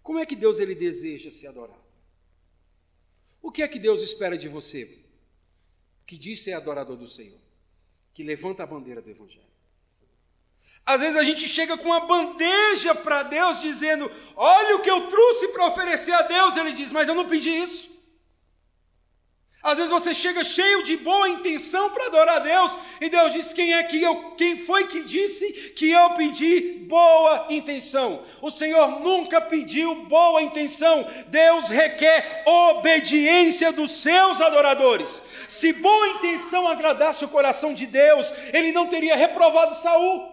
Como 0.03 0.19
é 0.19 0.27
que 0.27 0.37
Deus 0.37 0.59
ele 0.59 0.75
deseja 0.75 1.31
ser 1.31 1.49
adorado? 1.49 1.81
O 3.43 3.51
que 3.51 3.63
é 3.63 3.69
que 3.69 3.79
Deus 3.79 4.01
espera 4.03 4.37
de 4.37 4.49
você? 4.49 4.99
Que 6.07 6.17
diz 6.19 6.43
ser 6.43 6.53
adorador 6.53 6.97
do 6.97 7.07
Senhor, 7.07 7.39
que 8.13 8.23
levanta 8.23 8.63
a 8.63 8.67
bandeira 8.67 9.01
do 9.01 9.11
evangelho. 9.11 9.49
Às 10.85 11.01
vezes 11.01 11.17
a 11.17 11.25
gente 11.25 11.47
chega 11.47 11.77
com 11.77 11.85
uma 11.85 12.01
bandeja 12.01 12.95
para 12.95 13.23
Deus 13.23 13.61
dizendo: 13.61 14.11
Olha 14.35 14.77
o 14.77 14.83
que 14.83 14.91
eu 14.91 15.09
trouxe 15.09 15.49
para 15.49 15.67
oferecer 15.67 16.13
a 16.13 16.23
Deus. 16.23 16.57
Ele 16.57 16.73
diz: 16.73 16.91
Mas 16.91 17.09
eu 17.09 17.15
não 17.15 17.29
pedi 17.29 17.51
isso. 17.51 18.00
Às 19.63 19.77
vezes 19.77 19.91
você 19.91 20.15
chega 20.15 20.43
cheio 20.43 20.83
de 20.83 20.97
boa 20.97 21.29
intenção 21.29 21.91
para 21.91 22.07
adorar 22.07 22.37
a 22.37 22.39
Deus, 22.39 22.79
e 22.99 23.11
Deus 23.11 23.33
diz: 23.33 23.53
quem 23.53 23.75
é 23.75 23.83
que 23.83 24.03
eu, 24.03 24.33
quem 24.33 24.57
foi 24.57 24.87
que 24.87 25.05
disse 25.05 25.53
que 25.73 25.91
eu 25.91 26.11
pedi 26.11 26.87
boa 26.89 27.47
intenção? 27.51 28.23
O 28.41 28.51
Senhor 28.51 29.01
nunca 29.01 29.39
pediu 29.39 30.07
boa 30.07 30.41
intenção. 30.41 31.07
Deus 31.27 31.69
requer 31.69 32.43
obediência 32.47 33.71
dos 33.71 33.91
seus 34.01 34.41
adoradores. 34.41 35.47
Se 35.47 35.75
boa 35.75 36.09
intenção 36.09 36.67
agradasse 36.67 37.23
o 37.27 37.29
coração 37.29 37.75
de 37.75 37.87
Deus, 37.87 38.33
ele 38.55 38.73
não 38.73 38.87
teria 38.87 39.15
reprovado 39.15 39.75
Saul. 39.75 40.27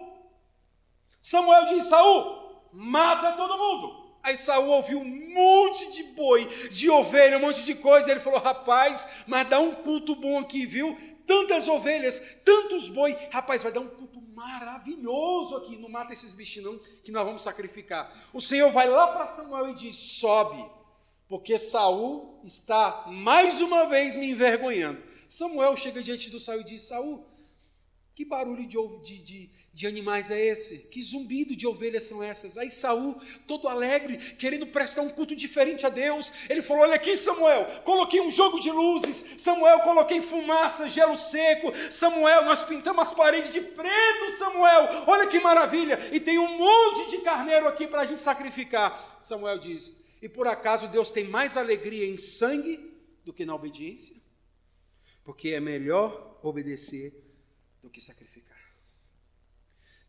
Samuel 1.20 1.66
diz: 1.66 1.84
Saul, 1.84 2.62
mata 2.72 3.32
todo 3.32 3.58
mundo. 3.58 4.07
Aí 4.28 4.36
Saul 4.36 4.68
ouviu 4.68 5.00
um 5.00 5.32
monte 5.32 5.90
de 5.92 6.02
boi, 6.02 6.44
de 6.70 6.90
ovelha, 6.90 7.38
um 7.38 7.40
monte 7.40 7.64
de 7.64 7.74
coisa. 7.74 8.10
Ele 8.10 8.20
falou: 8.20 8.38
rapaz, 8.38 9.08
mas 9.26 9.48
dá 9.48 9.58
um 9.58 9.74
culto 9.76 10.14
bom 10.14 10.38
aqui, 10.38 10.66
viu? 10.66 10.96
Tantas 11.26 11.66
ovelhas, 11.66 12.36
tantos 12.44 12.88
boi. 12.88 13.16
Rapaz, 13.30 13.62
vai 13.62 13.72
dar 13.72 13.80
um 13.80 13.88
culto 13.88 14.20
maravilhoso 14.20 15.56
aqui. 15.56 15.78
Não 15.78 15.88
mata 15.88 16.12
esses 16.12 16.34
bichos, 16.34 16.62
não, 16.62 16.78
que 17.02 17.10
nós 17.10 17.24
vamos 17.24 17.42
sacrificar. 17.42 18.12
O 18.34 18.40
Senhor 18.40 18.70
vai 18.70 18.86
lá 18.86 19.06
para 19.08 19.28
Samuel 19.28 19.70
e 19.70 19.74
diz: 19.74 19.96
sobe, 19.96 20.62
porque 21.26 21.56
Saul 21.58 22.38
está 22.44 23.04
mais 23.06 23.62
uma 23.62 23.86
vez 23.86 24.14
me 24.14 24.30
envergonhando. 24.30 25.02
Samuel 25.26 25.74
chega 25.74 26.02
diante 26.02 26.28
do 26.28 26.38
Saul 26.38 26.60
e 26.60 26.64
diz: 26.64 26.82
Saul, 26.82 27.24
que 28.18 28.24
barulho 28.24 28.66
de, 28.66 29.16
de, 29.18 29.50
de, 29.72 29.86
animais 29.86 30.28
é 30.28 30.44
esse? 30.44 30.88
Que 30.88 31.00
zumbido 31.00 31.54
de 31.54 31.68
ovelhas 31.68 32.02
são 32.02 32.20
essas? 32.20 32.58
Aí 32.58 32.68
Saul, 32.68 33.14
todo 33.46 33.68
alegre, 33.68 34.16
querendo 34.34 34.66
prestar 34.66 35.02
um 35.02 35.08
culto 35.08 35.36
diferente 35.36 35.86
a 35.86 35.88
Deus, 35.88 36.32
ele 36.50 36.60
falou: 36.60 36.82
Olha 36.82 36.96
aqui, 36.96 37.16
Samuel, 37.16 37.64
coloquei 37.84 38.20
um 38.20 38.28
jogo 38.28 38.58
de 38.58 38.72
luzes, 38.72 39.40
Samuel, 39.40 39.78
coloquei 39.82 40.20
fumaça, 40.20 40.88
gelo 40.88 41.16
seco, 41.16 41.72
Samuel, 41.92 42.44
nós 42.44 42.60
pintamos 42.60 43.02
as 43.02 43.14
paredes 43.14 43.52
de 43.52 43.60
preto, 43.60 44.36
Samuel, 44.36 45.04
olha 45.06 45.28
que 45.28 45.38
maravilha, 45.38 46.10
e 46.12 46.18
tem 46.18 46.40
um 46.40 46.58
monte 46.58 47.12
de 47.12 47.18
carneiro 47.18 47.68
aqui 47.68 47.86
para 47.86 48.02
a 48.02 48.04
gente 48.04 48.20
sacrificar. 48.20 49.16
Samuel 49.20 49.58
diz: 49.58 49.96
E 50.20 50.28
por 50.28 50.48
acaso 50.48 50.88
Deus 50.88 51.12
tem 51.12 51.22
mais 51.22 51.56
alegria 51.56 52.08
em 52.08 52.18
sangue 52.18 52.80
do 53.24 53.32
que 53.32 53.46
na 53.46 53.54
obediência? 53.54 54.16
Porque 55.22 55.50
é 55.50 55.60
melhor 55.60 56.40
obedecer 56.42 57.27
do 57.82 57.90
que 57.90 58.00
sacrificar. 58.00 58.58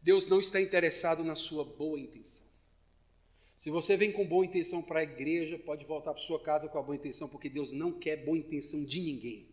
Deus 0.02 0.28
não 0.28 0.40
está 0.40 0.62
interessado 0.62 1.24
na 1.24 1.36
sua 1.36 1.64
boa 1.64 2.00
intenção. 2.00 2.48
Se 3.58 3.70
você 3.70 3.98
vem 3.98 4.12
com 4.12 4.26
boa 4.26 4.46
intenção 4.46 4.82
para 4.82 5.02
a 5.02 5.04
igreja, 5.04 5.60
pode 5.60 5.84
voltar 5.84 6.14
para 6.14 6.24
sua 6.24 6.40
casa 6.40 6.70
com 6.70 6.80
a 6.80 6.82
boa 6.82 6.96
intenção, 6.96 7.28
porque 7.28 7.50
Deus 7.50 7.74
não 7.74 7.92
quer 7.92 8.24
boa 8.24 8.38
intenção 8.38 8.86
de 8.86 9.02
ninguém. 9.02 9.50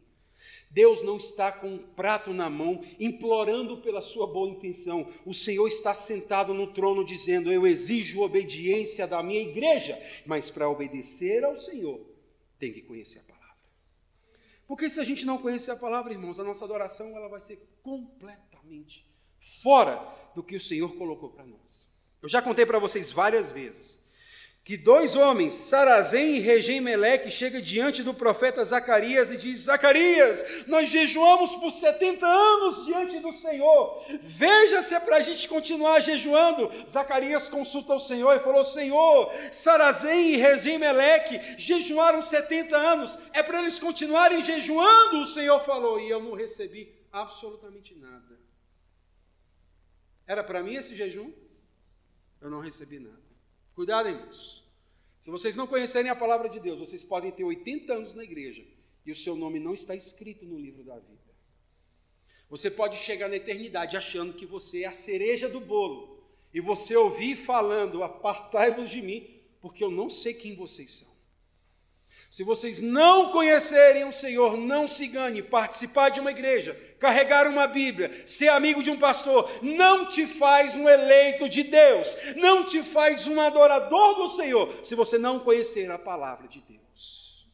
Deus 0.71 1.03
não 1.03 1.17
está 1.17 1.51
com 1.51 1.69
um 1.69 1.79
prato 1.79 2.33
na 2.33 2.49
mão, 2.49 2.81
implorando 3.01 3.79
pela 3.79 4.01
sua 4.01 4.27
boa 4.27 4.49
intenção. 4.49 5.13
O 5.25 5.35
Senhor 5.35 5.67
está 5.67 5.95
sentado 5.95 6.55
no 6.55 6.73
trono, 6.73 7.05
dizendo: 7.05 7.51
Eu 7.51 7.67
exijo 7.67 8.21
obediência 8.23 9.07
da 9.07 9.23
minha 9.23 9.41
igreja, 9.41 10.01
mas 10.25 10.51
para 10.51 10.69
obedecer 10.69 11.45
ao 11.45 11.57
Senhor, 11.57 12.01
tem 12.59 12.73
que 12.73 12.83
conhecer 12.83 13.21
a 13.21 13.23
palavra. 13.23 13.36
Porque 14.67 14.91
se 14.91 15.01
a 15.01 15.05
gente 15.05 15.25
não 15.25 15.39
conhecer 15.39 15.71
a 15.71 15.77
palavra, 15.77 16.13
irmãos, 16.13 16.41
a 16.41 16.45
nossa 16.45 16.65
adoração 16.65 17.17
ela 17.17 17.29
vai 17.29 17.41
ser 17.41 17.57
completamente 17.83 19.09
fora 19.63 20.01
do 20.35 20.43
que 20.43 20.57
o 20.57 20.61
Senhor 20.61 20.97
colocou 20.97 21.31
para 21.31 21.47
nós. 21.47 21.89
Eu 22.21 22.29
já 22.29 22.43
contei 22.43 22.67
para 22.67 22.79
vocês 22.79 23.11
várias 23.11 23.51
vezes 23.51 24.06
que 24.67 24.77
dois 24.77 25.15
homens, 25.15 25.53
Sarazém 25.55 26.39
e 26.39 26.41
Regem 26.41 26.81
Meleque, 26.81 27.31
chegam 27.31 27.61
diante 27.61 28.03
do 28.03 28.13
profeta 28.13 28.65
Zacarias 28.65 29.31
e 29.31 29.37
diz: 29.37 29.61
Zacarias, 29.61 30.67
nós 30.67 30.89
jejuamos 30.89 31.55
por 31.55 31.71
70 31.71 32.27
anos 32.27 32.85
diante 32.85 33.21
do 33.21 33.31
Senhor. 33.31 34.05
Veja 34.23 34.83
se 34.83 34.93
é 34.93 34.99
para 34.99 35.19
a 35.19 35.21
gente 35.21 35.49
continuar 35.49 36.01
jejuando. 36.01 36.69
Zacarias 36.85 37.49
consulta 37.49 37.95
o 37.95 38.01
Senhor 38.01 38.35
e 38.35 38.41
falou: 38.41 38.65
Senhor, 38.65 39.33
Sarazém 39.53 40.33
e 40.33 40.37
Regem 40.37 40.79
Meleque 40.79 41.41
jejuaram 41.57 42.21
70 42.21 42.77
anos, 42.77 43.17
é 43.33 43.45
para 43.45 43.61
eles 43.61 43.79
continuarem 43.79 44.43
jejuando. 44.43 45.21
O 45.21 45.27
Senhor 45.27 45.61
falou, 45.61 46.01
e 46.01 46.11
eu 46.11 46.21
não 46.21 46.35
recebi 46.35 46.93
absolutamente 47.13 47.95
nada. 47.95 48.37
Era 50.27 50.43
para 50.43 50.61
mim 50.61 50.75
esse 50.75 50.97
jejum? 50.97 51.33
Eu 52.41 52.51
não 52.51 52.59
recebi 52.59 52.99
nada. 52.99 53.26
Cuidado, 53.77 54.09
irmãos. 54.09 54.65
Se 55.21 55.31
vocês 55.31 55.55
não 55.55 55.67
conhecerem 55.67 56.11
a 56.11 56.17
palavra 56.17 56.49
de 56.49 56.59
Deus, 56.59 56.79
vocês 56.79 57.05
podem 57.05 57.31
ter 57.31 57.45
80 57.45 57.93
anos 57.93 58.15
na 58.15 58.25
igreja 58.25 58.65
e 59.05 59.11
o 59.11 59.15
seu 59.15 59.37
nome 59.37 59.61
não 59.61 59.75
está 59.75 59.95
escrito 59.95 60.47
no 60.47 60.59
livro 60.59 60.83
da 60.83 60.95
vida. 60.95 61.21
Você 62.49 62.71
pode 62.71 62.97
chegar 62.97 63.29
na 63.29 63.37
eternidade 63.37 63.95
achando 63.95 64.33
que 64.33 64.47
você 64.47 64.85
é 64.85 64.87
a 64.87 64.95
cereja 64.95 65.47
do 65.47 65.61
bolo 65.61 66.27
e 66.55 66.61
você 66.61 66.97
ouvir 66.97 67.37
falando: 67.37 68.03
Apartai-vos 68.03 68.89
de 68.89 69.03
mim, 69.03 69.29
porque 69.61 69.85
eu 69.85 69.91
não 69.91 70.09
sei 70.09 70.33
quem 70.33 70.55
vocês 70.55 70.93
são. 70.93 71.16
Se 72.31 72.43
vocês 72.43 72.81
não 72.81 73.31
conhecerem 73.31 74.05
o 74.05 74.13
Senhor, 74.13 74.57
não 74.57 74.87
se 74.87 75.07
engane. 75.07 75.43
Participar 75.43 76.11
de 76.11 76.21
uma 76.21 76.31
igreja, 76.31 76.75
carregar 76.99 77.47
uma 77.47 77.67
Bíblia, 77.67 78.11
ser 78.27 78.49
amigo 78.49 78.83
de 78.83 78.91
um 78.91 78.99
pastor, 78.99 79.49
não 79.63 80.07
te 80.07 80.27
faz 80.27 80.75
um 80.75 80.89
eleito 80.89 81.49
de 81.49 81.63
Deus, 81.63 82.17
não 82.37 82.65
te 82.65 82.83
faz 82.83 83.27
um 83.27 83.41
adorador 83.41 84.17
do 84.17 84.29
Senhor, 84.29 84.85
se 84.85 84.95
você 84.95 85.19
não 85.19 85.41
conhecer 85.41 85.91
a 85.91 85.99
palavra 85.99 86.49
de 86.49 86.61
Deus. 86.61 87.47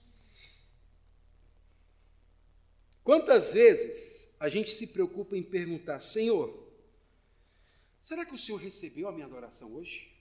Quantas 3.04 3.52
vezes 3.52 4.36
a 4.38 4.48
gente 4.48 4.70
se 4.70 4.88
preocupa 4.88 5.36
em 5.36 5.42
perguntar: 5.42 6.00
Senhor, 6.00 6.66
será 7.98 8.24
que 8.24 8.34
o 8.34 8.38
Senhor 8.38 8.58
recebeu 8.58 9.08
a 9.08 9.12
minha 9.12 9.26
adoração 9.26 9.74
hoje? 9.74 10.11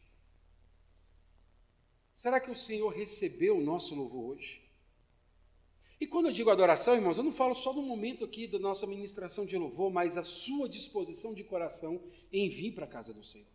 Será 2.22 2.40
que 2.40 2.52
o 2.52 2.56
Senhor 2.56 2.90
recebeu 2.90 3.58
o 3.58 3.64
nosso 3.64 3.96
louvor 3.96 4.36
hoje? 4.36 4.62
E 6.00 6.06
quando 6.06 6.28
eu 6.28 6.32
digo 6.32 6.52
adoração, 6.52 6.94
irmãos, 6.94 7.18
eu 7.18 7.24
não 7.24 7.32
falo 7.32 7.56
só 7.56 7.74
no 7.74 7.82
momento 7.82 8.24
aqui 8.24 8.46
da 8.46 8.60
nossa 8.60 8.86
ministração 8.86 9.44
de 9.44 9.58
louvor, 9.58 9.92
mas 9.92 10.18
a 10.18 10.22
sua 10.22 10.70
disposição 10.70 11.34
de 11.34 11.44
coração 11.44 12.00
em 12.32 12.48
vir 12.48 12.74
para 12.74 12.86
a 12.86 12.88
casa 12.88 13.12
do 13.12 13.24
Senhor. 13.24 13.48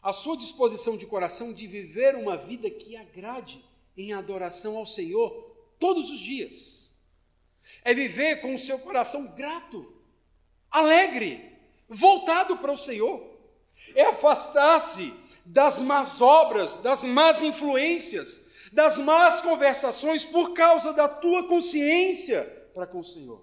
A 0.00 0.12
sua 0.12 0.36
disposição 0.36 0.96
de 0.96 1.06
coração 1.06 1.52
de 1.52 1.66
viver 1.66 2.14
uma 2.14 2.36
vida 2.36 2.70
que 2.70 2.94
agrade 2.94 3.64
em 3.96 4.12
adoração 4.12 4.76
ao 4.76 4.86
Senhor 4.86 5.32
todos 5.80 6.08
os 6.08 6.20
dias. 6.20 6.92
É 7.82 7.92
viver 7.92 8.40
com 8.40 8.54
o 8.54 8.58
seu 8.60 8.78
coração 8.78 9.34
grato, 9.34 9.92
alegre, 10.70 11.52
voltado 11.88 12.58
para 12.58 12.70
o 12.70 12.78
Senhor. 12.78 13.20
É 13.96 14.04
afastar-se 14.04 15.12
das 15.50 15.80
más 15.80 16.20
obras, 16.20 16.76
das 16.76 17.04
más 17.04 17.42
influências, 17.42 18.70
das 18.70 18.98
más 18.98 19.40
conversações 19.40 20.22
por 20.22 20.52
causa 20.52 20.92
da 20.92 21.08
tua 21.08 21.48
consciência 21.48 22.44
para 22.74 22.86
com 22.86 23.00
o 23.00 23.04
Senhor. 23.04 23.42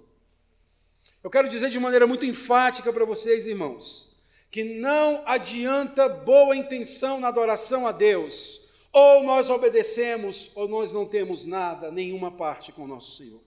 Eu 1.23 1.31
quero 1.31 1.49
dizer 1.49 1.71
de 1.71 1.79
maneira 1.79 2.05
muito 2.05 2.23
enfática 2.23 2.93
para 2.93 3.05
vocês, 3.05 3.47
irmãos, 3.47 4.15
que 4.51 4.63
não 4.63 5.23
adianta 5.25 6.07
boa 6.07 6.55
intenção 6.55 7.19
na 7.19 7.29
adoração 7.29 7.87
a 7.87 7.91
Deus, 7.91 8.61
ou 8.93 9.23
nós 9.23 9.49
obedecemos, 9.49 10.51
ou 10.53 10.67
nós 10.67 10.93
não 10.93 11.07
temos 11.07 11.43
nada, 11.43 11.89
nenhuma 11.89 12.29
parte 12.29 12.71
com 12.71 12.83
o 12.83 12.87
nosso 12.87 13.17
Senhor. 13.17 13.41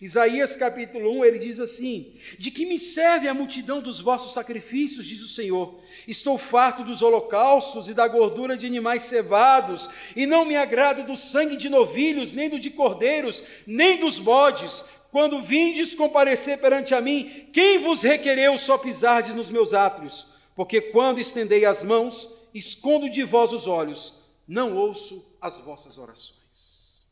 Isaías 0.00 0.56
capítulo 0.56 1.10
1, 1.20 1.24
ele 1.24 1.38
diz 1.38 1.58
assim: 1.58 2.14
De 2.38 2.50
que 2.50 2.66
me 2.66 2.78
serve 2.78 3.28
a 3.28 3.34
multidão 3.34 3.80
dos 3.80 3.98
vossos 3.98 4.34
sacrifícios, 4.34 5.06
diz 5.06 5.22
o 5.22 5.28
Senhor? 5.28 5.80
Estou 6.06 6.36
farto 6.36 6.84
dos 6.84 7.00
holocaustos 7.00 7.88
e 7.88 7.94
da 7.94 8.06
gordura 8.06 8.56
de 8.56 8.66
animais 8.66 9.04
cevados, 9.04 9.88
e 10.14 10.26
não 10.26 10.44
me 10.44 10.54
agrado 10.54 11.06
do 11.06 11.16
sangue 11.16 11.56
de 11.56 11.70
novilhos, 11.70 12.34
nem 12.34 12.50
do 12.50 12.58
de 12.58 12.70
cordeiros, 12.70 13.42
nem 13.66 13.98
dos 13.98 14.18
bodes. 14.18 14.84
Quando 15.10 15.40
vindes 15.40 15.94
comparecer 15.94 16.58
perante 16.58 16.94
a 16.94 17.00
mim, 17.00 17.48
quem 17.50 17.78
vos 17.78 18.02
requereu 18.02 18.58
só 18.58 18.76
pisardes 18.76 19.34
nos 19.34 19.50
meus 19.50 19.72
átrios? 19.72 20.26
Porque 20.54 20.80
quando 20.80 21.20
estendei 21.20 21.64
as 21.64 21.82
mãos, 21.82 22.28
escondo 22.52 23.08
de 23.08 23.22
vós 23.22 23.50
os 23.52 23.66
olhos, 23.66 24.14
não 24.46 24.76
ouço 24.76 25.24
as 25.40 25.56
vossas 25.58 25.96
orações. 25.96 27.06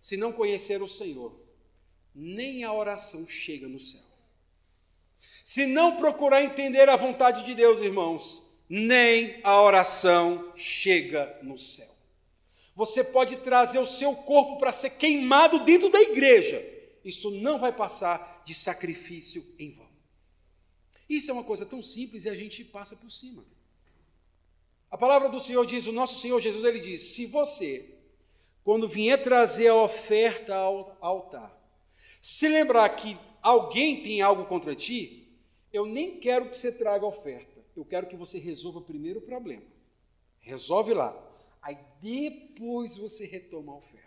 Se 0.00 0.16
não 0.16 0.32
conhecer 0.32 0.80
o 0.82 0.88
Senhor, 0.88 1.45
nem 2.18 2.64
a 2.64 2.72
oração 2.72 3.28
chega 3.28 3.68
no 3.68 3.78
céu. 3.78 4.00
Se 5.44 5.66
não 5.66 5.96
procurar 5.96 6.42
entender 6.42 6.88
a 6.88 6.96
vontade 6.96 7.44
de 7.44 7.54
Deus, 7.54 7.82
irmãos, 7.82 8.50
nem 8.68 9.38
a 9.44 9.60
oração 9.60 10.52
chega 10.56 11.38
no 11.42 11.58
céu. 11.58 11.94
Você 12.74 13.04
pode 13.04 13.36
trazer 13.36 13.78
o 13.78 13.86
seu 13.86 14.14
corpo 14.14 14.58
para 14.58 14.72
ser 14.72 14.90
queimado 14.90 15.64
dentro 15.64 15.90
da 15.90 16.00
igreja, 16.00 16.62
isso 17.04 17.30
não 17.30 17.58
vai 17.58 17.72
passar 17.72 18.42
de 18.44 18.54
sacrifício 18.54 19.54
em 19.58 19.70
vão. 19.70 19.86
Isso 21.08 21.30
é 21.30 21.34
uma 21.34 21.44
coisa 21.44 21.64
tão 21.64 21.82
simples 21.82 22.24
e 22.24 22.28
a 22.28 22.34
gente 22.34 22.64
passa 22.64 22.96
por 22.96 23.10
cima. 23.12 23.44
A 24.90 24.98
palavra 24.98 25.28
do 25.28 25.38
Senhor 25.38 25.64
diz, 25.64 25.86
o 25.86 25.92
nosso 25.92 26.20
Senhor 26.20 26.40
Jesus, 26.40 26.64
ele 26.64 26.80
diz: 26.80 27.14
se 27.14 27.26
você, 27.26 27.94
quando 28.64 28.88
vier 28.88 29.22
trazer 29.22 29.68
a 29.68 29.74
oferta 29.74 30.54
ao 30.54 30.96
altar, 31.00 31.55
se 32.26 32.48
lembrar 32.48 32.88
que 32.88 33.16
alguém 33.40 34.02
tem 34.02 34.20
algo 34.20 34.46
contra 34.46 34.74
ti, 34.74 35.28
eu 35.72 35.86
nem 35.86 36.18
quero 36.18 36.50
que 36.50 36.56
você 36.56 36.72
traga 36.72 37.06
oferta. 37.06 37.64
Eu 37.76 37.84
quero 37.84 38.08
que 38.08 38.16
você 38.16 38.36
resolva 38.36 38.80
primeiro 38.80 39.20
o 39.20 39.22
problema. 39.22 39.62
Resolve 40.40 40.92
lá. 40.92 41.16
Aí 41.62 41.78
depois 42.02 42.96
você 42.96 43.26
retoma 43.26 43.74
a 43.74 43.76
oferta. 43.76 44.05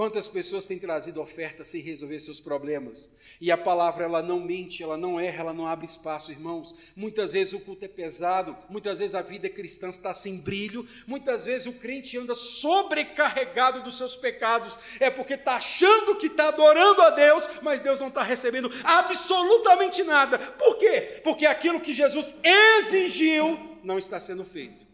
Quantas 0.00 0.26
pessoas 0.26 0.66
têm 0.66 0.78
trazido 0.78 1.20
ofertas 1.20 1.68
sem 1.68 1.82
resolver 1.82 2.18
seus 2.20 2.40
problemas? 2.40 3.06
E 3.38 3.52
a 3.52 3.58
palavra 3.58 4.04
ela 4.04 4.22
não 4.22 4.40
mente, 4.40 4.82
ela 4.82 4.96
não 4.96 5.20
erra, 5.20 5.40
ela 5.40 5.52
não 5.52 5.66
abre 5.66 5.84
espaço, 5.84 6.32
irmãos. 6.32 6.74
Muitas 6.96 7.34
vezes 7.34 7.52
o 7.52 7.60
culto 7.60 7.84
é 7.84 7.88
pesado, 7.88 8.56
muitas 8.70 8.98
vezes 8.98 9.14
a 9.14 9.20
vida 9.20 9.50
cristã 9.50 9.90
está 9.90 10.14
sem 10.14 10.38
brilho, 10.38 10.86
muitas 11.06 11.44
vezes 11.44 11.66
o 11.66 11.74
crente 11.74 12.16
anda 12.16 12.34
sobrecarregado 12.34 13.82
dos 13.82 13.98
seus 13.98 14.16
pecados, 14.16 14.78
é 14.98 15.10
porque 15.10 15.34
está 15.34 15.56
achando 15.56 16.16
que 16.16 16.28
está 16.28 16.48
adorando 16.48 17.02
a 17.02 17.10
Deus, 17.10 17.46
mas 17.60 17.82
Deus 17.82 18.00
não 18.00 18.08
está 18.08 18.22
recebendo 18.22 18.70
absolutamente 18.82 20.02
nada. 20.02 20.38
Por 20.38 20.78
quê? 20.78 21.20
Porque 21.22 21.44
aquilo 21.44 21.78
que 21.78 21.92
Jesus 21.92 22.40
exigiu 22.42 23.78
não 23.84 23.98
está 23.98 24.18
sendo 24.18 24.46
feito. 24.46 24.86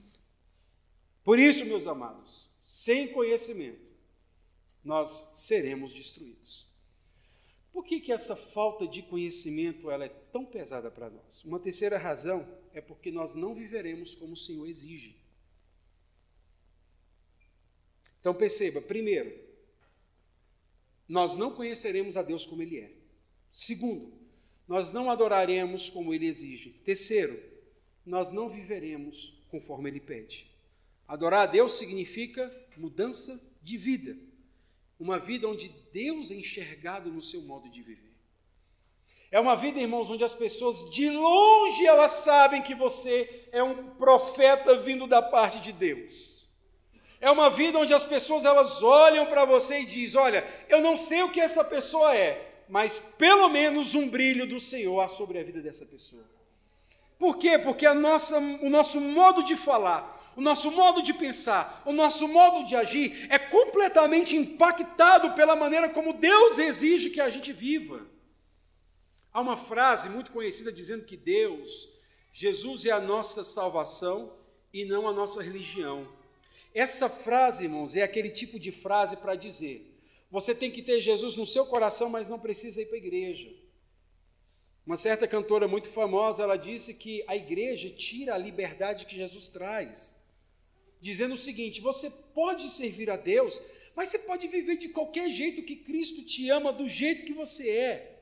Por 1.23 1.38
isso, 1.38 1.64
meus 1.64 1.87
amados, 1.87 2.51
sem 2.61 3.07
conhecimento, 3.07 3.86
nós 4.87 5.33
seremos 5.35 5.92
destruídos. 5.92 6.64
Por 7.72 7.85
que, 7.85 8.01
que 8.01 8.12
essa 8.12 8.37
falta 8.37 8.87
de 8.87 9.03
conhecimento 9.03 9.90
ela 9.90 10.05
é 10.05 10.09
tão 10.09 10.46
pesada 10.46 10.90
para 10.92 11.11
nós? 11.11 11.44
Uma 11.44 11.59
terceira 11.59 11.99
razão 11.99 12.46
é 12.72 12.81
porque 12.81 13.11
nós 13.11 13.35
não 13.35 13.53
viveremos 13.53 14.14
como 14.14 14.35
o 14.35 14.37
Senhor 14.37 14.66
exige. 14.66 15.16
Então 18.20 18.33
perceba, 18.33 18.81
primeiro, 18.81 19.37
nós 21.09 21.37
não 21.37 21.51
conheceremos 21.51 22.16
a 22.16 22.22
Deus 22.22 22.46
como 22.46 22.62
Ele 22.62 22.79
é. 22.79 22.92
Segundo, 23.51 24.12
nós 24.68 24.92
não 24.92 25.11
adoraremos 25.11 25.90
como 25.90 26.14
Ele 26.14 26.27
exige. 26.27 26.70
Terceiro, 26.85 27.42
nós 28.05 28.31
não 28.31 28.49
viveremos 28.49 29.42
conforme 29.49 29.90
Ele 29.90 30.01
pede. 30.01 30.49
Adorar 31.09 31.49
a 31.49 31.51
Deus 31.51 31.72
significa 31.72 32.51
mudança 32.77 33.53
de 33.62 33.77
vida. 33.77 34.16
Uma 34.99 35.19
vida 35.19 35.47
onde 35.47 35.69
Deus 35.93 36.31
é 36.31 36.35
enxergado 36.35 37.11
no 37.11 37.21
seu 37.21 37.43
modo 37.43 37.69
de 37.69 37.83
viver. 37.83 38.15
É 39.31 39.41
uma 39.41 39.57
vida, 39.57 39.81
irmãos, 39.81 40.09
onde 40.09 40.25
as 40.25 40.35
pessoas 40.35 40.91
de 40.91 41.11
longe 41.11 41.85
elas 41.85 42.13
sabem 42.13 42.63
que 42.63 42.75
você 42.75 43.49
é 43.53 43.63
um 43.63 43.91
profeta 43.97 44.77
vindo 44.77 45.07
da 45.07 45.21
parte 45.21 45.59
de 45.61 45.73
Deus. 45.73 46.49
É 47.21 47.31
uma 47.31 47.51
vida 47.51 47.79
onde 47.79 47.93
as 47.93 48.05
pessoas 48.05 48.45
elas 48.45 48.83
olham 48.83 49.27
para 49.27 49.45
você 49.45 49.81
e 49.81 49.87
dizem: 49.87 50.21
"Olha, 50.21 50.47
eu 50.69 50.81
não 50.81 50.97
sei 50.97 51.23
o 51.23 51.31
que 51.31 51.41
essa 51.41 51.65
pessoa 51.65 52.15
é, 52.15 52.63
mas 52.69 52.99
pelo 52.99 53.49
menos 53.49 53.95
um 53.95 54.09
brilho 54.09 54.47
do 54.47 54.61
Senhor 54.61 55.01
há 55.01 55.09
sobre 55.09 55.39
a 55.39 55.43
vida 55.43 55.61
dessa 55.61 55.85
pessoa". 55.85 56.25
Por 57.19 57.39
quê? 57.39 57.59
Porque 57.59 57.89
nossa, 57.95 58.39
o 58.39 58.69
nosso 58.69 59.01
modo 59.01 59.43
de 59.43 59.57
falar, 59.57 60.15
o 60.37 60.40
nosso 60.42 60.70
modo 60.70 61.03
de 61.03 61.14
pensar, 61.14 61.83
o 61.87 61.92
nosso 61.92 62.29
modo 62.29 62.66
de 62.66 62.77
agir 62.77 63.27
é 63.31 63.38
completamente 63.38 64.37
impactado 64.37 65.33
pela 65.33 65.57
maneira 65.57 65.88
como 65.88 66.12
Deus 66.12 66.59
exige 66.59 67.09
que 67.09 67.22
a 67.22 67.31
gente 67.31 67.55
viva. 67.55 68.07
Há 69.33 69.40
uma 69.40 69.57
frase 69.57 70.11
muito 70.11 70.31
conhecida 70.31 70.70
dizendo 70.70 71.07
que 71.07 71.16
Deus, 71.16 71.88
Jesus 72.35 72.85
é 72.85 72.90
a 72.90 73.01
nossa 73.01 73.42
salvação 73.44 74.31
e 74.75 74.85
não 74.85 75.09
a 75.09 75.12
nossa 75.12 75.42
religião. 75.42 76.07
Essa 76.75 77.09
frase, 77.09 77.64
irmãos, 77.64 77.96
é 77.96 78.03
aquele 78.03 78.29
tipo 78.29 78.61
de 78.61 78.70
frase 78.70 79.16
para 79.16 79.35
dizer: 79.35 79.99
você 80.31 80.55
tem 80.55 80.70
que 80.70 80.83
ter 80.83 81.01
Jesus 81.01 81.35
no 81.35 81.46
seu 81.46 81.64
coração, 81.64 82.11
mas 82.11 82.29
não 82.29 82.38
precisa 82.38 82.83
ir 82.83 82.87
para 82.87 82.96
a 82.96 82.99
igreja. 82.99 83.51
Uma 84.87 84.99
certa 84.99 85.27
cantora 85.27 85.66
muito 85.66 85.88
famosa, 85.88 86.42
ela 86.42 86.57
disse 86.57 86.92
que 86.92 87.25
a 87.27 87.35
igreja 87.35 87.88
tira 87.88 88.35
a 88.35 88.38
liberdade 88.38 89.07
que 89.07 89.16
Jesus 89.16 89.49
traz 89.49 90.15
dizendo 91.01 91.35
o 91.35 91.39
seguinte: 91.39 91.81
você 91.81 92.11
pode 92.35 92.71
servir 92.71 93.11
a 93.11 93.17
Deus, 93.17 93.61
mas 93.95 94.09
você 94.09 94.21
pode 94.21 94.49
viver 94.49 94.77
de 94.77 94.89
qualquer 94.89 95.29
jeito 95.31 95.63
que 95.63 95.77
Cristo 95.77 96.23
te 96.23 96.49
ama, 96.51 96.73
do 96.73 96.89
jeito 96.89 97.25
que 97.25 97.33
você 97.33 97.71
é. 97.71 98.21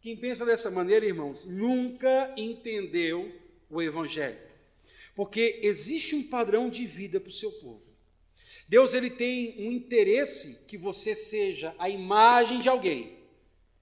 Quem 0.00 0.16
pensa 0.16 0.46
dessa 0.46 0.70
maneira, 0.70 1.04
irmãos, 1.04 1.44
nunca 1.44 2.32
entendeu 2.36 3.34
o 3.68 3.82
Evangelho, 3.82 4.38
porque 5.14 5.60
existe 5.62 6.14
um 6.14 6.22
padrão 6.22 6.70
de 6.70 6.86
vida 6.86 7.18
para 7.18 7.30
o 7.30 7.32
seu 7.32 7.50
povo. 7.50 7.82
Deus 8.68 8.94
ele 8.94 9.10
tem 9.10 9.54
um 9.58 9.70
interesse 9.70 10.64
que 10.66 10.76
você 10.76 11.14
seja 11.14 11.74
a 11.78 11.88
imagem 11.88 12.60
de 12.60 12.68
alguém. 12.68 13.16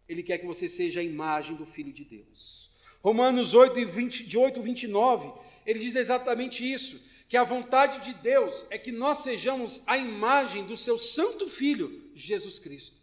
Ele 0.08 0.22
quer 0.22 0.38
que 0.38 0.46
você 0.46 0.68
seja 0.68 1.00
a 1.00 1.02
imagem 1.02 1.56
do 1.56 1.64
Filho 1.64 1.92
de 1.92 2.04
Deus. 2.04 2.70
Romanos 3.02 3.54
8, 3.54 3.86
20, 3.86 4.24
de 4.24 4.36
8 4.36 4.60
a 4.60 4.62
29, 4.62 5.32
ele 5.66 5.78
diz 5.78 5.94
exatamente 5.94 6.70
isso 6.70 7.02
que 7.34 7.38
a 7.38 7.42
vontade 7.42 8.04
de 8.04 8.14
Deus 8.20 8.64
é 8.70 8.78
que 8.78 8.92
nós 8.92 9.18
sejamos 9.18 9.82
a 9.88 9.98
imagem 9.98 10.64
do 10.64 10.76
seu 10.76 10.96
santo 10.96 11.48
filho, 11.48 12.08
Jesus 12.14 12.60
Cristo. 12.60 13.00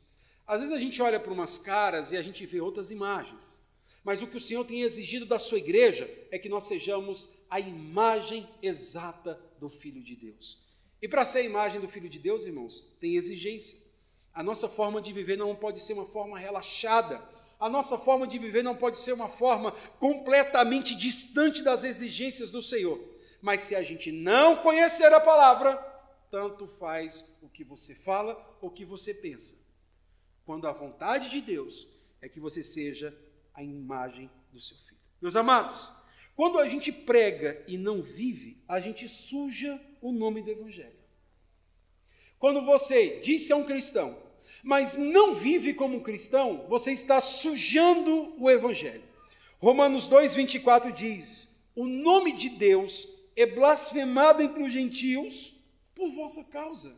Às 0.48 0.62
vezes 0.62 0.74
a 0.74 0.80
gente 0.80 1.02
olha 1.02 1.20
para 1.20 1.34
umas 1.34 1.58
caras 1.58 2.14
e 2.14 2.16
a 2.16 2.22
gente 2.22 2.46
vê 2.46 2.62
outras 2.62 2.92
imagens. 2.92 3.70
Mas 4.06 4.22
o 4.22 4.28
que 4.28 4.38
o 4.38 4.40
Senhor 4.40 4.64
tem 4.64 4.84
exigido 4.84 5.26
da 5.26 5.38
sua 5.38 5.58
igreja 5.58 6.10
é 6.32 6.40
que 6.40 6.48
nós 6.48 6.64
sejamos 6.64 7.40
a 7.50 7.60
imagem 7.60 8.48
exata 8.62 9.38
do 9.60 9.68
Filho 9.68 10.02
de 10.02 10.16
Deus. 10.16 10.60
E 11.02 11.10
para 11.10 11.26
ser 11.26 11.40
a 11.40 11.44
imagem 11.44 11.82
do 11.82 11.90
Filho 11.90 12.08
de 12.08 12.18
Deus, 12.18 12.46
irmãos, 12.46 12.96
tem 13.02 13.18
exigência. 13.18 13.80
A 14.34 14.42
nossa 14.42 14.70
forma 14.70 15.02
de 15.02 15.12
viver 15.12 15.38
não 15.38 15.54
pode 15.58 15.82
ser 15.82 15.92
uma 15.92 16.06
forma 16.06 16.40
relaxada. 16.40 17.22
A 17.60 17.68
nossa 17.68 17.98
forma 17.98 18.26
de 18.26 18.40
viver 18.40 18.64
não 18.64 18.78
pode 18.78 18.96
ser 18.96 19.12
uma 19.12 19.28
forma 19.28 19.74
completamente 20.00 20.96
distante 20.96 21.62
das 21.62 21.84
exigências 21.84 22.50
do 22.50 22.62
Senhor. 22.62 23.11
Mas 23.42 23.62
se 23.62 23.76
a 23.76 23.82
gente 23.82 24.12
não 24.12 24.58
conhecer 24.58 25.12
a 25.14 25.20
palavra, 25.20 25.76
tanto 26.30 26.68
faz 26.68 27.38
o 27.42 27.50
que 27.50 27.64
você 27.64 27.96
fala 27.96 28.58
ou 28.62 28.70
o 28.70 28.72
que 28.72 28.86
você 28.86 29.14
pensa. 29.14 29.58
Quando 30.46 30.68
a 30.68 30.72
vontade 30.72 31.30
de 31.30 31.42
Deus 31.42 31.88
é 32.22 32.30
que 32.30 32.40
você 32.40 32.64
seja 32.64 33.18
a 33.54 33.64
imagem 33.64 34.30
do 34.52 34.60
seu 34.60 34.78
filho. 34.78 35.00
Meus 35.22 35.36
amados, 35.36 35.92
quando 36.36 36.60
a 36.60 36.68
gente 36.68 36.92
prega 36.92 37.64
e 37.68 37.78
não 37.78 38.02
vive, 38.02 38.64
a 38.68 38.80
gente 38.80 39.08
suja 39.08 39.80
o 40.02 40.12
nome 40.12 40.42
do 40.42 40.52
Evangelho. 40.52 41.00
Quando 42.40 42.62
você 42.62 43.20
disse 43.20 43.52
a 43.52 43.56
um 43.56 43.64
cristão, 43.64 44.18
mas 44.64 44.96
não 44.96 45.34
vive 45.34 45.74
como 45.74 45.98
um 45.98 46.04
cristão, 46.04 46.66
você 46.68 46.92
está 46.92 47.22
sujando 47.22 48.36
o 48.42 48.50
Evangelho. 48.50 49.04
Romanos 49.60 50.10
2,24 50.10 50.92
diz: 50.92 51.64
o 51.76 51.86
nome 51.86 52.34
de 52.34 52.50
Deus 52.50 53.08
é 53.36 53.46
blasfemado 53.46 54.42
entre 54.42 54.64
os 54.64 54.72
gentios 54.72 55.54
por 55.96 56.12
vossa 56.12 56.44
causa. 56.46 56.96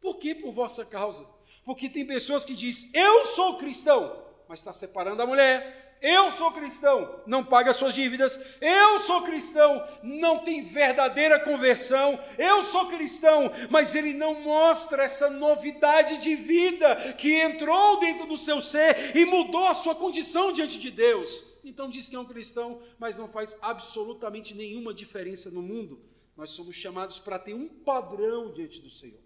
Por 0.00 0.18
que 0.18 0.34
por 0.34 0.52
vossa 0.52 0.84
causa? 0.84 1.26
Porque 1.64 1.88
tem 1.88 2.06
pessoas 2.06 2.44
que 2.44 2.54
dizem, 2.54 2.90
eu 2.94 3.26
sou 3.26 3.58
cristão, 3.58 4.24
mas 4.48 4.60
está 4.60 4.72
separando 4.72 5.22
a 5.22 5.26
mulher, 5.26 5.79
eu 6.02 6.30
sou 6.30 6.50
cristão, 6.52 7.20
não 7.26 7.44
paga 7.44 7.74
suas 7.74 7.94
dívidas. 7.94 8.56
Eu 8.60 9.00
sou 9.00 9.22
cristão, 9.22 9.86
não 10.02 10.38
tem 10.38 10.62
verdadeira 10.62 11.38
conversão. 11.38 12.18
Eu 12.38 12.64
sou 12.64 12.88
cristão, 12.88 13.50
mas 13.68 13.94
ele 13.94 14.14
não 14.14 14.40
mostra 14.40 15.04
essa 15.04 15.28
novidade 15.28 16.16
de 16.16 16.34
vida 16.34 17.12
que 17.18 17.34
entrou 17.34 18.00
dentro 18.00 18.26
do 18.26 18.38
seu 18.38 18.62
ser 18.62 19.14
e 19.14 19.26
mudou 19.26 19.66
a 19.66 19.74
sua 19.74 19.94
condição 19.94 20.52
diante 20.52 20.78
de 20.78 20.90
Deus. 20.90 21.44
Então 21.62 21.90
diz 21.90 22.08
que 22.08 22.16
é 22.16 22.18
um 22.18 22.24
cristão, 22.24 22.80
mas 22.98 23.18
não 23.18 23.28
faz 23.28 23.58
absolutamente 23.60 24.54
nenhuma 24.54 24.94
diferença 24.94 25.50
no 25.50 25.60
mundo. 25.60 26.02
Nós 26.34 26.48
somos 26.50 26.74
chamados 26.76 27.18
para 27.18 27.38
ter 27.38 27.52
um 27.52 27.68
padrão 27.68 28.50
diante 28.50 28.80
do 28.80 28.88
Senhor. 28.88 29.20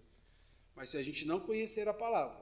Mas 0.75 0.89
se 0.89 0.97
a 0.97 1.03
gente 1.03 1.25
não 1.25 1.39
conhecer 1.39 1.87
a 1.87 1.93
palavra, 1.93 2.37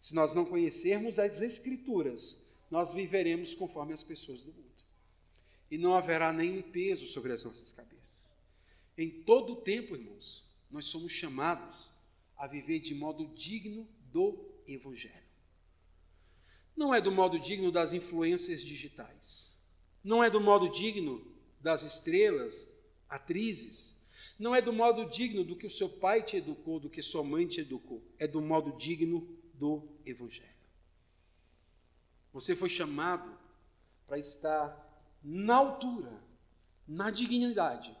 se 0.00 0.14
nós 0.14 0.32
não 0.32 0.46
conhecermos 0.46 1.18
as 1.18 1.42
Escrituras, 1.42 2.43
nós 2.70 2.92
viveremos 2.92 3.54
conforme 3.54 3.92
as 3.92 4.02
pessoas 4.02 4.42
do 4.42 4.52
mundo. 4.52 4.64
E 5.70 5.78
não 5.78 5.94
haverá 5.94 6.32
nenhum 6.32 6.62
peso 6.62 7.06
sobre 7.06 7.32
as 7.32 7.44
nossas 7.44 7.72
cabeças. 7.72 8.32
Em 8.96 9.10
todo 9.10 9.54
o 9.54 9.56
tempo, 9.62 9.96
irmãos, 9.96 10.44
nós 10.70 10.86
somos 10.86 11.12
chamados 11.12 11.90
a 12.36 12.46
viver 12.46 12.80
de 12.80 12.94
modo 12.94 13.26
digno 13.34 13.88
do 14.12 14.52
Evangelho. 14.66 15.24
Não 16.76 16.94
é 16.94 17.00
do 17.00 17.12
modo 17.12 17.38
digno 17.38 17.70
das 17.70 17.92
influências 17.92 18.62
digitais. 18.62 19.56
Não 20.02 20.22
é 20.22 20.28
do 20.28 20.40
modo 20.40 20.68
digno 20.68 21.24
das 21.60 21.82
estrelas, 21.82 22.68
atrizes. 23.08 24.04
Não 24.38 24.54
é 24.54 24.60
do 24.60 24.72
modo 24.72 25.08
digno 25.08 25.44
do 25.44 25.56
que 25.56 25.66
o 25.66 25.70
seu 25.70 25.88
pai 25.88 26.22
te 26.22 26.36
educou, 26.36 26.80
do 26.80 26.90
que 26.90 27.02
sua 27.02 27.22
mãe 27.22 27.46
te 27.46 27.60
educou. 27.60 28.02
É 28.18 28.26
do 28.26 28.40
modo 28.40 28.76
digno 28.76 29.26
do 29.54 29.88
Evangelho. 30.04 30.53
Você 32.34 32.56
foi 32.56 32.68
chamado 32.68 33.32
para 34.08 34.18
estar 34.18 34.76
na 35.22 35.54
altura, 35.54 36.12
na 36.86 37.08
dignidade 37.08 37.96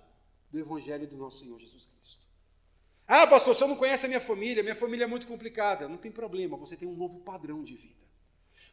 do 0.50 0.58
Evangelho 0.58 1.06
do 1.06 1.16
nosso 1.16 1.38
Senhor 1.38 1.58
Jesus 1.58 1.86
Cristo. 1.86 2.26
Ah, 3.06 3.26
pastor, 3.28 3.54
você 3.54 3.64
não 3.64 3.76
conhece 3.76 4.06
a 4.06 4.08
minha 4.08 4.20
família, 4.20 4.62
minha 4.62 4.74
família 4.74 5.04
é 5.04 5.06
muito 5.06 5.26
complicada. 5.26 5.88
Não 5.88 5.96
tem 5.96 6.10
problema, 6.10 6.56
você 6.56 6.76
tem 6.76 6.88
um 6.88 6.96
novo 6.96 7.20
padrão 7.20 7.62
de 7.62 7.76
vida. 7.76 8.04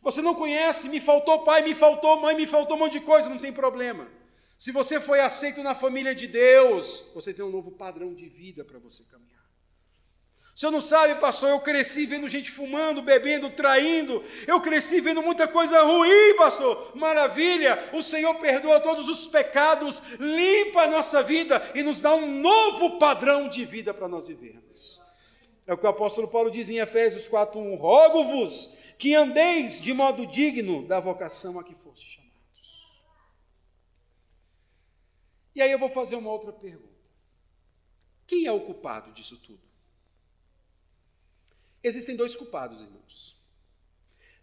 Você 0.02 0.20
não 0.20 0.34
conhece, 0.34 0.90
me 0.90 1.00
faltou 1.00 1.44
pai, 1.44 1.62
me 1.62 1.76
faltou 1.76 2.20
mãe, 2.20 2.36
me 2.36 2.48
faltou 2.48 2.76
um 2.76 2.80
monte 2.80 2.94
de 2.94 3.02
coisa, 3.02 3.30
não 3.30 3.38
tem 3.38 3.54
problema. 3.54 4.10
Se 4.58 4.72
você 4.72 5.00
foi 5.00 5.20
aceito 5.20 5.62
na 5.62 5.76
família 5.76 6.16
de 6.16 6.28
Deus, 6.28 7.06
você 7.14 7.34
tem 7.34 7.46
um 7.46 7.52
novo 7.52 7.72
padrão 7.72 8.16
de 8.16 8.28
vida 8.28 8.66
para 8.66 8.80
você 8.80 9.04
caminhar. 9.04 9.31
O 10.56 10.60
senhor 10.60 10.72
não 10.72 10.82
sabe, 10.82 11.16
pastor, 11.16 11.50
eu 11.50 11.60
cresci 11.62 12.06
vendo 12.06 12.28
gente 12.28 12.52
fumando, 12.52 13.02
bebendo, 13.02 13.50
traindo. 13.52 14.24
Eu 14.46 14.60
cresci 14.60 15.00
vendo 15.00 15.22
muita 15.22 15.48
coisa 15.48 15.82
ruim, 15.84 16.36
pastor. 16.38 16.92
Maravilha! 16.96 17.80
O 17.94 18.02
Senhor 18.02 18.36
perdoa 18.36 18.80
todos 18.80 19.08
os 19.08 19.28
pecados, 19.28 20.02
limpa 20.20 20.84
a 20.84 20.88
nossa 20.88 21.24
vida 21.24 21.62
e 21.74 21.82
nos 21.82 22.02
dá 22.02 22.14
um 22.14 22.42
novo 22.42 23.00
padrão 23.00 23.48
de 23.48 23.64
vida 23.64 23.94
para 23.94 24.10
nós 24.10 24.28
vivermos. 24.28 25.02
É 25.66 25.74
o 25.74 25.78
que 25.78 25.86
o 25.86 25.90
apóstolo 25.90 26.28
Paulo 26.28 26.52
diz 26.52 26.70
em 26.70 26.80
Efésios 26.80 27.30
4:1: 27.30 27.78
Rogo-vos 27.78 28.76
que 28.98 29.16
andeis 29.16 29.80
de 29.82 29.94
modo 29.94 30.28
digno 30.28 30.86
da 30.86 31.00
vocação 31.00 31.58
a 31.60 31.64
que 31.64 31.74
foste 31.74 32.18
chamados. 32.18 32.92
E 35.56 35.62
aí 35.62 35.72
eu 35.72 35.80
vou 35.80 35.90
fazer 35.90 36.18
uma 36.18 36.30
outra 36.30 36.52
pergunta. 36.52 36.92
Quem 38.28 38.46
é 38.46 38.52
o 38.52 38.62
culpado 38.62 39.12
disso 39.12 39.38
tudo? 39.38 39.71
Existem 41.84 42.16
dois 42.16 42.36
culpados, 42.36 42.82
irmãos. 42.82 43.36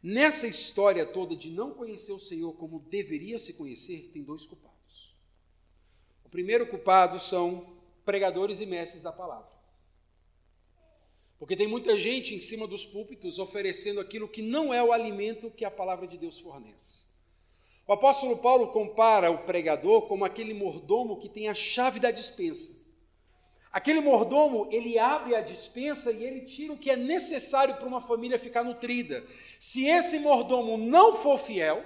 Nessa 0.03 0.47
história 0.47 1.05
toda 1.05 1.35
de 1.35 1.51
não 1.51 1.73
conhecer 1.73 2.13
o 2.13 2.19
Senhor 2.19 2.53
como 2.55 2.81
deveria 2.81 3.39
se 3.39 3.55
conhecer, 3.55 4.11
tem 4.13 4.23
dois 4.23 4.47
culpados. 4.47 5.15
O 6.25 6.29
primeiro 6.29 6.67
culpado 6.67 7.19
são 7.19 7.77
pregadores 8.05 8.61
e 8.61 8.67
mestres 8.67 9.03
da 9.03 9.13
palavra. 9.13 9.59
Porque 11.39 11.57
tem 11.57 11.69
muita 11.69 11.99
gente 11.99 12.35
em 12.35 12.41
cima 12.41 12.67
dos 12.67 12.85
púlpitos 12.85 13.39
oferecendo 13.39 14.01
aquilo 14.01 14.29
que 14.29 14.43
não 14.43 14.75
é 14.75 14.83
o 14.83 14.93
alimento 14.93 15.51
que 15.51 15.65
a 15.65 15.71
palavra 15.71 16.07
de 16.07 16.19
Deus 16.19 16.39
fornece. 16.39 17.07
O 17.87 17.93
apóstolo 17.93 18.37
Paulo 18.39 18.73
compara 18.73 19.31
o 19.31 19.45
pregador 19.47 20.03
como 20.03 20.25
aquele 20.25 20.53
mordomo 20.53 21.19
que 21.19 21.29
tem 21.29 21.49
a 21.49 21.55
chave 21.55 21.99
da 21.99 22.11
dispensa. 22.11 22.78
Aquele 23.73 24.01
mordomo, 24.01 24.67
ele 24.71 24.99
abre 24.99 25.35
a 25.35 25.41
dispensa 25.41 26.11
e 26.11 26.25
ele 26.25 26.41
tira 26.41 26.73
o 26.73 26.79
que 26.79 26.91
é 26.91 26.97
necessário 26.97 27.75
para 27.75 27.87
uma 27.87 28.01
família 28.01 28.39
ficar 28.39 28.65
nutrida. 28.65 29.23
Se 29.59 29.87
esse 29.87 30.19
mordomo 30.21 30.79
não 30.79 31.23
for 31.23 31.39
fiel, 31.39 31.85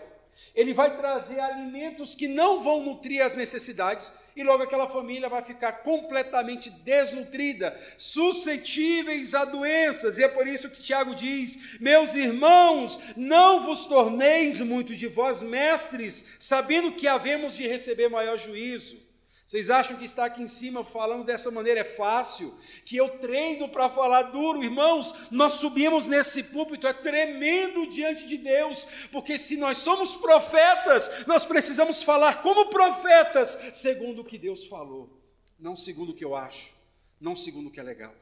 ele 0.55 0.75
vai 0.75 0.97
trazer 0.97 1.41
alimentos 1.41 2.15
que 2.15 2.29
não 2.29 2.63
vão 2.63 2.83
nutrir 2.83 3.25
as 3.25 3.35
necessidades 3.35 4.21
e 4.37 4.43
logo 4.43 4.63
aquela 4.63 4.89
família 4.89 5.29
vai 5.29 5.43
ficar 5.43 5.73
completamente 5.83 6.71
desnutrida, 6.71 7.77
suscetíveis 7.97 9.35
a 9.35 9.45
doenças. 9.45 10.19
E 10.19 10.25
é 10.25 10.29
por 10.29 10.47
isso 10.47 10.69
que 10.69 10.83
Tiago 10.83 11.15
diz: 11.15 11.81
Meus 11.81 12.15
irmãos, 12.15 13.01
não 13.17 13.65
vos 13.65 13.87
torneis 13.87 14.61
muitos 14.61 14.99
de 14.99 15.07
vós 15.07 15.43
mestres, 15.43 16.37
sabendo 16.39 16.93
que 16.93 17.09
havemos 17.09 17.57
de 17.57 17.67
receber 17.67 18.09
maior 18.09 18.39
juízo. 18.39 19.12
Vocês 19.45 19.71
acham 19.71 19.97
que 19.97 20.05
estar 20.05 20.25
aqui 20.25 20.43
em 20.43 20.49
cima 20.49 20.85
falando 20.85 21.25
dessa 21.25 21.51
maneira 21.51 21.81
é 21.81 21.85
fácil? 21.85 22.57
Que 22.87 22.97
eu 22.97 23.19
treino 23.19 23.69
para 23.69 23.89
falar 23.91 24.23
duro? 24.23 24.63
Irmãos, 24.63 25.31
nós 25.31 25.55
subimos 25.55 26.07
nesse 26.07 26.45
púlpito, 26.45 26.87
é 26.87 26.93
tremendo 26.93 27.87
diante 27.87 28.27
de 28.27 28.39
Deus, 28.39 28.87
porque 29.11 29.37
se 29.37 29.57
nós 29.57 29.79
somos 29.79 30.17
profetas, 30.17 31.27
nós 31.27 31.45
precisamos 31.45 32.03
falar 32.03 32.41
como 32.41 32.71
profetas, 32.71 33.59
segundo 33.75 34.23
o 34.23 34.25
que 34.25 34.39
Deus 34.39 34.65
falou, 34.67 35.21
não 35.59 35.77
segundo 35.77 36.11
o 36.11 36.15
que 36.15 36.25
eu 36.25 36.37
acho, 36.37 36.71
não 37.21 37.35
segundo 37.35 37.67
o 37.67 37.71
que 37.71 37.81
é 37.81 37.85
legal. 37.85 38.15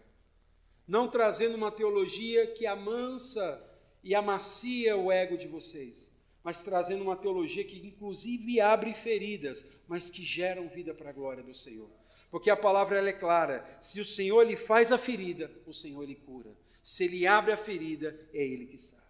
Não 0.88 1.06
trazendo 1.06 1.54
uma 1.54 1.70
teologia 1.70 2.48
que 2.48 2.66
amansa 2.66 3.62
e 4.02 4.14
amacia 4.14 4.96
o 4.96 5.12
ego 5.12 5.36
de 5.36 5.46
vocês, 5.46 6.09
mas 6.42 6.64
trazendo 6.64 7.02
uma 7.02 7.16
teologia 7.16 7.64
que 7.64 7.78
inclusive 7.86 8.60
abre 8.60 8.94
feridas, 8.94 9.80
mas 9.86 10.08
que 10.08 10.22
geram 10.22 10.68
vida 10.68 10.94
para 10.94 11.10
a 11.10 11.12
glória 11.12 11.42
do 11.42 11.54
Senhor. 11.54 11.90
Porque 12.30 12.48
a 12.48 12.56
palavra 12.56 12.98
ela 12.98 13.08
é 13.08 13.12
clara: 13.12 13.78
se 13.80 14.00
o 14.00 14.04
Senhor 14.04 14.46
lhe 14.46 14.56
faz 14.56 14.92
a 14.92 14.98
ferida, 14.98 15.50
o 15.66 15.72
Senhor 15.72 16.04
lhe 16.04 16.14
cura. 16.14 16.50
Se 16.82 17.04
ele 17.04 17.26
abre 17.26 17.52
a 17.52 17.56
ferida, 17.56 18.18
é 18.32 18.42
ele 18.42 18.66
que 18.66 18.78
sabe. 18.78 19.00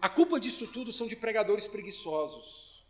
A 0.00 0.08
culpa 0.08 0.40
disso 0.40 0.66
tudo 0.68 0.92
são 0.92 1.06
de 1.06 1.14
pregadores 1.14 1.66
preguiçosos. 1.66 2.84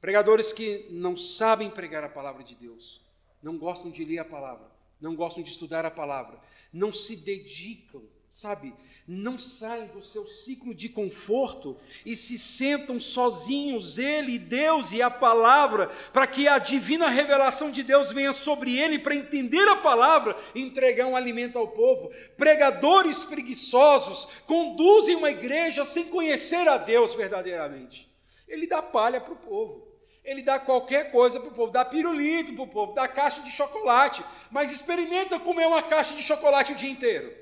Pregadores 0.00 0.52
que 0.52 0.86
não 0.90 1.16
sabem 1.16 1.70
pregar 1.70 2.02
a 2.02 2.08
palavra 2.08 2.42
de 2.42 2.54
Deus, 2.54 3.02
não 3.42 3.58
gostam 3.58 3.90
de 3.90 4.02
ler 4.02 4.18
a 4.18 4.24
palavra, 4.24 4.70
não 4.98 5.14
gostam 5.14 5.42
de 5.42 5.50
estudar 5.50 5.84
a 5.84 5.90
palavra, 5.90 6.40
não 6.72 6.90
se 6.90 7.16
dedicam 7.16 8.02
sabe, 8.30 8.72
não 9.08 9.36
saem 9.36 9.88
do 9.88 10.00
seu 10.00 10.24
ciclo 10.24 10.72
de 10.72 10.88
conforto 10.88 11.76
e 12.06 12.14
se 12.14 12.38
sentam 12.38 13.00
sozinhos, 13.00 13.98
ele, 13.98 14.38
Deus 14.38 14.92
e 14.92 15.02
a 15.02 15.10
palavra, 15.10 15.88
para 16.12 16.28
que 16.28 16.46
a 16.46 16.58
divina 16.58 17.08
revelação 17.08 17.72
de 17.72 17.82
Deus 17.82 18.12
venha 18.12 18.32
sobre 18.32 18.78
ele, 18.78 19.00
para 19.00 19.16
entender 19.16 19.66
a 19.68 19.76
palavra 19.76 20.36
e 20.54 20.62
entregar 20.62 21.06
um 21.06 21.16
alimento 21.16 21.58
ao 21.58 21.68
povo. 21.68 22.08
Pregadores 22.36 23.24
preguiçosos 23.24 24.28
conduzem 24.46 25.16
uma 25.16 25.30
igreja 25.30 25.84
sem 25.84 26.04
conhecer 26.04 26.68
a 26.68 26.76
Deus 26.76 27.12
verdadeiramente. 27.14 28.08
Ele 28.46 28.66
dá 28.66 28.80
palha 28.80 29.20
para 29.20 29.32
o 29.32 29.36
povo. 29.36 29.90
Ele 30.22 30.42
dá 30.42 30.60
qualquer 30.60 31.10
coisa 31.10 31.40
para 31.40 31.48
o 31.48 31.54
povo, 31.54 31.72
dá 31.72 31.84
pirulito 31.84 32.52
para 32.52 32.62
o 32.62 32.68
povo, 32.68 32.92
dá 32.92 33.08
caixa 33.08 33.40
de 33.40 33.50
chocolate, 33.50 34.22
mas 34.50 34.70
experimenta 34.70 35.40
comer 35.40 35.66
uma 35.66 35.82
caixa 35.82 36.14
de 36.14 36.22
chocolate 36.22 36.72
o 36.72 36.76
dia 36.76 36.90
inteiro. 36.90 37.39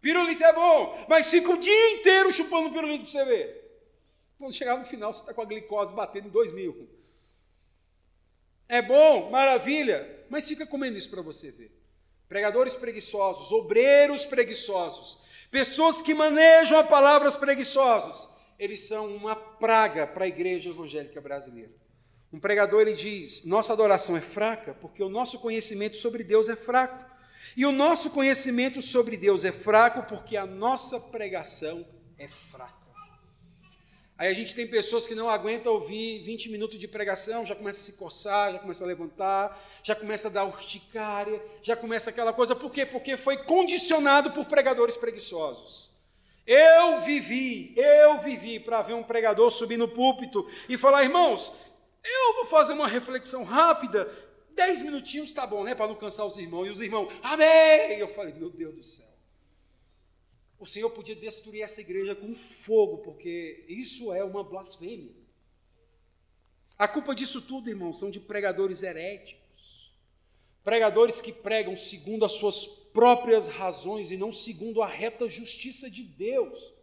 Pirulito 0.00 0.42
é 0.42 0.52
bom, 0.52 1.06
mas 1.08 1.28
fica 1.28 1.50
o 1.52 1.58
dia 1.58 1.90
inteiro 1.92 2.32
chupando 2.32 2.70
pirulito 2.70 3.04
para 3.04 3.12
você 3.12 3.24
ver. 3.24 3.60
Quando 4.38 4.54
chegar 4.54 4.78
no 4.78 4.86
final, 4.86 5.12
você 5.12 5.20
está 5.20 5.34
com 5.34 5.42
a 5.42 5.44
glicose 5.44 5.92
batendo 5.92 6.28
em 6.28 6.30
dois 6.30 6.50
mil. 6.50 6.88
É 8.68 8.80
bom, 8.80 9.30
maravilha, 9.30 10.24
mas 10.30 10.48
fica 10.48 10.66
comendo 10.66 10.96
isso 10.96 11.10
para 11.10 11.20
você 11.20 11.50
ver. 11.50 11.76
Pregadores 12.28 12.76
preguiçosos, 12.76 13.50
obreiros 13.50 14.24
preguiçosos, 14.24 15.18
pessoas 15.50 16.00
que 16.00 16.14
manejam 16.14 16.78
a 16.78 16.84
palavras 16.84 17.36
preguiçosos, 17.36 18.28
eles 18.58 18.86
são 18.86 19.14
uma 19.16 19.34
praga 19.34 20.06
para 20.06 20.24
a 20.24 20.28
igreja 20.28 20.70
evangélica 20.70 21.20
brasileira. 21.20 21.72
Um 22.32 22.38
pregador 22.38 22.82
ele 22.82 22.94
diz: 22.94 23.44
nossa 23.44 23.72
adoração 23.72 24.16
é 24.16 24.20
fraca 24.20 24.72
porque 24.74 25.02
o 25.02 25.08
nosso 25.08 25.40
conhecimento 25.40 25.96
sobre 25.96 26.22
Deus 26.22 26.48
é 26.48 26.54
fraco. 26.54 27.09
E 27.56 27.66
o 27.66 27.72
nosso 27.72 28.10
conhecimento 28.10 28.80
sobre 28.80 29.16
Deus 29.16 29.44
é 29.44 29.52
fraco 29.52 30.02
porque 30.08 30.36
a 30.36 30.46
nossa 30.46 31.00
pregação 31.00 31.86
é 32.18 32.28
fraca. 32.28 32.80
Aí 34.20 34.28
a 34.28 34.34
gente 34.34 34.54
tem 34.54 34.66
pessoas 34.66 35.06
que 35.06 35.14
não 35.14 35.30
aguentam 35.30 35.72
ouvir 35.72 36.22
20 36.24 36.50
minutos 36.50 36.78
de 36.78 36.86
pregação, 36.86 37.46
já 37.46 37.54
começa 37.54 37.80
a 37.80 37.84
se 37.84 37.94
coçar, 37.94 38.52
já 38.52 38.58
começa 38.58 38.84
a 38.84 38.86
levantar, 38.86 39.58
já 39.82 39.94
começa 39.94 40.28
a 40.28 40.30
dar 40.30 40.44
urticária, 40.44 41.42
já 41.62 41.74
começa 41.74 42.10
aquela 42.10 42.30
coisa. 42.30 42.54
Por 42.54 42.70
quê? 42.70 42.84
Porque 42.84 43.16
foi 43.16 43.38
condicionado 43.44 44.30
por 44.32 44.44
pregadores 44.44 44.94
preguiçosos. 44.94 45.90
Eu 46.46 47.00
vivi, 47.00 47.72
eu 47.74 48.20
vivi 48.20 48.60
para 48.60 48.82
ver 48.82 48.92
um 48.92 49.02
pregador 49.02 49.50
subir 49.50 49.78
no 49.78 49.88
púlpito 49.88 50.46
e 50.68 50.76
falar, 50.76 51.02
irmãos, 51.02 51.54
eu 52.04 52.34
vou 52.34 52.44
fazer 52.44 52.74
uma 52.74 52.88
reflexão 52.88 53.42
rápida, 53.42 54.06
dez 54.62 54.82
minutinhos 54.82 55.28
está 55.28 55.46
bom, 55.46 55.64
né? 55.64 55.74
Para 55.74 55.88
não 55.88 55.94
cansar 55.94 56.26
os 56.26 56.36
irmãos. 56.36 56.66
E 56.66 56.70
os 56.70 56.80
irmãos, 56.80 57.12
amém! 57.22 57.98
Eu 57.98 58.08
falei, 58.08 58.34
meu 58.34 58.50
Deus 58.50 58.74
do 58.74 58.84
céu 58.84 59.10
o 60.60 60.66
Senhor 60.66 60.90
podia 60.90 61.16
destruir 61.16 61.62
essa 61.62 61.80
igreja 61.80 62.14
com 62.14 62.34
fogo, 62.34 62.98
porque 62.98 63.64
isso 63.66 64.12
é 64.12 64.22
uma 64.22 64.44
blasfêmia. 64.44 65.10
A 66.78 66.86
culpa 66.86 67.14
disso 67.14 67.40
tudo, 67.40 67.70
irmãos, 67.70 67.98
são 67.98 68.10
de 68.10 68.20
pregadores 68.20 68.82
heréticos, 68.82 69.90
pregadores 70.62 71.18
que 71.18 71.32
pregam 71.32 71.74
segundo 71.78 72.26
as 72.26 72.32
suas 72.32 72.66
próprias 72.92 73.48
razões 73.48 74.10
e 74.12 74.18
não 74.18 74.30
segundo 74.30 74.82
a 74.82 74.86
reta 74.86 75.26
justiça 75.26 75.88
de 75.90 76.02
Deus. 76.02 76.74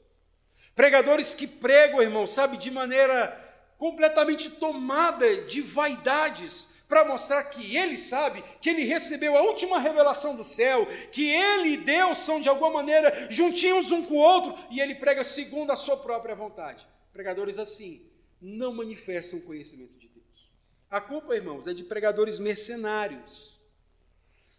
Pregadores 0.76 1.36
que 1.36 1.46
pregam, 1.46 2.02
irmão, 2.02 2.26
sabe, 2.26 2.58
de 2.58 2.72
maneira 2.72 3.44
completamente 3.78 4.50
tomada 4.50 5.44
de 5.44 5.62
vaidades, 5.62 6.70
para 6.88 7.04
mostrar 7.04 7.44
que 7.46 7.76
ele 7.76 7.98
sabe 7.98 8.44
que 8.62 8.70
ele 8.70 8.84
recebeu 8.86 9.38
a 9.38 9.42
última 9.42 9.80
revelação 9.80 10.36
do 10.36 10.44
céu, 10.44 10.86
que 11.12 11.30
ele 11.30 11.74
e 11.74 11.78
Deus 11.78 12.20
são 12.20 12.40
de 12.40 12.48
alguma 12.48 12.72
maneira 12.72 13.28
juntinhos 13.30 13.92
um 13.92 14.04
com 14.04 14.14
o 14.14 14.18
outro, 14.18 14.56
e 14.72 14.80
ele 14.80 14.96
prega 14.96 15.24
segundo 15.24 15.72
a 15.72 15.76
sua 15.76 15.98
própria 15.98 16.36
vontade. 16.36 16.88
Pregadores 17.12 17.60
assim 17.60 18.06
não 18.42 18.74
manifestam 18.74 19.42
conhecimento 19.42 19.98
de 19.98 20.08
Deus. 20.08 20.52
A 20.90 21.02
culpa, 21.02 21.36
irmãos, 21.36 21.68
é 21.68 21.74
de 21.74 21.84
pregadores 21.84 22.40
mercenários. 22.40 23.60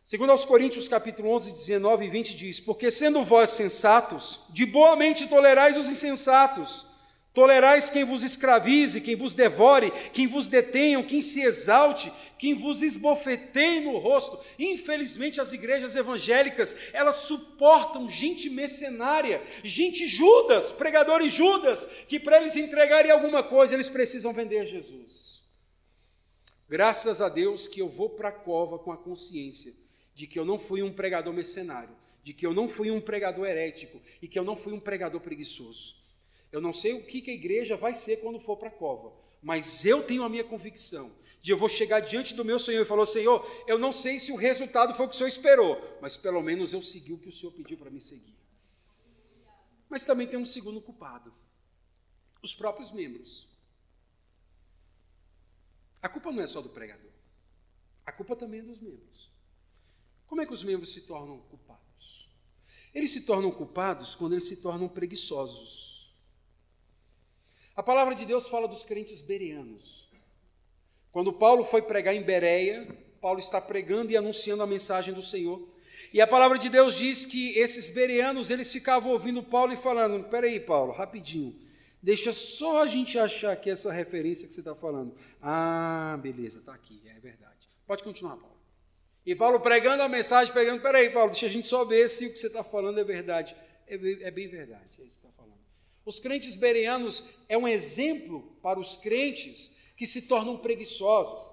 Segundo 0.05 0.31
aos 0.31 0.45
Coríntios 0.45 0.89
capítulo 0.89 1.31
11, 1.31 1.53
19 1.53 2.07
e 2.07 2.11
20 2.11 2.35
diz: 2.35 2.61
Porque 2.61 2.91
sendo 2.91 3.23
vós 3.23 3.51
sensatos, 3.51 4.41
de 4.51 4.67
boa 4.67 4.97
mente 4.97 5.29
tolerais 5.29 5.77
os 5.77 5.89
insensatos, 5.89 6.88
Tolerais 7.39 7.89
quem 7.89 8.03
vos 8.03 8.25
escravize, 8.25 9.01
quem 9.01 9.15
vos 9.15 9.33
devore, 9.33 9.93
quem 10.13 10.27
vos 10.27 10.49
detenham, 10.49 11.05
quem 11.05 11.23
se 11.23 11.41
exalte, 11.41 12.13
quem 12.37 12.53
vos 12.53 12.83
esbofeteie 12.83 13.79
no 13.79 13.97
rosto. 13.97 14.45
Infelizmente, 14.59 15.41
as 15.41 15.53
igrejas 15.53 15.95
evangélicas, 15.95 16.93
elas 16.93 17.15
suportam 17.15 18.09
gente 18.09 18.51
mercenária, 18.51 19.41
gente 19.63 20.05
Judas, 20.09 20.73
pregadores 20.73 21.33
Judas, 21.33 21.85
que 22.09 22.19
para 22.19 22.39
eles 22.39 22.57
entregarem 22.57 23.13
alguma 23.13 23.41
coisa, 23.41 23.73
eles 23.73 23.89
precisam 23.89 24.33
vender 24.33 24.67
Jesus. 24.67 25.45
Graças 26.69 27.21
a 27.21 27.29
Deus 27.29 27.69
que 27.69 27.81
eu 27.81 27.89
vou 27.89 28.11
para 28.11 28.31
a 28.31 28.33
cova 28.33 28.81
com 28.81 28.91
a 28.91 28.97
consciência 28.97 29.73
de 30.13 30.27
que 30.27 30.41
eu 30.41 30.45
não 30.45 30.59
fui 30.59 30.83
um 30.83 30.93
pregador 30.93 31.33
mercenário, 31.33 31.95
de 32.21 32.35
que 32.35 32.45
eu 32.45 32.53
não 32.53 32.69
fui 32.69 32.91
um 32.91 33.01
pregador 33.01 33.47
herético 33.47 34.03
e 34.21 34.27
que 34.27 34.37
eu 34.37 34.43
não 34.43 34.57
fui 34.57 34.73
um 34.73 34.81
pregador 34.81 35.21
preguiçoso. 35.21 35.98
Eu 36.51 36.61
não 36.61 36.73
sei 36.73 36.95
o 36.95 37.05
que, 37.05 37.21
que 37.21 37.31
a 37.31 37.35
igreja 37.35 37.77
vai 37.77 37.95
ser 37.95 38.19
quando 38.19 38.41
for 38.41 38.57
para 38.57 38.69
a 38.69 38.73
cova, 38.73 39.13
mas 39.43 39.85
eu 39.85 40.03
tenho 40.03 40.23
a 40.23 40.29
minha 40.29 40.45
convicção 40.45 41.13
de 41.41 41.53
eu 41.53 41.59
vou 41.59 41.69
chegar 41.69 42.01
diante 42.01 42.35
do 42.35 42.45
meu 42.45 42.59
Senhor 42.59 42.83
e 42.83 42.85
falar: 42.85 43.07
Senhor, 43.07 43.47
eu 43.67 43.79
não 43.79 43.93
sei 43.93 44.19
se 44.19 44.33
o 44.33 44.37
resultado 44.37 44.95
foi 44.95 45.07
o 45.07 45.09
que 45.09 45.15
o 45.15 45.19
Senhor 45.19 45.29
esperou, 45.29 45.99
mas 46.01 46.17
pelo 46.17 46.43
menos 46.43 46.73
eu 46.73 46.83
segui 46.83 47.13
o 47.13 47.19
que 47.19 47.29
o 47.29 47.33
Senhor 47.33 47.53
pediu 47.53 47.77
para 47.77 47.91
me 47.91 48.01
seguir. 48.01 48.37
Mas 49.89 50.05
também 50.05 50.27
tem 50.27 50.39
um 50.39 50.45
segundo 50.45 50.81
culpado: 50.81 51.33
os 52.43 52.55
próprios 52.55 52.93
membros. 52.93 53.47
A 56.01 56.09
culpa 56.09 56.31
não 56.31 56.43
é 56.43 56.47
só 56.47 56.61
do 56.61 56.69
pregador, 56.69 57.11
a 58.07 58.13
culpa 58.13 58.37
também 58.37 58.61
é 58.61 58.63
dos 58.63 58.79
membros. 58.79 59.31
Como 60.27 60.41
é 60.41 60.47
que 60.47 60.53
os 60.53 60.63
membros 60.63 60.93
se 60.93 61.01
tornam 61.03 61.39
culpados? 61.41 62.29
Eles 62.95 63.11
se 63.11 63.23
tornam 63.23 63.51
culpados 63.51 64.15
quando 64.15 64.33
eles 64.33 64.45
se 64.45 64.57
tornam 64.57 64.89
preguiçosos. 64.89 65.88
A 67.79 67.83
palavra 67.85 68.13
de 68.13 68.27
Deus 68.27 68.49
fala 68.49 68.67
dos 68.67 68.85
crentes 68.85 69.21
bereanos. 69.21 70.09
Quando 71.13 71.33
Paulo 71.33 71.63
foi 71.65 71.81
pregar 71.81 72.13
em 72.13 72.25
Bereia, 72.25 72.85
Paulo 73.21 73.39
está 73.39 73.61
pregando 73.61 74.11
e 74.11 74.17
anunciando 74.17 74.65
a 74.65 74.67
mensagem 74.67 75.15
do 75.15 75.23
Senhor. 75.23 75.65
E 76.13 76.21
a 76.21 76.27
palavra 76.27 76.59
de 76.59 76.69
Deus 76.69 76.97
diz 76.97 77.25
que 77.25 77.57
esses 77.57 77.89
bereanos, 77.91 78.51
eles 78.51 78.73
ficavam 78.73 79.13
ouvindo 79.13 79.45
Paulo 79.45 79.73
e 79.73 79.77
falando: 79.77 80.25
Peraí, 80.25 80.59
Paulo, 80.59 80.93
rapidinho, 80.93 81.57
deixa 82.03 82.33
só 82.33 82.83
a 82.83 82.89
gente 82.89 83.17
achar 83.17 83.53
aqui 83.53 83.71
essa 83.71 83.93
referência 83.93 84.49
que 84.49 84.55
você 84.55 84.61
está 84.61 84.75
falando. 84.75 85.15
Ah, 85.41 86.19
beleza, 86.21 86.59
está 86.59 86.75
aqui, 86.75 87.01
é 87.07 87.21
verdade. 87.21 87.69
Pode 87.87 88.03
continuar, 88.03 88.39
Paulo. 88.39 88.59
E 89.25 89.37
Paulo 89.37 89.61
pregando 89.61 90.03
a 90.03 90.09
mensagem, 90.09 90.53
pregando: 90.53 90.83
Peraí, 90.83 91.11
Paulo, 91.11 91.31
deixa 91.31 91.47
a 91.47 91.49
gente 91.49 91.69
só 91.69 91.85
ver 91.85 92.09
se 92.09 92.27
o 92.27 92.33
que 92.33 92.41
você 92.41 92.49
está 92.49 92.65
falando 92.65 92.99
é 92.99 93.05
verdade. 93.05 93.55
É, 93.87 93.95
é 93.95 94.31
bem 94.33 94.49
verdade, 94.49 94.83
é 94.99 95.05
isso 95.05 95.21
que 95.21 95.27
está 95.27 95.29
falando. 95.29 95.38
Os 96.09 96.19
crentes 96.19 96.55
bereanos 96.55 97.35
é 97.51 97.59
um 97.59 97.69
exemplo 97.69 98.57
para 98.63 98.81
os 98.81 98.97
crentes 98.97 99.77
que 99.95 100.07
se 100.07 100.23
tornam 100.23 100.57
preguiçosos, 100.57 101.51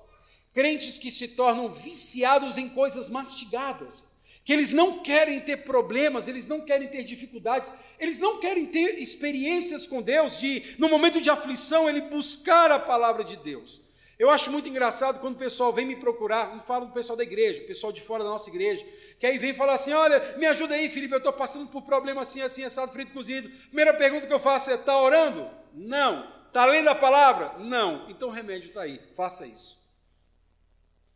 crentes 0.53 0.97
que 0.97 1.11
se 1.11 1.27
tornam 1.27 1.67
viciados 1.67 2.57
em 2.57 2.69
coisas 2.69 3.09
mastigadas, 3.09 4.05
que 4.45 4.53
eles 4.53 4.71
não 4.71 5.03
querem 5.03 5.41
ter 5.41 5.65
problemas, 5.65 6.29
eles 6.29 6.47
não 6.47 6.61
querem 6.61 6.87
ter 6.87 7.03
dificuldades, 7.03 7.69
eles 7.99 8.17
não 8.17 8.39
querem 8.39 8.65
ter 8.65 8.97
experiências 8.97 9.85
com 9.85 10.01
Deus, 10.01 10.39
de, 10.39 10.63
no 10.79 10.87
momento 10.87 11.19
de 11.19 11.29
aflição, 11.29 11.89
ele 11.89 12.03
buscar 12.03 12.71
a 12.71 12.79
palavra 12.79 13.25
de 13.25 13.35
Deus. 13.35 13.81
Eu 14.17 14.29
acho 14.29 14.49
muito 14.49 14.69
engraçado 14.69 15.19
quando 15.19 15.35
o 15.35 15.39
pessoal 15.39 15.73
vem 15.73 15.85
me 15.85 15.97
procurar, 15.97 16.55
não 16.55 16.61
falo 16.61 16.85
do 16.85 16.93
pessoal 16.93 17.17
da 17.17 17.23
igreja, 17.23 17.61
o 17.61 17.67
pessoal 17.67 17.91
de 17.91 18.01
fora 18.01 18.23
da 18.23 18.29
nossa 18.29 18.49
igreja, 18.49 18.85
que 19.19 19.25
aí 19.25 19.37
vem 19.37 19.53
falar 19.53 19.73
assim: 19.73 19.91
olha, 19.91 20.37
me 20.37 20.45
ajuda 20.45 20.75
aí, 20.75 20.89
Felipe, 20.89 21.13
eu 21.13 21.17
estou 21.17 21.33
passando 21.33 21.69
por 21.69 21.81
problema 21.81 22.21
assim, 22.21 22.41
assim, 22.41 22.63
assado, 22.63 22.93
frito, 22.93 23.11
cozido. 23.11 23.49
Primeira 23.67 23.93
pergunta 23.93 24.25
que 24.25 24.33
eu 24.33 24.39
faço 24.39 24.71
é: 24.71 24.75
está 24.75 24.97
orando? 24.97 25.49
Não. 25.73 26.33
Está 26.47 26.65
lendo 26.65 26.87
a 26.87 26.95
palavra? 26.95 27.59
Não. 27.59 28.09
Então 28.09 28.29
o 28.29 28.31
remédio 28.31 28.69
está 28.69 28.83
aí, 28.83 29.01
faça 29.15 29.45
isso. 29.45 29.77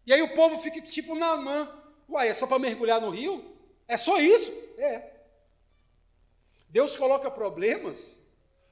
E 0.06 0.14
aí 0.14 0.22
o 0.22 0.34
povo 0.34 0.62
fica 0.62 0.82
tipo 0.82 1.16
Naamã: 1.16 1.72
uai, 2.10 2.28
é 2.28 2.34
só 2.34 2.45
para 2.45 2.60
mergulhar 2.60 3.00
no 3.00 3.10
rio? 3.10 3.56
É 3.88 3.95
só 3.95 4.20
isso? 4.20 4.52
É. 4.78 5.20
Deus 6.68 6.97
coloca 6.97 7.32
problemas 7.32 8.20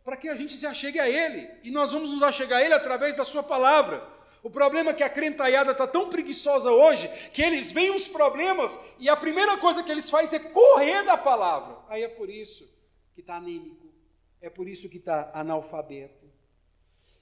para 0.03 0.17
que 0.17 0.27
a 0.27 0.35
gente 0.35 0.55
se 0.55 0.65
achegue 0.65 0.99
a 0.99 1.09
Ele, 1.09 1.49
e 1.63 1.71
nós 1.71 1.91
vamos 1.91 2.11
nos 2.11 2.23
achegar 2.23 2.59
a 2.59 2.63
Ele 2.63 2.73
através 2.73 3.15
da 3.15 3.25
Sua 3.25 3.43
palavra. 3.43 4.16
O 4.47 4.49
problema 4.49 4.91
é 4.91 4.93
que 4.93 5.03
a 5.03 5.09
crentaiada 5.09 5.73
está 5.73 5.85
tão 5.85 6.09
preguiçosa 6.09 6.71
hoje 6.71 7.09
que 7.33 7.41
eles 7.41 7.69
veem 7.73 7.93
os 7.93 8.07
problemas 8.07 8.79
e 8.97 9.09
a 9.09 9.15
primeira 9.17 9.57
coisa 9.57 9.83
que 9.83 9.91
eles 9.91 10.09
fazem 10.09 10.39
é 10.39 10.41
correr 10.41 11.03
da 11.03 11.17
palavra. 11.17 11.83
Aí 11.89 12.01
é 12.01 12.07
por 12.07 12.29
isso 12.29 12.65
que 13.13 13.19
está 13.19 13.35
anêmico, 13.35 13.91
é 14.39 14.49
por 14.49 14.69
isso 14.69 14.87
que 14.87 14.99
está 14.99 15.29
analfabeto. 15.33 16.31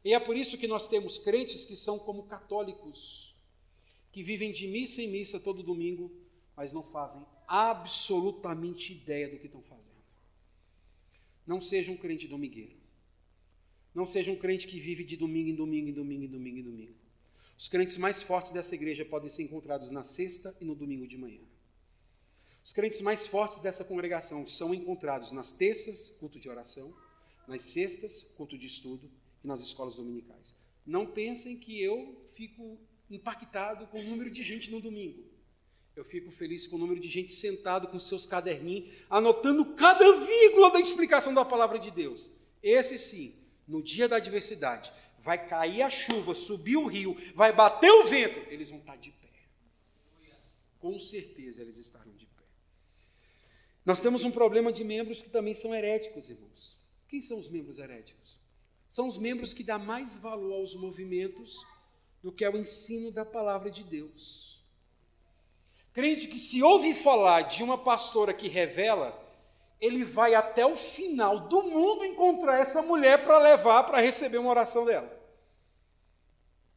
E 0.03 0.13
é 0.13 0.19
por 0.19 0.37
isso 0.37 0.55
que 0.55 0.67
nós 0.67 0.87
temos 0.87 1.17
crentes 1.17 1.65
que 1.65 1.75
são 1.75 1.97
como 1.97 2.27
católicos, 2.27 3.35
que 4.11 4.21
vivem 4.21 4.51
de 4.51 4.67
missa 4.67 5.01
em 5.01 5.07
missa 5.07 5.39
todo 5.39 5.63
domingo, 5.63 6.11
mas 6.55 6.73
não 6.73 6.83
fazem 6.83 7.25
absolutamente 7.47 8.93
ideia 8.93 9.29
do 9.29 9.39
que 9.39 9.47
estão 9.47 9.63
fazendo. 9.63 9.95
Não 11.47 11.59
seja 11.59 11.91
um 11.91 11.97
crente 11.97 12.27
domingueiro. 12.27 12.75
Não 13.95 14.05
seja 14.05 14.31
um 14.31 14.35
crente 14.35 14.67
que 14.67 14.79
vive 14.79 15.03
de 15.03 15.17
domingo 15.17 15.49
em 15.49 15.55
domingo, 15.55 15.89
em 15.89 15.93
domingo, 15.93 16.23
em 16.25 16.27
domingo, 16.27 16.59
em 16.59 16.63
domingo. 16.63 17.04
Os 17.57 17.67
crentes 17.67 17.97
mais 17.97 18.21
fortes 18.21 18.51
dessa 18.51 18.75
igreja 18.75 19.05
podem 19.05 19.29
ser 19.29 19.43
encontrados 19.43 19.89
na 19.91 20.03
sexta 20.03 20.55
e 20.59 20.65
no 20.65 20.75
domingo 20.75 21.07
de 21.07 21.17
manhã. 21.17 21.41
Os 22.63 22.73
crentes 22.73 22.99
mais 22.99 23.27
fortes 23.27 23.59
dessa 23.59 23.83
congregação 23.83 24.45
são 24.45 24.73
encontrados 24.73 25.31
nas 25.31 25.51
terças, 25.51 26.17
culto 26.19 26.39
de 26.39 26.49
oração, 26.49 26.93
nas 27.47 27.61
sextas, 27.61 28.33
culto 28.35 28.57
de 28.57 28.65
estudo 28.65 29.09
e 29.43 29.47
nas 29.47 29.61
escolas 29.61 29.95
dominicais. 29.95 30.55
Não 30.85 31.05
pensem 31.05 31.57
que 31.57 31.81
eu 31.81 32.27
fico 32.33 32.79
impactado 33.09 33.87
com 33.87 33.99
o 33.99 34.03
número 34.03 34.29
de 34.29 34.43
gente 34.43 34.71
no 34.71 34.81
domingo. 34.81 35.23
Eu 35.95 36.03
fico 36.03 36.29
feliz 36.31 36.67
com 36.67 36.75
o 36.75 36.79
número 36.79 36.99
de 36.99 37.07
gente 37.07 37.31
sentado 37.31 37.87
com 37.87 37.99
seus 37.99 38.25
caderninhos, 38.25 38.93
anotando 39.09 39.73
cada 39.75 40.19
vírgula 40.25 40.71
da 40.71 40.81
explicação 40.81 41.33
da 41.33 41.45
palavra 41.45 41.79
de 41.79 41.89
Deus. 41.89 42.31
Esse 42.61 42.99
sim, 42.99 43.33
no 43.67 43.81
dia 43.81 44.07
da 44.07 44.17
adversidade, 44.17 44.91
vai 45.25 45.43
cair 45.49 45.81
a 45.81 45.89
chuva, 45.89 46.35
subir 46.35 46.77
o 46.77 46.85
rio, 46.85 47.17
vai 47.33 47.51
bater 47.51 47.89
o 47.89 48.05
vento, 48.05 48.39
eles 48.47 48.69
vão 48.69 48.77
estar 48.77 48.95
de 48.95 49.09
pé. 49.09 49.27
Com 50.79 50.99
certeza 50.99 51.63
eles 51.63 51.77
estarão 51.77 52.13
de 52.13 52.27
pé. 52.27 52.43
Nós 53.83 53.99
temos 53.99 54.23
um 54.23 54.29
problema 54.29 54.71
de 54.71 54.83
membros 54.83 55.23
que 55.23 55.29
também 55.29 55.55
são 55.55 55.73
heréticos, 55.73 56.29
irmãos. 56.29 56.79
Quem 57.07 57.19
são 57.21 57.39
os 57.39 57.49
membros 57.49 57.79
heréticos? 57.79 58.37
São 58.87 59.07
os 59.07 59.17
membros 59.17 59.51
que 59.51 59.63
dão 59.63 59.79
mais 59.79 60.15
valor 60.17 60.53
aos 60.53 60.75
movimentos 60.75 61.65
do 62.21 62.31
que 62.31 62.45
ao 62.45 62.55
ensino 62.55 63.11
da 63.11 63.25
palavra 63.25 63.71
de 63.71 63.83
Deus. 63.83 64.63
Crente 65.91 66.27
que 66.27 66.37
se 66.37 66.61
ouve 66.61 66.93
falar 66.93 67.41
de 67.41 67.63
uma 67.63 67.79
pastora 67.79 68.31
que 68.31 68.47
revela, 68.47 69.19
ele 69.81 70.03
vai 70.03 70.35
até 70.35 70.63
o 70.65 70.75
final 70.75 71.47
do 71.47 71.63
mundo 71.63 72.05
encontrar 72.05 72.59
essa 72.59 72.83
mulher 72.83 73.23
para 73.23 73.39
levar 73.39 73.83
para 73.83 74.01
receber 74.01 74.37
uma 74.37 74.51
oração 74.51 74.85
dela. 74.85 75.14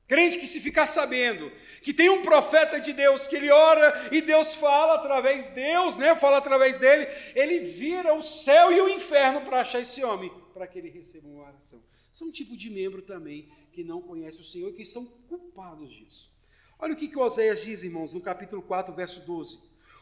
Crente 0.09 0.38
que 0.38 0.46
se 0.46 0.59
ficar 0.59 0.86
sabendo 0.86 1.52
que 1.82 1.92
tem 1.92 2.09
um 2.09 2.22
profeta 2.22 2.80
de 2.80 2.94
Deus 2.94 3.26
que 3.26 3.36
ele 3.36 3.50
ora 3.50 4.09
e 4.11 4.22
Deus 4.22 4.54
fala 4.54 4.94
através 4.94 5.48
de 5.48 5.54
Deus, 5.54 5.98
né? 5.98 6.16
Fala 6.16 6.38
através 6.38 6.78
dele, 6.78 7.06
ele 7.34 7.61
vira 7.61 8.14
o 8.14 8.22
céu 8.22 8.72
e 8.72 8.80
o 8.80 8.88
inferno 8.88 9.42
para 9.42 9.61
achar 9.61 9.80
esse 9.80 10.02
homem, 10.02 10.32
para 10.54 10.66
que 10.66 10.78
ele 10.78 10.88
receba 10.88 11.28
uma 11.28 11.42
oração. 11.44 11.82
São 12.11 12.28
um 12.28 12.32
tipo 12.32 12.56
de 12.56 12.70
membro 12.70 13.02
também 13.02 13.50
que 13.70 13.84
não 13.84 14.00
conhece 14.00 14.40
o 14.40 14.44
Senhor 14.44 14.70
e 14.70 14.72
que 14.72 14.84
são 14.84 15.04
culpados 15.28 15.92
disso. 15.92 16.32
Olha 16.78 16.94
o 16.94 16.96
que, 16.96 17.06
que 17.06 17.18
Oséias 17.18 17.62
diz, 17.62 17.82
irmãos, 17.82 18.14
no 18.14 18.20
capítulo 18.20 18.62
4, 18.62 18.94
verso 18.94 19.20
12. 19.26 19.59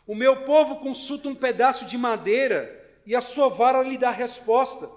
O 0.06 0.14
meu 0.14 0.44
povo 0.44 0.76
consulta 0.76 1.28
um 1.28 1.34
pedaço 1.34 1.84
de 1.84 1.98
madeira 1.98 3.00
e 3.04 3.16
a 3.16 3.20
sua 3.20 3.48
vara 3.48 3.82
lhe 3.82 3.98
dá 3.98 4.10
resposta, 4.10 4.88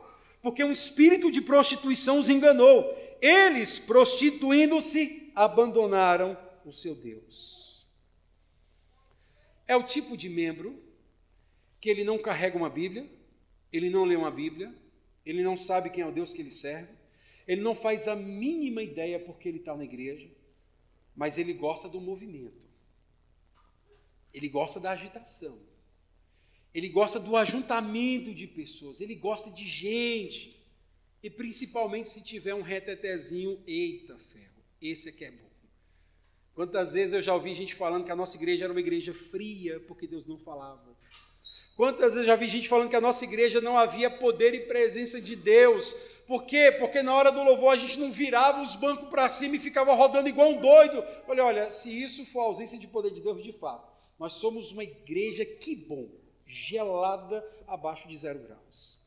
porque 0.42 0.64
um 0.64 0.72
espírito 0.72 1.32
de 1.32 1.42
prostituição 1.42 2.20
os 2.20 2.30
enganou. 2.30 2.96
Eles, 3.22 3.80
prostituindo-se, 3.80 5.32
abandonaram 5.36 6.38
o 6.66 6.72
seu 6.72 6.96
Deus. 6.96 7.88
É 9.68 9.76
o 9.76 9.84
tipo 9.84 10.18
de 10.18 10.30
membro 10.30 10.82
que 11.80 11.90
ele 11.90 12.04
não 12.04 12.18
carrega 12.18 12.58
uma 12.58 12.70
Bíblia, 12.70 13.10
ele 13.72 13.90
não 13.90 14.04
lê 14.04 14.16
uma 14.16 14.32
Bíblia, 14.32 14.74
ele 15.26 15.44
não 15.44 15.56
sabe 15.56 15.90
quem 15.90 16.04
é 16.04 16.08
o 16.08 16.12
Deus 16.12 16.34
que 16.34 16.42
ele 16.42 16.52
serve, 16.52 16.92
ele 17.48 17.62
não 17.62 17.76
faz 17.76 18.08
a 18.08 18.16
mínima 18.16 18.82
ideia 18.82 19.20
porque 19.20 19.48
ele 19.48 19.60
está 19.60 19.76
na 19.76 19.84
igreja, 19.84 20.30
mas 21.16 21.38
ele 21.38 21.54
gosta 21.54 21.88
do 21.90 22.00
movimento. 22.00 22.70
Ele 24.34 24.48
gosta 24.48 24.80
da 24.80 24.92
agitação. 24.92 25.60
Ele 26.74 26.88
gosta 26.90 27.20
do 27.20 27.36
ajuntamento 27.36 28.34
de 28.34 28.46
pessoas. 28.46 29.02
Ele 29.02 29.16
gosta 29.16 29.52
de 29.52 29.66
gente. 29.68 30.59
E 31.22 31.30
principalmente 31.30 32.10
se 32.10 32.24
tiver 32.24 32.54
um 32.54 32.62
retetezinho, 32.62 33.62
eita 33.68 34.18
ferro, 34.18 34.64
esse 34.82 35.10
aqui 35.10 35.26
é 35.26 35.32
bom. 35.32 35.50
Quantas 36.54 36.94
vezes 36.94 37.14
eu 37.14 37.22
já 37.22 37.34
ouvi 37.34 37.54
gente 37.54 37.74
falando 37.74 38.04
que 38.04 38.12
a 38.12 38.16
nossa 38.16 38.36
igreja 38.36 38.66
era 38.66 38.74
uma 38.74 38.80
igreja 38.80 39.14
fria 39.14 39.80
porque 39.82 40.06
Deus 40.06 40.28
não 40.28 40.38
falava. 40.38 40.98
Quantas 41.80 42.14
vezes 42.14 42.28
eu 42.28 42.34
já 42.34 42.36
vi 42.36 42.50
gente 42.50 42.68
falando 42.68 42.90
que 42.90 42.96
a 42.98 43.00
nossa 43.00 43.24
igreja 43.24 43.62
não 43.62 43.78
havia 43.78 44.10
poder 44.10 44.54
e 44.54 44.68
presença 44.68 45.22
de 45.22 45.38
Deus. 45.38 45.94
Por 46.28 46.44
quê? 46.44 46.76
Porque 46.78 47.02
na 47.02 47.16
hora 47.16 47.32
do 47.32 47.42
louvor 47.42 47.72
a 47.72 47.78
gente 47.78 47.98
não 47.98 48.12
virava 48.12 48.62
os 48.62 48.76
bancos 48.76 49.08
para 49.08 49.30
cima 49.30 49.56
e 49.56 49.60
ficava 49.60 49.94
rodando 49.94 50.28
igual 50.28 50.50
um 50.50 50.60
doido. 50.60 51.02
Olha, 51.26 51.46
olha, 51.46 51.72
se 51.72 51.90
isso 51.90 52.26
for 52.26 52.42
ausência 52.42 52.78
de 52.78 52.86
poder 52.86 53.12
de 53.12 53.22
Deus, 53.22 53.42
de 53.42 53.54
fato, 53.54 53.90
nós 54.20 54.34
somos 54.34 54.74
uma 54.74 54.84
igreja, 54.84 55.46
que 55.46 55.74
bom, 55.74 56.10
gelada 56.46 57.42
abaixo 57.66 58.10
de 58.10 58.18
zero 58.18 58.40
graus. 58.40 58.99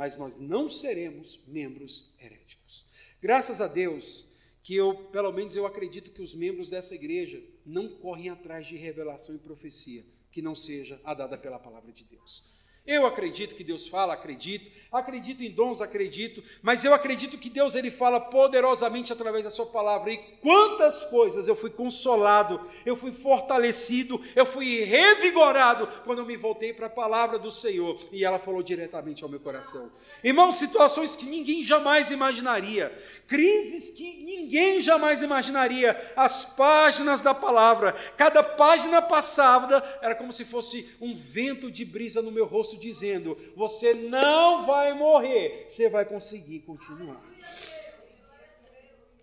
Mas 0.00 0.16
nós 0.16 0.38
não 0.38 0.70
seremos 0.70 1.44
membros 1.46 2.14
heréticos. 2.18 2.86
Graças 3.20 3.60
a 3.60 3.68
Deus 3.68 4.24
que 4.62 4.74
eu, 4.74 4.94
pelo 5.10 5.30
menos 5.30 5.54
eu 5.54 5.66
acredito 5.66 6.10
que 6.10 6.22
os 6.22 6.34
membros 6.34 6.70
dessa 6.70 6.94
igreja 6.94 7.38
não 7.66 7.86
correm 7.86 8.30
atrás 8.30 8.66
de 8.66 8.76
revelação 8.76 9.34
e 9.34 9.38
profecia 9.38 10.02
que 10.32 10.40
não 10.40 10.56
seja 10.56 10.98
a 11.04 11.12
dada 11.12 11.36
pela 11.36 11.58
palavra 11.58 11.92
de 11.92 12.04
Deus. 12.04 12.46
Eu 12.90 13.06
acredito 13.06 13.54
que 13.54 13.62
Deus 13.62 13.86
fala, 13.86 14.14
acredito, 14.14 14.68
acredito 14.90 15.44
em 15.44 15.50
dons, 15.50 15.80
acredito, 15.80 16.42
mas 16.60 16.84
eu 16.84 16.92
acredito 16.92 17.38
que 17.38 17.48
Deus 17.48 17.76
ele 17.76 17.88
fala 17.88 18.20
poderosamente 18.20 19.12
através 19.12 19.44
da 19.44 19.50
sua 19.50 19.66
palavra. 19.66 20.12
E 20.12 20.18
quantas 20.42 21.04
coisas 21.04 21.46
eu 21.46 21.54
fui 21.54 21.70
consolado, 21.70 22.60
eu 22.84 22.96
fui 22.96 23.12
fortalecido, 23.12 24.20
eu 24.34 24.44
fui 24.44 24.80
revigorado 24.80 25.86
quando 26.04 26.18
eu 26.18 26.26
me 26.26 26.36
voltei 26.36 26.72
para 26.72 26.86
a 26.86 26.90
palavra 26.90 27.38
do 27.38 27.50
Senhor. 27.50 27.96
E 28.10 28.24
ela 28.24 28.40
falou 28.40 28.60
diretamente 28.60 29.22
ao 29.22 29.30
meu 29.30 29.38
coração. 29.38 29.92
Irmãos, 30.24 30.56
situações 30.56 31.14
que 31.14 31.26
ninguém 31.26 31.62
jamais 31.62 32.10
imaginaria, 32.10 32.92
crises 33.28 33.90
que 33.90 34.24
ninguém 34.24 34.80
jamais 34.80 35.22
imaginaria, 35.22 35.96
as 36.16 36.44
páginas 36.44 37.22
da 37.22 37.32
palavra, 37.32 37.92
cada 38.16 38.42
página 38.42 39.00
passada 39.00 39.80
era 40.02 40.16
como 40.16 40.32
se 40.32 40.44
fosse 40.44 40.88
um 41.00 41.14
vento 41.14 41.70
de 41.70 41.84
brisa 41.84 42.20
no 42.20 42.32
meu 42.32 42.46
rosto 42.46 42.79
dizendo: 42.80 43.36
Você 43.54 43.94
não 43.94 44.66
vai 44.66 44.94
morrer, 44.94 45.66
você 45.68 45.88
vai 45.88 46.04
conseguir 46.04 46.60
continuar. 46.60 47.22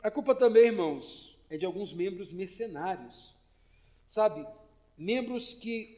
A 0.02 0.10
culpa 0.10 0.34
também, 0.34 0.68
irmãos, 0.68 1.38
é 1.50 1.58
de 1.58 1.66
alguns 1.66 1.92
membros 1.92 2.32
mercenários, 2.32 3.36
sabe? 4.08 4.46
Membros 4.98 5.54
que 5.54 5.98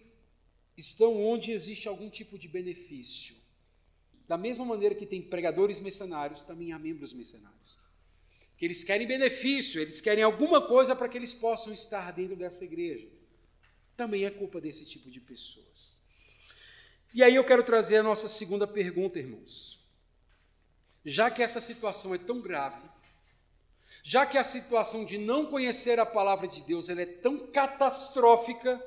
estão 0.75 1.21
onde 1.21 1.51
existe 1.51 1.87
algum 1.87 2.09
tipo 2.09 2.37
de 2.37 2.47
benefício. 2.47 3.35
Da 4.27 4.37
mesma 4.37 4.65
maneira 4.65 4.95
que 4.95 5.05
tem 5.05 5.21
pregadores 5.21 5.79
mercenários, 5.79 6.43
também 6.43 6.71
há 6.71 6.79
membros 6.79 7.13
mercenários. 7.13 7.77
Que 8.57 8.65
eles 8.65 8.83
querem 8.83 9.07
benefício, 9.07 9.81
eles 9.81 10.01
querem 10.01 10.23
alguma 10.23 10.67
coisa 10.67 10.95
para 10.95 11.07
que 11.09 11.17
eles 11.17 11.33
possam 11.33 11.73
estar 11.73 12.11
dentro 12.11 12.35
dessa 12.35 12.63
igreja. 12.63 13.07
Também 13.95 14.25
é 14.25 14.29
culpa 14.29 14.61
desse 14.61 14.85
tipo 14.85 15.09
de 15.09 15.19
pessoas. 15.19 15.98
E 17.13 17.23
aí 17.23 17.35
eu 17.35 17.43
quero 17.43 17.63
trazer 17.63 17.97
a 17.97 18.03
nossa 18.03 18.27
segunda 18.27 18.67
pergunta, 18.67 19.17
irmãos. 19.17 19.79
Já 21.03 21.31
que 21.31 21.41
essa 21.41 21.59
situação 21.59 22.13
é 22.13 22.17
tão 22.17 22.39
grave, 22.39 22.87
já 24.03 24.25
que 24.25 24.37
a 24.37 24.43
situação 24.43 25.03
de 25.05 25.17
não 25.17 25.45
conhecer 25.47 25.99
a 25.99 26.05
palavra 26.05 26.47
de 26.47 26.61
Deus 26.63 26.89
ela 26.89 27.01
é 27.01 27.05
tão 27.05 27.47
catastrófica, 27.47 28.83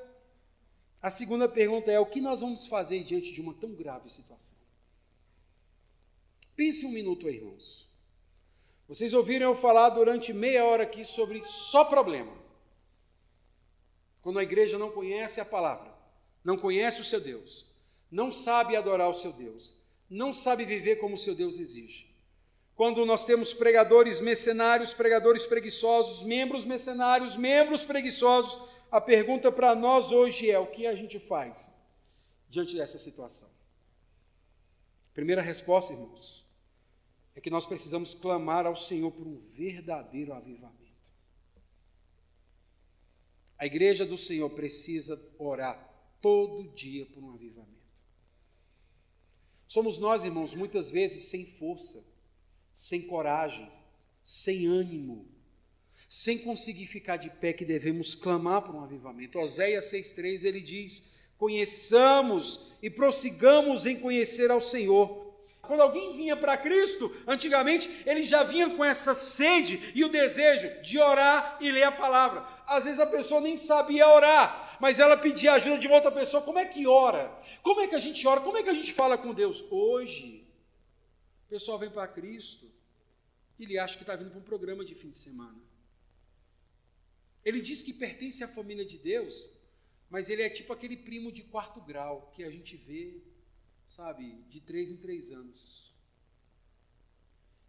a 1.01 1.11
segunda 1.11 1.49
pergunta 1.49 1.91
é: 1.91 1.99
o 1.99 2.07
que 2.07 2.21
nós 2.21 2.41
vamos 2.41 2.67
fazer 2.67 3.03
diante 3.03 3.33
de 3.33 3.41
uma 3.41 3.55
tão 3.55 3.75
grave 3.75 4.09
situação? 4.09 4.57
Pense 6.55 6.87
um 6.87 6.93
minuto 6.93 7.27
aí, 7.27 7.37
irmãos. 7.37 7.89
Vocês 8.87 9.15
ouviram 9.15 9.51
eu 9.51 9.57
falar 9.57 9.89
durante 9.91 10.33
meia 10.33 10.65
hora 10.65 10.83
aqui 10.85 11.05
sobre 11.05 11.43
só 11.45 11.85
problema. 11.85 12.33
Quando 14.21 14.39
a 14.39 14.43
igreja 14.43 14.79
não 14.79 14.91
conhece 14.91 15.41
a 15.41 15.45
palavra, 15.45 15.93
não 16.45 16.57
conhece 16.57 17.01
o 17.01 17.05
seu 17.05 17.21
Deus, 17.21 17.67
não 18.13 18.31
sabe 18.31 18.77
adorar 18.77 19.09
o 19.09 19.15
seu 19.15 19.33
Deus, 19.33 19.75
não 20.09 20.35
sabe 20.35 20.67
viver 20.67 20.97
como 20.97 21.15
o 21.15 21.19
seu 21.19 21.35
Deus 21.35 21.59
exige. 21.59 22.15
Quando 22.77 23.07
nós 23.07 23.25
temos 23.25 23.55
pregadores 23.55 24.21
mercenários, 24.21 24.93
pregadores 24.93 25.47
preguiçosos, 25.47 26.23
membros 26.23 26.67
mercenários, 26.67 27.37
membros 27.37 27.85
preguiçosos, 27.85 28.69
a 28.91 29.01
pergunta 29.01 29.51
para 29.51 29.75
nós 29.75 30.13
hoje 30.13 30.51
é: 30.51 30.59
o 30.59 30.67
que 30.67 30.87
a 30.87 30.95
gente 30.95 31.19
faz 31.19 31.73
diante 32.51 32.77
dessa 32.77 32.99
situação? 32.99 33.49
Primeira 35.15 35.41
resposta, 35.41 35.93
irmãos, 35.93 36.47
é 37.35 37.41
que 37.41 37.51
nós 37.51 37.65
precisamos 37.65 38.15
clamar 38.15 38.67
ao 38.67 38.77
Senhor 38.77 39.11
por 39.11 39.27
um 39.27 39.39
verdadeiro 39.57 40.35
avivamento. 40.35 40.83
A 43.57 43.65
igreja 43.65 44.05
do 44.05 44.19
Senhor 44.19 44.51
precisa 44.51 45.19
orar 45.39 45.89
todo 46.21 46.69
dia 46.75 47.07
por 47.07 47.23
um 47.23 47.33
avivamento. 47.33 47.72
Somos 49.73 49.99
nós, 49.99 50.23
irmãos, 50.23 50.55
muitas 50.55 50.91
vezes 50.91 51.31
sem 51.31 51.47
força, 51.47 52.05
sem 52.75 53.07
coragem, 53.07 53.73
sem 54.23 54.67
ânimo, 54.67 55.27
sem 56.07 56.37
conseguir 56.37 56.87
ficar 56.87 57.17
de 57.17 57.31
pé, 57.31 57.55
que 57.55 57.65
devemos 57.65 58.15
clamar 58.15 58.61
por 58.61 58.75
um 58.75 58.85
avivamento. 58.85 59.39
Oséias 59.39 59.91
6,3 59.91 60.45
ele 60.45 60.61
diz: 60.61 61.13
Conheçamos 61.39 62.71
e 62.83 62.91
prossigamos 62.91 63.87
em 63.87 63.99
conhecer 63.99 64.51
ao 64.51 64.61
Senhor. 64.61 65.23
Quando 65.63 65.81
alguém 65.81 66.15
vinha 66.15 66.37
para 66.37 66.59
Cristo, 66.59 67.11
antigamente, 67.27 67.89
ele 68.05 68.25
já 68.25 68.43
vinha 68.43 68.69
com 68.69 68.85
essa 68.85 69.15
sede 69.15 69.93
e 69.95 70.05
o 70.05 70.11
desejo 70.11 70.83
de 70.83 70.99
orar 70.99 71.57
e 71.63 71.71
ler 71.71 71.85
a 71.85 71.93
palavra. 71.93 72.47
Às 72.77 72.85
vezes 72.85 73.01
a 73.01 73.07
pessoa 73.07 73.39
nem 73.41 73.57
sabia 73.57 74.09
orar, 74.09 74.79
mas 74.81 74.99
ela 74.99 75.17
pedia 75.17 75.53
ajuda 75.53 75.79
de 75.79 75.87
uma 75.87 75.97
outra 75.97 76.11
pessoa. 76.11 76.43
Como 76.43 76.59
é 76.59 76.65
que 76.65 76.87
ora? 76.87 77.29
Como 77.63 77.81
é 77.83 77.87
que 77.87 77.95
a 77.95 77.99
gente 77.99 78.27
ora? 78.27 78.41
Como 78.41 78.57
é 78.57 78.63
que 78.63 78.71
a 78.71 78.75
gente 78.75 78.95
fala 78.95 79.19
com 79.19 79.35
Deus? 79.35 79.63
Hoje, 79.71 80.47
o 81.47 81.51
pessoal 81.51 81.79
vem 81.79 81.91
para 81.91 82.09
Cristo 82.09 82.73
e 83.59 83.65
ele 83.65 83.79
acha 83.79 83.97
que 83.97 84.03
está 84.03 84.17
vindo 84.17 84.31
para 84.31 84.39
um 84.39 84.43
programa 84.53 84.87
de 84.87 84.95
fim 84.95 85.11
de 85.11 85.19
semana. 85.19 85.61
Ele 87.45 87.61
diz 87.61 87.83
que 87.83 87.93
pertence 87.93 88.43
à 88.43 88.49
família 88.49 88.87
de 88.87 88.97
Deus, 88.97 89.51
mas 90.09 90.31
ele 90.31 90.43
é 90.43 90.49
tipo 90.49 90.73
aquele 90.73 90.97
primo 90.97 91.31
de 91.31 91.43
quarto 91.43 91.79
grau 91.81 92.31
que 92.35 92.43
a 92.43 92.51
gente 92.51 92.77
vê, 92.77 93.21
sabe, 93.87 94.45
de 94.49 94.61
três 94.61 94.91
em 94.91 94.97
três 94.97 95.31
anos. 95.31 95.93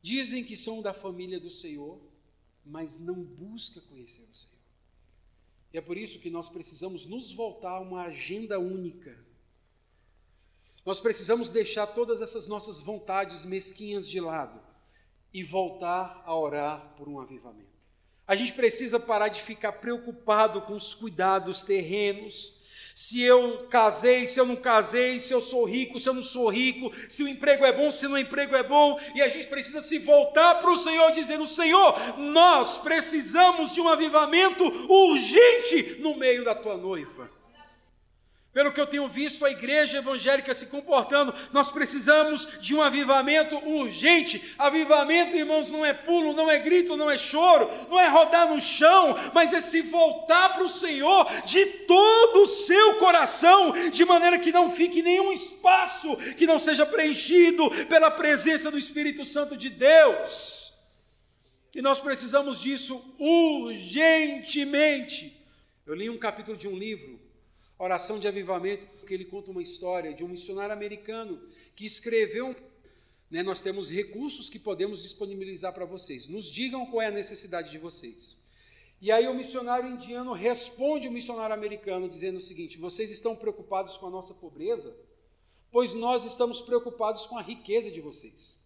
Dizem 0.01 0.45
que 0.45 0.55
são 0.55 0.81
da 0.81 0.93
família 0.93 1.39
do 1.41 1.51
Senhor, 1.51 2.01
mas 2.65 2.97
não 2.97 3.21
busca 3.21 3.81
conhecer 3.81 4.23
o 4.23 4.35
Senhor. 4.35 4.52
E 5.73 5.77
é 5.79 5.81
por 5.81 5.97
isso 5.97 6.19
que 6.19 6.29
nós 6.29 6.47
precisamos 6.47 7.07
nos 7.07 7.31
voltar 7.31 7.71
a 7.71 7.79
uma 7.79 8.03
agenda 8.03 8.59
única. 8.59 9.17
Nós 10.85 10.99
precisamos 10.99 11.49
deixar 11.49 11.87
todas 11.87 12.21
essas 12.21 12.45
nossas 12.45 12.79
vontades 12.79 13.43
mesquinhas 13.43 14.07
de 14.07 14.19
lado 14.19 14.61
e 15.33 15.43
voltar 15.43 16.21
a 16.25 16.37
orar 16.37 16.93
por 16.95 17.09
um 17.09 17.19
avivamento. 17.19 17.73
A 18.27 18.35
gente 18.35 18.53
precisa 18.53 18.99
parar 18.99 19.29
de 19.29 19.41
ficar 19.41 19.73
preocupado 19.73 20.61
com 20.61 20.75
os 20.75 20.93
cuidados 20.93 21.63
terrenos, 21.63 22.61
Se 22.95 23.21
eu 23.21 23.65
casei, 23.69 24.27
se 24.27 24.39
eu 24.39 24.45
não 24.45 24.55
casei, 24.55 25.19
se 25.19 25.33
eu 25.33 25.41
sou 25.41 25.65
rico, 25.65 25.99
se 25.99 26.07
eu 26.07 26.13
não 26.13 26.21
sou 26.21 26.49
rico, 26.49 26.91
se 27.09 27.23
o 27.23 27.27
emprego 27.27 27.65
é 27.65 27.71
bom, 27.71 27.91
se 27.91 28.05
o 28.05 28.17
emprego 28.17 28.55
é 28.55 28.63
bom, 28.63 28.99
e 29.15 29.21
a 29.21 29.29
gente 29.29 29.47
precisa 29.47 29.81
se 29.81 29.97
voltar 29.97 30.55
para 30.55 30.71
o 30.71 30.77
Senhor 30.77 31.11
dizendo: 31.11 31.47
Senhor, 31.47 32.17
nós 32.17 32.77
precisamos 32.77 33.73
de 33.73 33.81
um 33.81 33.87
avivamento 33.87 34.63
urgente 34.91 35.97
no 35.99 36.15
meio 36.15 36.43
da 36.43 36.53
tua 36.53 36.77
noiva. 36.77 37.42
Pelo 38.53 38.71
que 38.71 38.79
eu 38.79 38.85
tenho 38.85 39.07
visto 39.07 39.43
a 39.43 39.49
igreja 39.49 39.97
evangélica 39.97 40.53
se 40.53 40.67
comportando, 40.67 41.33
nós 41.51 41.71
precisamos 41.71 42.47
de 42.61 42.75
um 42.75 42.83
avivamento 42.83 43.57
urgente. 43.67 44.53
Avivamento, 44.59 45.35
irmãos, 45.35 45.71
não 45.71 45.83
é 45.83 45.91
pulo, 45.91 46.33
não 46.33 46.51
é 46.51 46.59
grito, 46.59 46.95
não 46.95 47.09
é 47.09 47.17
choro, 47.17 47.67
não 47.89 47.99
é 47.99 48.07
rodar 48.07 48.53
no 48.53 48.61
chão, 48.61 49.15
mas 49.33 49.53
é 49.53 49.61
se 49.61 49.81
voltar 49.81 50.49
para 50.49 50.63
o 50.63 50.69
Senhor 50.69 51.25
de 51.45 51.65
todo 51.87 52.43
o 52.43 52.47
seu 52.47 52.99
coração, 52.99 53.71
de 53.89 54.05
maneira 54.05 54.37
que 54.37 54.51
não 54.51 54.71
fique 54.71 55.01
nenhum 55.01 55.33
espaço 55.33 56.15
que 56.37 56.45
não 56.45 56.59
seja 56.59 56.85
preenchido 56.85 57.71
pela 57.87 58.11
presença 58.11 58.69
do 58.69 58.77
Espírito 58.77 59.25
Santo 59.25 59.57
de 59.57 59.71
Deus. 59.71 60.73
E 61.73 61.81
nós 61.81 61.99
precisamos 61.99 62.59
disso 62.59 63.03
urgentemente. 63.17 65.43
Eu 65.87 65.95
li 65.95 66.07
um 66.07 66.19
capítulo 66.19 66.55
de 66.55 66.67
um 66.67 66.77
livro 66.77 67.22
Oração 67.83 68.17
de 68.17 68.27
Avivamento, 68.29 68.87
que 69.05 69.13
ele 69.13 69.25
conta 69.25 69.51
uma 69.51 69.61
história 69.61 70.13
de 70.13 70.23
um 70.23 70.27
missionário 70.29 70.73
americano 70.73 71.41
que 71.75 71.85
escreveu. 71.85 72.55
Né, 73.29 73.43
nós 73.43 73.61
temos 73.61 73.89
recursos 73.89 74.49
que 74.49 74.57
podemos 74.57 75.03
disponibilizar 75.03 75.73
para 75.73 75.83
vocês. 75.83 76.27
Nos 76.29 76.49
digam 76.49 76.85
qual 76.85 77.01
é 77.01 77.07
a 77.07 77.11
necessidade 77.11 77.71
de 77.71 77.77
vocês. 77.77 78.41
E 79.01 79.11
aí 79.11 79.27
o 79.27 79.33
missionário 79.33 79.89
indiano 79.89 80.31
responde 80.31 81.09
o 81.09 81.11
missionário 81.11 81.53
americano 81.53 82.07
dizendo 82.07 82.37
o 82.37 82.41
seguinte: 82.41 82.77
Vocês 82.77 83.11
estão 83.11 83.35
preocupados 83.35 83.97
com 83.97 84.07
a 84.07 84.09
nossa 84.09 84.33
pobreza? 84.33 84.95
Pois 85.69 85.93
nós 85.93 86.23
estamos 86.23 86.61
preocupados 86.61 87.25
com 87.25 87.37
a 87.37 87.41
riqueza 87.41 87.91
de 87.91 87.99
vocês. 87.99 88.63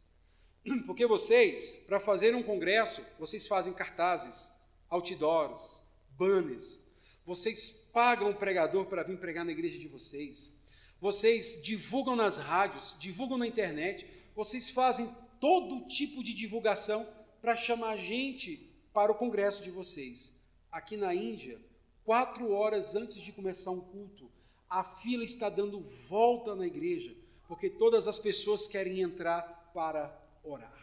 Porque 0.85 1.07
vocês, 1.07 1.85
para 1.87 1.99
fazer 1.99 2.35
um 2.35 2.43
congresso, 2.43 3.01
vocês 3.17 3.47
fazem 3.47 3.73
cartazes, 3.73 4.51
outdoors, 4.89 5.83
banners, 6.19 6.86
vocês 7.27 7.89
pagam 7.91 8.29
o 8.29 8.33
pregador 8.33 8.85
para 8.85 9.03
vir 9.03 9.19
pregar 9.19 9.43
na 9.43 9.51
igreja 9.51 9.77
de 9.77 9.89
vocês. 9.89 10.57
Vocês 11.01 11.61
divulgam 11.61 12.15
nas 12.15 12.37
rádios, 12.37 12.95
divulgam 12.97 13.37
na 13.37 13.45
internet. 13.45 14.07
Vocês 14.33 14.69
fazem 14.69 15.13
todo 15.37 15.85
tipo 15.87 16.23
de 16.23 16.33
divulgação 16.33 17.05
para 17.41 17.53
chamar 17.57 17.97
gente 17.97 18.71
para 18.93 19.11
o 19.11 19.15
congresso 19.15 19.61
de 19.61 19.69
vocês. 19.69 20.39
Aqui 20.71 20.95
na 20.95 21.13
Índia, 21.13 21.59
quatro 22.05 22.53
horas 22.53 22.95
antes 22.95 23.21
de 23.21 23.33
começar 23.33 23.71
um 23.71 23.81
culto, 23.81 24.31
a 24.69 24.81
fila 24.81 25.25
está 25.25 25.49
dando 25.49 25.81
volta 26.07 26.55
na 26.55 26.65
igreja, 26.65 27.13
porque 27.45 27.69
todas 27.69 28.07
as 28.07 28.17
pessoas 28.17 28.69
querem 28.69 29.01
entrar 29.01 29.69
para 29.73 30.17
orar. 30.45 30.73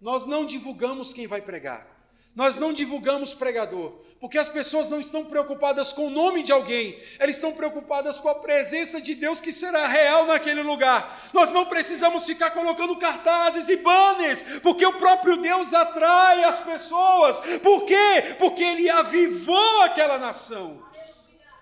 Nós 0.00 0.24
não 0.24 0.46
divulgamos 0.46 1.12
quem 1.12 1.26
vai 1.26 1.42
pregar 1.42 1.95
nós 2.36 2.58
não 2.58 2.70
divulgamos 2.70 3.32
pregador, 3.32 3.94
porque 4.20 4.36
as 4.36 4.46
pessoas 4.48 4.90
não 4.90 5.00
estão 5.00 5.24
preocupadas 5.24 5.90
com 5.94 6.08
o 6.08 6.10
nome 6.10 6.42
de 6.42 6.52
alguém, 6.52 7.00
elas 7.18 7.36
estão 7.36 7.52
preocupadas 7.52 8.20
com 8.20 8.28
a 8.28 8.34
presença 8.34 9.00
de 9.00 9.14
Deus 9.14 9.40
que 9.40 9.50
será 9.50 9.86
real 9.86 10.26
naquele 10.26 10.62
lugar. 10.62 11.30
Nós 11.32 11.50
não 11.50 11.64
precisamos 11.64 12.26
ficar 12.26 12.50
colocando 12.50 12.94
cartazes 12.96 13.70
e 13.70 13.76
banners, 13.76 14.42
porque 14.62 14.84
o 14.84 14.98
próprio 14.98 15.38
Deus 15.38 15.72
atrai 15.72 16.44
as 16.44 16.60
pessoas. 16.60 17.40
Por 17.62 17.86
quê? 17.86 18.36
Porque 18.38 18.62
Ele 18.62 18.90
avivou 18.90 19.82
aquela 19.82 20.18
nação. 20.18 20.84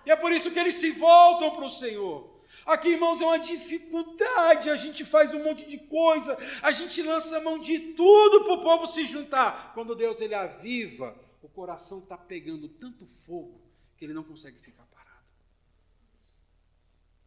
E 0.05 0.11
é 0.11 0.15
por 0.15 0.31
isso 0.33 0.51
que 0.51 0.59
eles 0.59 0.75
se 0.75 0.91
voltam 0.91 1.51
para 1.51 1.65
o 1.65 1.69
Senhor. 1.69 2.34
Aqui, 2.65 2.89
irmãos, 2.89 3.21
é 3.21 3.25
uma 3.25 3.37
dificuldade. 3.37 4.71
A 4.71 4.75
gente 4.75 5.05
faz 5.05 5.33
um 5.33 5.43
monte 5.43 5.65
de 5.67 5.77
coisa, 5.77 6.35
a 6.63 6.71
gente 6.71 7.01
lança 7.03 7.39
mão 7.41 7.59
de 7.59 7.93
tudo 7.93 8.43
para 8.43 8.53
o 8.53 8.61
povo 8.61 8.87
se 8.87 9.05
juntar. 9.05 9.73
Quando 9.73 9.95
Deus 9.95 10.19
ele 10.19 10.33
aviva, 10.33 11.15
o 11.43 11.47
coração 11.47 11.99
está 11.99 12.17
pegando 12.17 12.67
tanto 12.67 13.05
fogo 13.25 13.61
que 13.97 14.03
ele 14.03 14.13
não 14.13 14.23
consegue 14.23 14.57
ficar 14.57 14.83
parado. 14.85 15.25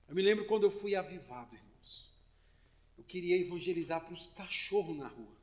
Eu 0.09 0.14
me 0.14 0.22
lembro 0.22 0.45
quando 0.47 0.64
eu 0.64 0.70
fui 0.72 0.97
avivado, 0.97 1.55
irmãos. 1.55 2.12
Eu 2.99 3.05
queria 3.05 3.36
evangelizar 3.36 4.01
para 4.01 4.12
os 4.14 4.26
cachorros 4.26 4.97
na 4.97 5.07
rua. 5.07 5.39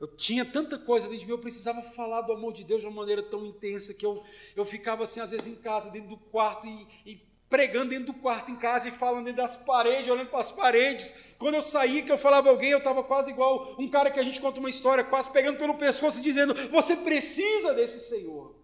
Eu 0.00 0.08
tinha 0.16 0.44
tanta 0.44 0.78
coisa 0.78 1.06
dentro 1.06 1.20
de 1.20 1.26
mim, 1.26 1.32
eu 1.32 1.38
precisava 1.38 1.82
falar 1.82 2.22
do 2.22 2.32
amor 2.32 2.54
de 2.54 2.64
Deus 2.64 2.80
de 2.80 2.88
uma 2.88 2.96
maneira 2.96 3.22
tão 3.22 3.44
intensa 3.44 3.92
que 3.92 4.04
eu, 4.04 4.24
eu 4.56 4.64
ficava 4.64 5.04
assim, 5.04 5.20
às 5.20 5.30
vezes 5.30 5.46
em 5.46 5.56
casa, 5.56 5.90
dentro 5.90 6.08
do 6.08 6.16
quarto, 6.16 6.66
e, 6.66 6.86
e 7.04 7.29
pregando 7.50 7.90
dentro 7.90 8.12
do 8.12 8.14
quarto 8.14 8.50
em 8.52 8.56
casa 8.56 8.88
e 8.88 8.92
falando 8.92 9.24
dentro 9.24 9.42
das 9.42 9.56
paredes, 9.56 10.08
olhando 10.08 10.30
para 10.30 10.38
as 10.38 10.52
paredes. 10.52 11.34
Quando 11.36 11.56
eu 11.56 11.62
saí, 11.62 12.02
que 12.04 12.12
eu 12.12 12.16
falava 12.16 12.48
alguém, 12.48 12.70
eu 12.70 12.78
estava 12.78 13.02
quase 13.02 13.30
igual 13.30 13.74
um 13.76 13.88
cara 13.88 14.10
que 14.10 14.20
a 14.20 14.22
gente 14.22 14.40
conta 14.40 14.60
uma 14.60 14.70
história, 14.70 15.02
quase 15.02 15.28
pegando 15.30 15.58
pelo 15.58 15.76
pescoço 15.76 16.20
e 16.20 16.22
dizendo: 16.22 16.54
Você 16.70 16.96
precisa 16.96 17.74
desse 17.74 18.08
Senhor. 18.08 18.54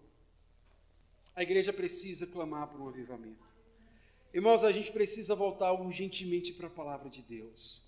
A 1.35 1.43
igreja 1.43 1.73
precisa 1.73 2.25
clamar 2.25 2.69
por 2.69 2.79
um 2.79 2.87
avivamento. 2.87 3.45
Irmãos, 4.33 4.63
a 4.63 4.71
gente 4.71 4.91
precisa 4.91 5.35
voltar 5.35 5.73
urgentemente 5.73 6.53
para 6.53 6.67
a 6.67 6.69
palavra 6.69 7.09
de 7.09 7.21
Deus. 7.21 7.81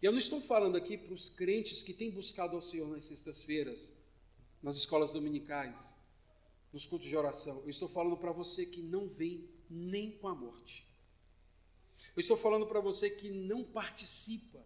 E 0.00 0.06
eu 0.06 0.12
não 0.12 0.18
estou 0.18 0.40
falando 0.40 0.76
aqui 0.76 0.96
para 0.96 1.12
os 1.12 1.28
crentes 1.28 1.82
que 1.82 1.92
têm 1.92 2.10
buscado 2.10 2.54
ao 2.54 2.62
Senhor 2.62 2.88
nas 2.88 3.04
sextas-feiras, 3.04 3.96
nas 4.62 4.76
escolas 4.76 5.10
dominicais, 5.10 5.94
nos 6.72 6.86
cultos 6.86 7.08
de 7.08 7.16
oração. 7.16 7.60
Eu 7.64 7.70
estou 7.70 7.88
falando 7.88 8.16
para 8.16 8.30
você 8.30 8.64
que 8.64 8.82
não 8.82 9.08
vem 9.08 9.48
nem 9.70 10.12
com 10.12 10.28
a 10.28 10.34
morte. 10.34 10.86
Eu 12.14 12.20
estou 12.20 12.36
falando 12.36 12.66
para 12.66 12.80
você 12.80 13.10
que 13.10 13.28
não 13.30 13.62
participa, 13.62 14.64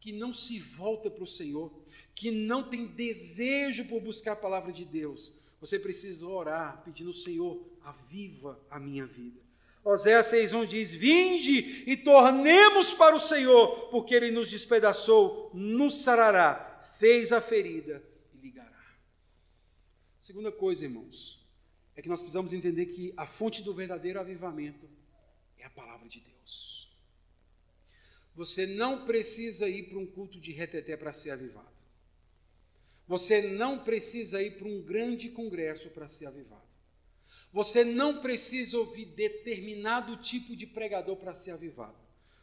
que 0.00 0.12
não 0.12 0.32
se 0.34 0.58
volta 0.58 1.10
para 1.10 1.24
o 1.24 1.28
Senhor, 1.28 1.72
que 2.14 2.30
não 2.30 2.68
tem 2.68 2.86
desejo 2.86 3.84
por 3.86 4.00
buscar 4.00 4.32
a 4.32 4.36
palavra 4.36 4.72
de 4.72 4.84
Deus. 4.84 5.32
Você 5.60 5.78
precisa 5.78 6.26
orar, 6.26 6.82
pedindo 6.84 7.10
ao 7.10 7.14
Senhor, 7.14 7.60
aviva 7.82 8.60
a 8.70 8.78
minha 8.78 9.06
vida. 9.06 9.40
Oséias 9.84 10.26
6,1 10.32 10.66
diz: 10.66 10.92
Vinde 10.92 11.84
e 11.86 11.96
tornemos 11.96 12.92
para 12.92 13.16
o 13.16 13.20
Senhor, 13.20 13.88
porque 13.90 14.14
Ele 14.14 14.30
nos 14.30 14.50
despedaçou, 14.50 15.50
nos 15.54 16.02
sarará, 16.02 16.86
fez 16.98 17.32
a 17.32 17.40
ferida 17.40 18.02
e 18.34 18.38
ligará. 18.38 18.96
Segunda 20.18 20.52
coisa, 20.52 20.84
irmãos, 20.84 21.37
é 21.98 22.00
que 22.00 22.08
nós 22.08 22.20
precisamos 22.20 22.52
entender 22.52 22.86
que 22.86 23.12
a 23.16 23.26
fonte 23.26 23.60
do 23.60 23.74
verdadeiro 23.74 24.20
avivamento 24.20 24.88
é 25.58 25.64
a 25.64 25.70
palavra 25.70 26.08
de 26.08 26.20
Deus. 26.20 26.88
Você 28.36 28.68
não 28.68 29.04
precisa 29.04 29.68
ir 29.68 29.88
para 29.88 29.98
um 29.98 30.06
culto 30.06 30.38
de 30.38 30.52
reteté 30.52 30.96
para 30.96 31.12
ser 31.12 31.32
avivado. 31.32 31.66
Você 33.08 33.50
não 33.50 33.82
precisa 33.82 34.40
ir 34.40 34.56
para 34.58 34.68
um 34.68 34.80
grande 34.80 35.28
congresso 35.28 35.90
para 35.90 36.08
ser 36.08 36.26
avivado. 36.26 36.68
Você 37.52 37.82
não 37.82 38.20
precisa 38.20 38.78
ouvir 38.78 39.06
determinado 39.06 40.18
tipo 40.18 40.54
de 40.54 40.68
pregador 40.68 41.16
para 41.16 41.34
ser 41.34 41.50
avivado. 41.50 41.98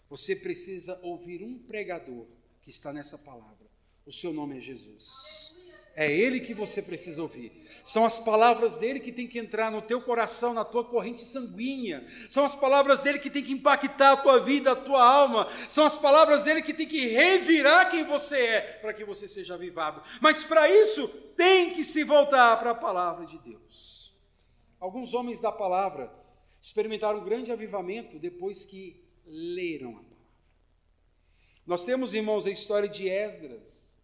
Você 0.10 0.36
precisa 0.36 1.00
ouvir 1.02 1.42
um 1.42 1.58
pregador 1.60 2.28
que 2.62 2.70
está 2.70 2.92
nessa 2.92 3.18
palavra. 3.18 3.72
O 4.06 4.12
seu 4.12 4.34
nome 4.34 4.58
é 4.58 4.60
Jesus. 4.60 5.55
É 5.96 6.12
Ele 6.12 6.42
que 6.42 6.54
você 6.54 6.82
precisa 6.82 7.22
ouvir. 7.22 7.54
São 7.82 8.04
as 8.04 8.20
palavras 8.20 8.78
dele 8.78 9.00
que 9.00 9.14
tem 9.14 9.28
que 9.28 9.40
entrar 9.40 9.72
no 9.72 9.82
teu 9.82 10.02
coração, 10.02 10.54
na 10.54 10.66
tua 10.66 10.84
corrente 10.84 11.22
sanguínea. 11.22 12.06
São 12.28 12.44
as 12.44 12.54
palavras 12.54 13.00
dele 13.00 13.18
que 13.18 13.30
tem 13.30 13.42
que 13.42 13.54
impactar 13.54 14.12
a 14.12 14.18
tua 14.18 14.44
vida, 14.44 14.74
a 14.74 14.76
tua 14.76 15.02
alma. 15.02 15.48
São 15.70 15.86
as 15.86 15.98
palavras 15.98 16.44
dele 16.44 16.62
que 16.62 16.74
tem 16.74 16.86
que 16.86 17.08
revirar 17.08 17.90
quem 17.90 18.04
você 18.04 18.38
é, 18.38 18.62
para 18.82 18.94
que 18.94 19.06
você 19.06 19.26
seja 19.26 19.54
avivado. 19.54 20.02
Mas 20.20 20.44
para 20.44 20.70
isso, 20.70 21.08
tem 21.38 21.74
que 21.74 21.84
se 21.84 22.04
voltar 22.04 22.58
para 22.58 22.72
a 22.72 22.76
palavra 22.76 23.26
de 23.26 23.38
Deus. 23.38 24.14
Alguns 24.78 25.14
homens 25.14 25.40
da 25.40 25.52
palavra 25.52 26.12
experimentaram 26.62 27.20
um 27.20 27.24
grande 27.24 27.54
avivamento 27.54 28.20
depois 28.20 28.66
que 28.66 29.02
leram 29.26 29.92
a 29.92 29.94
palavra. 29.94 30.16
Nós 31.66 31.86
temos, 31.86 32.14
irmãos, 32.14 32.46
a 32.46 32.52
história 32.52 32.90
de 32.90 33.08
Esdras. 33.08 33.95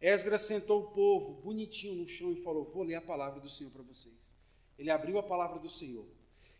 Esdras 0.00 0.42
sentou 0.42 0.80
o 0.80 0.90
povo 0.90 1.40
bonitinho 1.42 1.94
no 1.94 2.06
chão 2.06 2.32
e 2.32 2.42
falou: 2.42 2.70
Vou 2.72 2.84
ler 2.84 2.94
a 2.94 3.00
palavra 3.00 3.40
do 3.40 3.48
Senhor 3.48 3.70
para 3.70 3.82
vocês. 3.82 4.36
Ele 4.78 4.90
abriu 4.90 5.18
a 5.18 5.22
palavra 5.22 5.58
do 5.58 5.68
Senhor. 5.68 6.06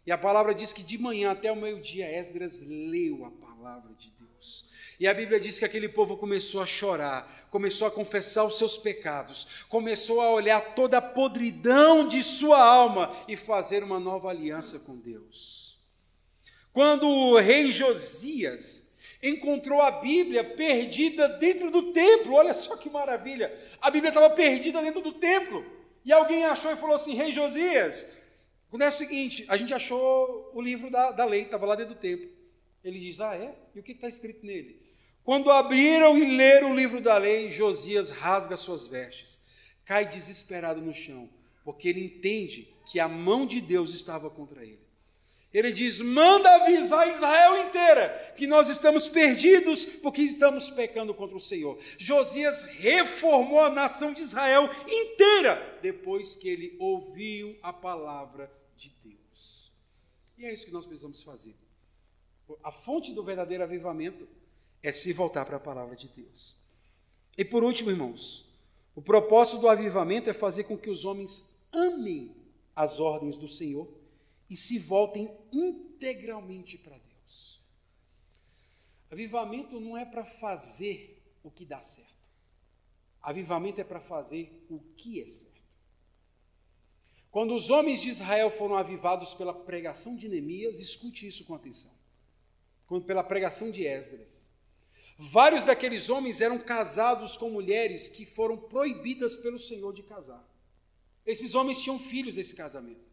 E 0.04 0.10
a 0.10 0.18
palavra 0.18 0.54
diz 0.54 0.72
que 0.72 0.82
de 0.82 0.96
manhã 0.96 1.30
até 1.30 1.52
o 1.52 1.56
meio-dia 1.56 2.10
Esdras 2.10 2.66
leu 2.66 3.24
a 3.24 3.30
palavra 3.30 3.92
de 3.94 4.10
Deus. 4.10 4.64
E 4.98 5.06
a 5.06 5.14
Bíblia 5.14 5.38
diz 5.38 5.58
que 5.58 5.64
aquele 5.64 5.88
povo 5.88 6.16
começou 6.16 6.62
a 6.62 6.66
chorar, 6.66 7.46
começou 7.50 7.86
a 7.86 7.90
confessar 7.90 8.44
os 8.44 8.56
seus 8.56 8.78
pecados, 8.78 9.64
começou 9.68 10.20
a 10.20 10.30
olhar 10.30 10.74
toda 10.74 10.98
a 10.98 11.02
podridão 11.02 12.08
de 12.08 12.22
sua 12.22 12.58
alma 12.58 13.14
e 13.28 13.36
fazer 13.36 13.84
uma 13.84 14.00
nova 14.00 14.30
aliança 14.30 14.80
com 14.80 14.96
Deus. 14.96 15.78
Quando 16.72 17.06
o 17.06 17.38
rei 17.38 17.70
Josias 17.70 18.87
encontrou 19.22 19.80
a 19.80 19.90
Bíblia 19.90 20.44
perdida 20.44 21.28
dentro 21.28 21.70
do 21.70 21.92
templo. 21.92 22.34
Olha 22.34 22.54
só 22.54 22.76
que 22.76 22.90
maravilha! 22.90 23.56
A 23.80 23.90
Bíblia 23.90 24.10
estava 24.10 24.30
perdida 24.30 24.82
dentro 24.82 25.00
do 25.00 25.12
templo. 25.12 25.64
E 26.04 26.12
alguém 26.12 26.44
achou 26.44 26.72
e 26.72 26.76
falou 26.76 26.96
assim: 26.96 27.14
Rei 27.14 27.32
Josias, 27.32 28.18
Acontece 28.68 28.96
o 28.96 29.08
seguinte: 29.08 29.44
a 29.48 29.56
gente 29.56 29.72
achou 29.74 30.50
o 30.54 30.60
livro 30.60 30.90
da, 30.90 31.10
da 31.10 31.24
lei, 31.24 31.42
estava 31.42 31.66
lá 31.66 31.74
dentro 31.74 31.94
do 31.94 32.00
templo. 32.00 32.28
Ele 32.84 32.98
diz: 32.98 33.20
Ah, 33.20 33.34
é? 33.34 33.54
E 33.74 33.80
o 33.80 33.82
que 33.82 33.92
está 33.92 34.06
escrito 34.06 34.44
nele? 34.44 34.80
Quando 35.24 35.50
abriram 35.50 36.16
e 36.16 36.36
leram 36.36 36.72
o 36.72 36.76
livro 36.76 37.00
da 37.00 37.18
lei, 37.18 37.50
Josias 37.50 38.10
rasga 38.10 38.56
suas 38.56 38.86
vestes, 38.86 39.44
cai 39.84 40.08
desesperado 40.08 40.80
no 40.80 40.94
chão, 40.94 41.28
porque 41.64 41.88
ele 41.88 42.02
entende 42.02 42.74
que 42.86 42.98
a 42.98 43.08
mão 43.08 43.46
de 43.46 43.60
Deus 43.60 43.92
estava 43.92 44.30
contra 44.30 44.62
ele. 44.62 44.87
Ele 45.52 45.72
diz: 45.72 46.00
manda 46.00 46.56
avisar 46.56 47.08
Israel 47.08 47.66
inteira 47.66 48.34
que 48.36 48.46
nós 48.46 48.68
estamos 48.68 49.08
perdidos 49.08 49.84
porque 49.84 50.20
estamos 50.20 50.70
pecando 50.70 51.14
contra 51.14 51.36
o 51.36 51.40
Senhor. 51.40 51.78
Josias 51.96 52.64
reformou 52.64 53.60
a 53.60 53.70
nação 53.70 54.12
de 54.12 54.20
Israel 54.20 54.68
inteira 54.86 55.78
depois 55.80 56.36
que 56.36 56.48
ele 56.48 56.76
ouviu 56.78 57.56
a 57.62 57.72
palavra 57.72 58.52
de 58.76 58.90
Deus. 59.02 59.72
E 60.36 60.44
é 60.44 60.52
isso 60.52 60.66
que 60.66 60.72
nós 60.72 60.84
precisamos 60.84 61.22
fazer. 61.22 61.54
A 62.62 62.70
fonte 62.70 63.12
do 63.12 63.24
verdadeiro 63.24 63.64
avivamento 63.64 64.28
é 64.82 64.92
se 64.92 65.12
voltar 65.12 65.44
para 65.44 65.56
a 65.56 65.60
palavra 65.60 65.96
de 65.96 66.08
Deus. 66.08 66.56
E 67.36 67.44
por 67.44 67.64
último, 67.64 67.90
irmãos, 67.90 68.46
o 68.94 69.00
propósito 69.00 69.58
do 69.58 69.68
avivamento 69.68 70.28
é 70.28 70.34
fazer 70.34 70.64
com 70.64 70.76
que 70.76 70.90
os 70.90 71.04
homens 71.04 71.58
amem 71.72 72.34
as 72.74 73.00
ordens 73.00 73.36
do 73.36 73.48
Senhor 73.48 73.97
e 74.48 74.56
se 74.56 74.78
voltem 74.78 75.30
integralmente 75.52 76.78
para 76.78 76.96
Deus. 76.96 77.60
Avivamento 79.10 79.80
não 79.80 79.96
é 79.96 80.04
para 80.04 80.24
fazer 80.24 81.22
o 81.42 81.50
que 81.50 81.64
dá 81.64 81.80
certo. 81.80 82.18
Avivamento 83.22 83.80
é 83.80 83.84
para 83.84 84.00
fazer 84.00 84.64
o 84.68 84.80
que 84.96 85.20
é 85.22 85.28
certo. 85.28 85.58
Quando 87.30 87.54
os 87.54 87.68
homens 87.70 88.00
de 88.00 88.08
Israel 88.08 88.50
foram 88.50 88.74
avivados 88.74 89.34
pela 89.34 89.52
pregação 89.52 90.16
de 90.16 90.28
Neemias, 90.28 90.80
escute 90.80 91.26
isso 91.26 91.44
com 91.44 91.54
atenção. 91.54 91.92
Quando 92.86 93.04
pela 93.04 93.22
pregação 93.22 93.70
de 93.70 93.86
Esdras, 93.86 94.48
vários 95.18 95.64
daqueles 95.64 96.08
homens 96.08 96.40
eram 96.40 96.58
casados 96.58 97.36
com 97.36 97.50
mulheres 97.50 98.08
que 98.08 98.24
foram 98.24 98.56
proibidas 98.56 99.36
pelo 99.36 99.58
Senhor 99.58 99.92
de 99.92 100.02
casar. 100.02 100.42
Esses 101.26 101.54
homens 101.54 101.82
tinham 101.82 101.98
filhos 101.98 102.36
desse 102.36 102.54
casamento. 102.54 103.07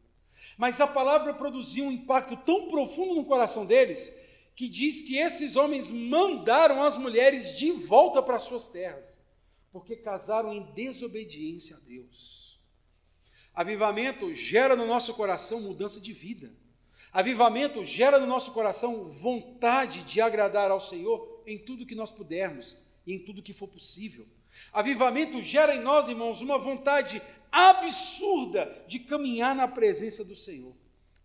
Mas 0.57 0.79
a 0.79 0.87
palavra 0.87 1.33
produziu 1.33 1.85
um 1.85 1.91
impacto 1.91 2.37
tão 2.37 2.67
profundo 2.67 3.15
no 3.15 3.25
coração 3.25 3.65
deles 3.65 4.23
que 4.55 4.69
diz 4.69 5.01
que 5.01 5.17
esses 5.17 5.55
homens 5.55 5.91
mandaram 5.91 6.81
as 6.81 6.95
mulheres 6.95 7.57
de 7.57 7.71
volta 7.71 8.21
para 8.21 8.39
suas 8.39 8.69
terras, 8.69 9.21
porque 9.71 9.97
casaram 9.97 10.53
em 10.53 10.71
desobediência 10.73 11.75
a 11.75 11.79
Deus. 11.79 12.57
Avivamento 13.53 14.33
gera 14.33 14.75
no 14.75 14.85
nosso 14.85 15.13
coração 15.13 15.61
mudança 15.61 15.99
de 15.99 16.13
vida. 16.13 16.53
Avivamento 17.11 17.83
gera 17.83 18.19
no 18.19 18.27
nosso 18.27 18.51
coração 18.51 19.09
vontade 19.09 20.03
de 20.03 20.19
agradar 20.19 20.71
ao 20.71 20.81
Senhor 20.81 21.43
em 21.47 21.57
tudo 21.57 21.85
que 21.85 21.95
nós 21.95 22.11
pudermos 22.11 22.77
e 23.05 23.13
em 23.13 23.19
tudo 23.19 23.43
que 23.43 23.53
for 23.53 23.67
possível. 23.67 24.27
Avivamento 24.71 25.41
gera 25.41 25.75
em 25.75 25.81
nós, 25.81 26.07
irmãos, 26.09 26.41
uma 26.41 26.57
vontade 26.57 27.21
absurda 27.51 28.71
de 28.87 28.99
caminhar 28.99 29.55
na 29.55 29.67
presença 29.67 30.23
do 30.23 30.35
Senhor. 30.35 30.75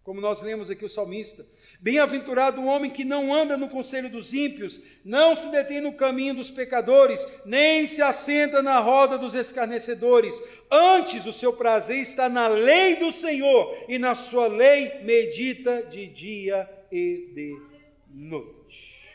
Como 0.02 0.20
nós 0.20 0.40
lemos 0.42 0.70
aqui 0.70 0.84
o 0.84 0.88
salmista: 0.88 1.46
Bem-aventurado 1.78 2.60
o 2.60 2.66
homem 2.66 2.90
que 2.90 3.04
não 3.04 3.34
anda 3.34 3.56
no 3.56 3.68
conselho 3.68 4.10
dos 4.10 4.32
ímpios, 4.32 4.80
não 5.04 5.36
se 5.36 5.50
detém 5.50 5.80
no 5.80 5.92
caminho 5.92 6.34
dos 6.34 6.50
pecadores, 6.50 7.26
nem 7.44 7.86
se 7.86 8.00
assenta 8.02 8.62
na 8.62 8.80
roda 8.80 9.18
dos 9.18 9.34
escarnecedores. 9.34 10.42
Antes, 10.70 11.26
o 11.26 11.32
seu 11.32 11.52
prazer 11.52 11.98
está 11.98 12.28
na 12.28 12.48
lei 12.48 12.96
do 12.96 13.12
Senhor, 13.12 13.76
e 13.88 13.98
na 13.98 14.14
sua 14.14 14.46
lei 14.46 15.02
medita 15.04 15.82
de 15.82 16.06
dia 16.06 16.68
e 16.90 17.30
de 17.34 17.62
noite. 18.08 19.08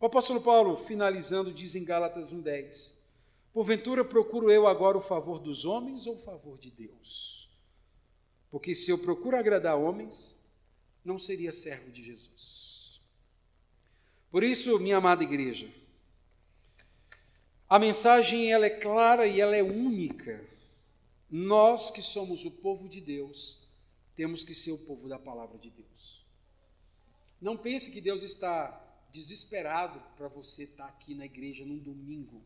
O 0.00 0.06
apóstolo 0.06 0.40
Paulo, 0.40 0.76
finalizando, 0.88 1.52
diz 1.52 1.76
em 1.76 1.84
Gálatas 1.84 2.32
1,10: 2.32 2.91
Porventura 3.52 4.02
procuro 4.02 4.50
eu 4.50 4.66
agora 4.66 4.96
o 4.96 5.02
favor 5.02 5.38
dos 5.38 5.64
homens 5.66 6.06
ou 6.06 6.14
o 6.14 6.18
favor 6.18 6.58
de 6.58 6.70
Deus? 6.70 7.50
Porque 8.50 8.74
se 8.74 8.90
eu 8.90 8.98
procuro 8.98 9.36
agradar 9.36 9.78
homens, 9.78 10.40
não 11.04 11.18
seria 11.18 11.52
servo 11.52 11.90
de 11.90 12.02
Jesus. 12.02 13.00
Por 14.30 14.42
isso, 14.42 14.78
minha 14.78 14.96
amada 14.96 15.22
igreja, 15.22 15.70
a 17.68 17.78
mensagem 17.78 18.50
ela 18.50 18.64
é 18.64 18.70
clara 18.70 19.26
e 19.26 19.38
ela 19.38 19.54
é 19.54 19.62
única. 19.62 20.42
Nós 21.30 21.90
que 21.90 22.00
somos 22.00 22.46
o 22.46 22.50
povo 22.50 22.88
de 22.88 23.00
Deus, 23.02 23.58
temos 24.14 24.44
que 24.44 24.54
ser 24.54 24.72
o 24.72 24.84
povo 24.86 25.08
da 25.08 25.18
palavra 25.18 25.58
de 25.58 25.70
Deus. 25.70 26.26
Não 27.38 27.56
pense 27.56 27.90
que 27.90 28.00
Deus 28.00 28.22
está 28.22 28.78
desesperado 29.12 30.02
para 30.16 30.28
você 30.28 30.64
estar 30.64 30.86
aqui 30.86 31.14
na 31.14 31.26
igreja 31.26 31.66
num 31.66 31.78
domingo 31.78 32.42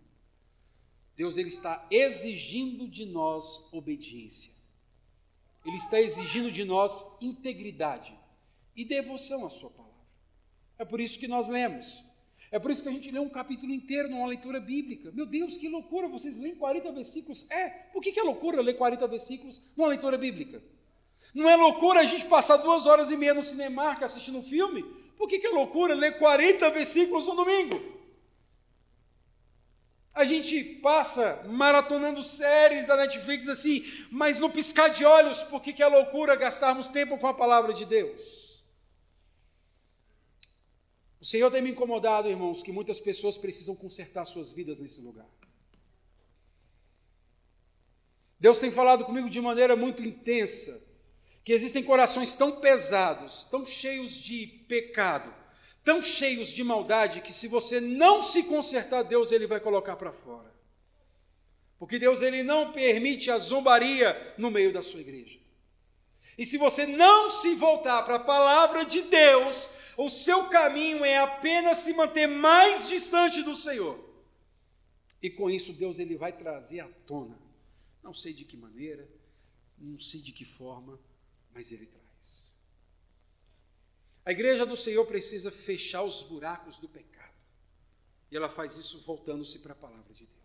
Deus 1.17 1.37
ele 1.37 1.49
está 1.49 1.87
exigindo 1.91 2.87
de 2.87 3.07
nós 3.07 3.69
obediência. 3.73 4.53
Ele 5.65 5.77
está 5.77 6.01
exigindo 6.01 6.51
de 6.51 6.65
nós 6.65 7.17
integridade 7.21 8.17
e 8.77 8.85
devoção 8.85 9.47
à 9.47 9.51
sua 9.51 9.71
palavra. 9.71 9.97
É 10.79 10.85
por 10.85 11.01
isso 11.01 11.19
que 11.19 11.27
nós 11.27 11.49
lemos. 11.49 12.05
É 12.51 12.59
por 12.59 12.71
isso 12.71 12.83
que 12.83 12.89
a 12.89 12.93
gente 12.93 13.11
lê 13.11 13.19
um 13.19 13.29
capítulo 13.29 13.73
inteiro 13.73 14.09
numa 14.09 14.27
leitura 14.27 14.61
bíblica. 14.61 15.11
Meu 15.13 15.27
Deus, 15.27 15.57
que 15.57 15.69
loucura! 15.69 16.07
Vocês 16.07 16.37
leem 16.37 16.55
40 16.55 16.93
versículos. 16.93 17.51
É, 17.51 17.71
por 17.93 18.03
que, 18.03 18.19
é 18.19 18.23
loucura 18.23 18.61
ler 18.61 18.75
40 18.75 19.09
versículos 19.09 19.73
numa 19.77 19.89
leitura 19.89 20.17
bíblica? 20.17 20.63
Não 21.35 21.49
é 21.49 21.57
loucura 21.57 22.01
a 22.01 22.05
gente 22.05 22.27
passar 22.27 22.59
duas 22.59 22.87
horas 22.87 23.11
e 23.11 23.17
meia 23.17 23.35
no 23.35 23.43
cinema 23.43 23.93
assistindo 23.93 24.39
um 24.39 24.43
filme? 24.43 24.85
Por 25.17 25.27
que, 25.29 25.45
é 25.45 25.51
loucura 25.51 25.95
ler 25.95 26.19
40 26.19 26.71
versículos 26.71 27.27
no 27.27 27.35
domingo? 27.35 27.96
A 30.17 30.25
gente 30.25 30.65
passa 30.81 31.43
maratonando 31.47 32.23
séries 32.23 32.87
da 32.87 32.97
Netflix 32.97 33.49
assim, 33.49 33.85
mas 34.11 34.39
no 34.41 34.49
piscar 34.49 34.89
de 34.89 35.05
olhos, 35.05 35.43
por 35.43 35.61
que 35.61 35.83
é 35.83 35.87
loucura 35.87 36.35
gastarmos 36.35 36.89
tempo 36.89 37.19
com 37.19 37.27
a 37.27 37.35
palavra 37.35 37.75
de 37.75 37.85
Deus? 37.85 38.65
O 41.21 41.25
Senhor 41.25 41.51
tem 41.51 41.61
me 41.61 41.71
incomodado, 41.73 42.31
irmãos, 42.31 42.63
que 42.63 42.73
muitas 42.73 42.99
pessoas 42.99 43.37
precisam 43.37 43.77
consertar 43.77 44.25
suas 44.25 44.51
vidas 44.51 44.81
nesse 44.81 45.03
lugar. 45.03 45.29
Deus 48.41 48.59
tem 48.59 48.71
falado 48.71 49.05
comigo 49.05 49.29
de 49.29 49.41
maneira 49.43 49.77
muito 49.77 50.03
intensa 50.03 50.83
que 51.45 51.53
existem 51.53 51.83
corações 51.83 52.35
tão 52.35 52.53
pesados, 52.53 53.45
tão 53.51 53.67
cheios 53.67 54.13
de 54.15 54.47
pecado, 54.67 55.31
tão 55.87 56.03
cheios 56.03 56.49
de 56.49 56.65
maldade 56.65 57.21
que 57.21 57.33
se 57.33 57.47
você 57.47 57.81
não 57.81 58.21
se 58.21 58.43
consertar, 58.43 59.05
Deus 59.05 59.31
ele 59.31 59.47
vai 59.47 59.61
colocar 59.61 59.95
para 59.95 60.11
fora. 60.11 60.53
Porque 61.79 61.97
Deus 61.97 62.23
ele 62.23 62.43
não 62.43 62.73
permite 62.73 63.31
a 63.31 63.39
zombaria 63.39 64.35
no 64.37 64.51
meio 64.51 64.73
da 64.73 64.83
sua 64.83 65.01
igreja. 65.01 65.39
E 66.37 66.45
se 66.45 66.59
você 66.59 66.87
não 66.87 67.31
se 67.31 67.55
voltar 67.55 68.03
para 68.03 68.17
a 68.17 68.25
palavra 68.25 68.85
de 68.85 69.03
Deus, 69.03 69.69
o 69.97 70.11
seu 70.11 70.49
caminho 70.49 71.05
é 71.05 71.19
apenas 71.19 71.79
se 71.79 71.93
manter 71.93 72.27
mais 72.27 72.89
distante 72.89 73.45
do 73.45 73.55
Senhor. 73.55 73.97
E 75.23 75.31
com 75.31 75.49
isso 75.49 75.73
Deus 75.73 76.01
ele 76.01 76.17
vai 76.17 76.33
trazer 76.33 76.81
à 76.81 76.89
tona. 77.07 77.39
Não 78.03 78.13
sei 78.13 78.33
de 78.33 78.45
que 78.45 78.57
maneira, 78.57 79.09
não 79.79 80.01
sei 80.01 80.21
de 80.21 80.33
que 80.33 80.45
forma, 80.45 80.99
mas 81.55 81.71
ele 81.71 81.87
traz. 81.87 82.06
A 84.27 84.33
igreja 84.33 84.67
do 84.67 84.77
Senhor 84.77 85.07
precisa 85.07 85.53
fechar 85.53 86.03
os 86.03 86.25
buracos 86.25 86.79
do 86.79 86.89
pecado. 86.89 87.33
E 88.29 88.37
ela 88.37 88.49
faz 88.49 88.75
isso 88.75 88.99
voltando-se 89.03 89.61
para 89.61 89.73
a 89.73 89.77
palavra 89.77 90.13
de 90.13 90.27
Deus. 90.27 90.36